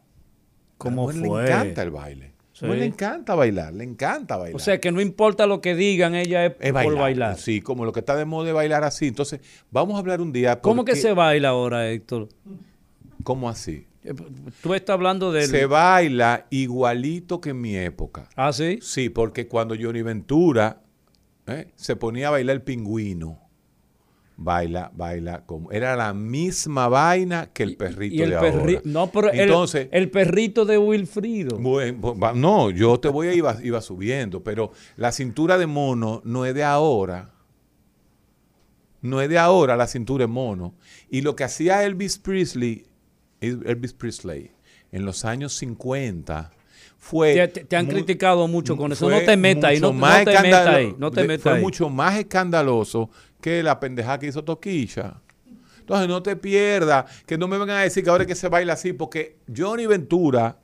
¿Cómo 0.79 1.09
a 1.09 1.13
la 1.13 1.19
mujer 1.21 1.31
fue? 1.31 1.43
le 1.45 1.51
encanta 1.53 1.83
el 1.83 1.91
baile. 1.91 2.35
Sí. 2.53 2.67
le 2.67 2.85
encanta 2.85 3.35
bailar, 3.35 3.73
le 3.73 3.85
encanta 3.85 4.37
bailar. 4.37 4.57
O 4.57 4.59
sea, 4.59 4.79
que 4.79 4.93
no 4.93 5.01
importa 5.01 5.47
lo 5.47 5.61
que 5.61 5.75
digan, 5.75 6.15
ella 6.15 6.47
es, 6.47 6.55
Es 6.61 6.73
por 6.73 6.97
bailar. 6.97 7.39
Sí, 7.39 7.61
como 7.63 7.85
lo 7.85 7.93
que 7.93 8.01
está 8.01 8.15
de 8.15 8.27
moda 8.27 8.47
de 8.47 8.53
bailar 8.53 8.85
así. 8.85 9.09
Entonces, 9.09 9.41
vamos 9.71 9.97
a 9.97 9.99
hablar 9.99 10.21
un 10.21 10.33
día. 10.33 10.61
¿Cómo 10.61 10.85
que 10.85 10.95
se 10.95 11.13
baila 11.15 11.49
ahora, 11.51 11.91
Héctor? 11.91 12.29
¿Cómo 13.25 13.49
así? 13.49 13.87
Tú 14.63 14.75
estás 14.75 14.95
hablando 14.95 15.33
del... 15.33 15.49
Se 15.49 15.67
baila 15.67 16.47
igualito 16.51 17.41
que 17.41 17.51
en 17.51 17.61
mi 17.61 17.77
época. 17.77 18.29
¿Ah, 18.35 18.53
sí? 18.53 18.81
Sí, 18.83 19.09
porque 19.09 19.47
cuando 19.47 19.77
Johnny 19.81 20.03
Ventura 20.03 20.83
¿eh? 21.47 21.69
se 21.77 21.97
ponía 21.97 22.29
a 22.29 22.31
bailar 22.33 22.57
el 22.57 22.63
pingüino, 22.63 23.42
baila, 24.37 24.91
baila 24.95 25.45
como. 25.47 25.71
Era 25.73 25.95
la 25.97 26.13
misma 26.15 26.89
vaina 26.89 27.51
que 27.53 27.63
el 27.63 27.77
perrito 27.77 28.15
Y 28.17 28.23
el 28.23 28.31
de 28.31 28.37
perri- 28.39 28.77
ahora. 28.77 28.81
No, 28.85 29.11
pero 29.11 29.31
el- 29.31 29.41
Entonces, 29.41 29.89
el, 29.93 30.11
perrito 30.11 30.65
de 30.65 30.79
Wilfrido. 30.79 31.59
bueno, 31.59 32.15
no, 32.35 32.71
yo 32.71 32.99
te 33.01 33.09
voy 33.09 33.29
a 33.29 33.35
iba, 33.35 33.57
iba 33.63 33.81
subiendo, 33.81 34.43
pero 34.43 34.73
la 34.97 35.13
cintura 35.13 35.59
de 35.59 35.67
mono 35.67 36.23
no 36.25 36.45
es 36.47 36.55
de 36.55 36.65
ahora. 36.65 37.31
No 39.01 39.21
es 39.21 39.29
de 39.29 39.39
ahora 39.39 39.77
la 39.77 39.87
cintura 39.89 40.23
de 40.25 40.29
mono. 40.29 40.75
Y 41.11 41.23
lo 41.23 41.35
que 41.35 41.45
hacía 41.45 41.85
Elvis 41.85 42.19
Presley, 42.19 42.87
Elvis 43.41 43.93
Presley, 43.95 44.53
en 44.93 45.05
los 45.05 45.25
años 45.25 45.55
50 45.55 46.53
fue 46.99 47.49
Te, 47.49 47.77
han 47.77 47.87
criticado 47.87 48.47
mucho 48.47 48.77
con 48.77 48.93
eso. 48.93 49.11
No 49.11 49.19
te 49.21 49.37
metas 49.37 49.71
ahí, 49.71 49.81
no, 49.81 49.89
te 49.91 49.97
metas 50.41 50.67
ahí. 50.69 50.95
No 50.99 51.11
te 51.11 51.23
de- 51.23 51.27
metas 51.29 51.43
fue 51.43 51.53
ahí. 51.55 51.61
mucho 51.61 51.89
más 51.91 52.17
escandaloso 52.17 53.11
que 53.43 53.63
la 53.63 53.79
pendejada 53.79 54.19
que 54.19 54.29
hizo 54.29 54.43
Toquilla. 54.45 55.21
Entonces 55.81 56.09
no 56.09 56.23
te 56.23 56.37
pierdas, 56.37 57.25
que 57.27 57.37
no 57.37 57.49
me 57.49 57.59
vengan 57.59 57.79
a 57.79 57.81
decir 57.81 58.05
que 58.05 58.11
ahora 58.11 58.23
es 58.23 58.29
que 58.29 58.37
se 58.37 58.49
baila 58.49 58.75
así, 58.75 58.93
porque 58.93 59.39
Johnny 59.55 59.85
Ventura, 59.87 60.59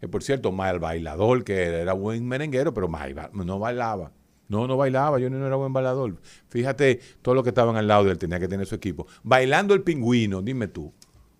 que 0.00 0.08
por 0.08 0.22
cierto, 0.24 0.50
mal 0.50 0.80
bailador, 0.80 1.44
que 1.44 1.62
era, 1.62 1.78
era 1.78 1.92
buen 1.92 2.26
merenguero, 2.26 2.74
pero 2.74 2.88
mal 2.88 3.14
no 3.32 3.58
bailaba. 3.60 4.10
No, 4.48 4.66
no 4.66 4.76
bailaba, 4.76 5.18
Johnny 5.18 5.36
no 5.38 5.46
era 5.46 5.56
buen 5.56 5.72
bailador. 5.72 6.16
Fíjate, 6.48 7.00
todos 7.22 7.34
los 7.34 7.44
que 7.44 7.50
estaban 7.50 7.76
al 7.76 7.86
lado 7.86 8.04
de 8.04 8.10
él 8.10 8.18
tenía 8.18 8.40
que 8.40 8.48
tener 8.48 8.66
su 8.66 8.74
equipo. 8.74 9.06
Bailando 9.22 9.72
el 9.72 9.82
pingüino, 9.82 10.42
dime 10.42 10.68
tú. 10.68 10.92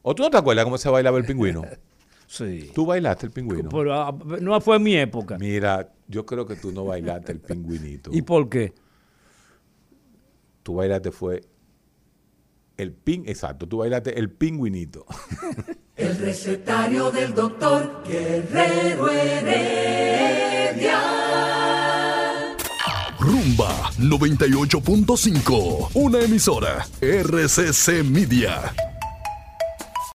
¿O 0.02 0.14
tú 0.14 0.22
no 0.22 0.30
te 0.30 0.36
acuerdas 0.36 0.64
cómo 0.64 0.78
se 0.78 0.88
bailaba 0.88 1.18
el 1.18 1.26
pingüino? 1.26 1.62
Sí. 2.28 2.72
¿Tú 2.74 2.84
bailaste 2.84 3.26
el 3.26 3.30
pingüino? 3.30 3.68
Pero, 3.68 3.94
ah, 3.94 4.12
no 4.40 4.60
fue 4.60 4.78
en 4.78 4.82
mi 4.82 4.96
época. 4.96 5.38
Mira, 5.38 5.92
yo 6.08 6.26
creo 6.26 6.44
que 6.44 6.56
tú 6.56 6.72
no 6.72 6.84
bailaste 6.84 7.30
el 7.30 7.38
pingüinito. 7.38 8.10
¿Y 8.12 8.22
por 8.22 8.48
qué? 8.48 8.74
Tú 10.66 10.74
bailaste 10.74 11.12
fue 11.12 11.42
el 12.76 12.92
ping, 12.92 13.22
exacto, 13.26 13.68
tú 13.68 13.76
bailaste 13.78 14.18
el 14.18 14.32
pingüinito. 14.32 15.06
El 15.96 16.18
recetario 16.18 17.12
del 17.12 17.32
doctor 17.32 18.02
Guerrero 18.04 19.08
Heredia. 19.08 21.00
Rumba 23.20 23.92
98.5, 23.92 25.90
una 25.94 26.20
emisora 26.20 26.86
RCC 27.00 28.02
Media. 28.04 28.74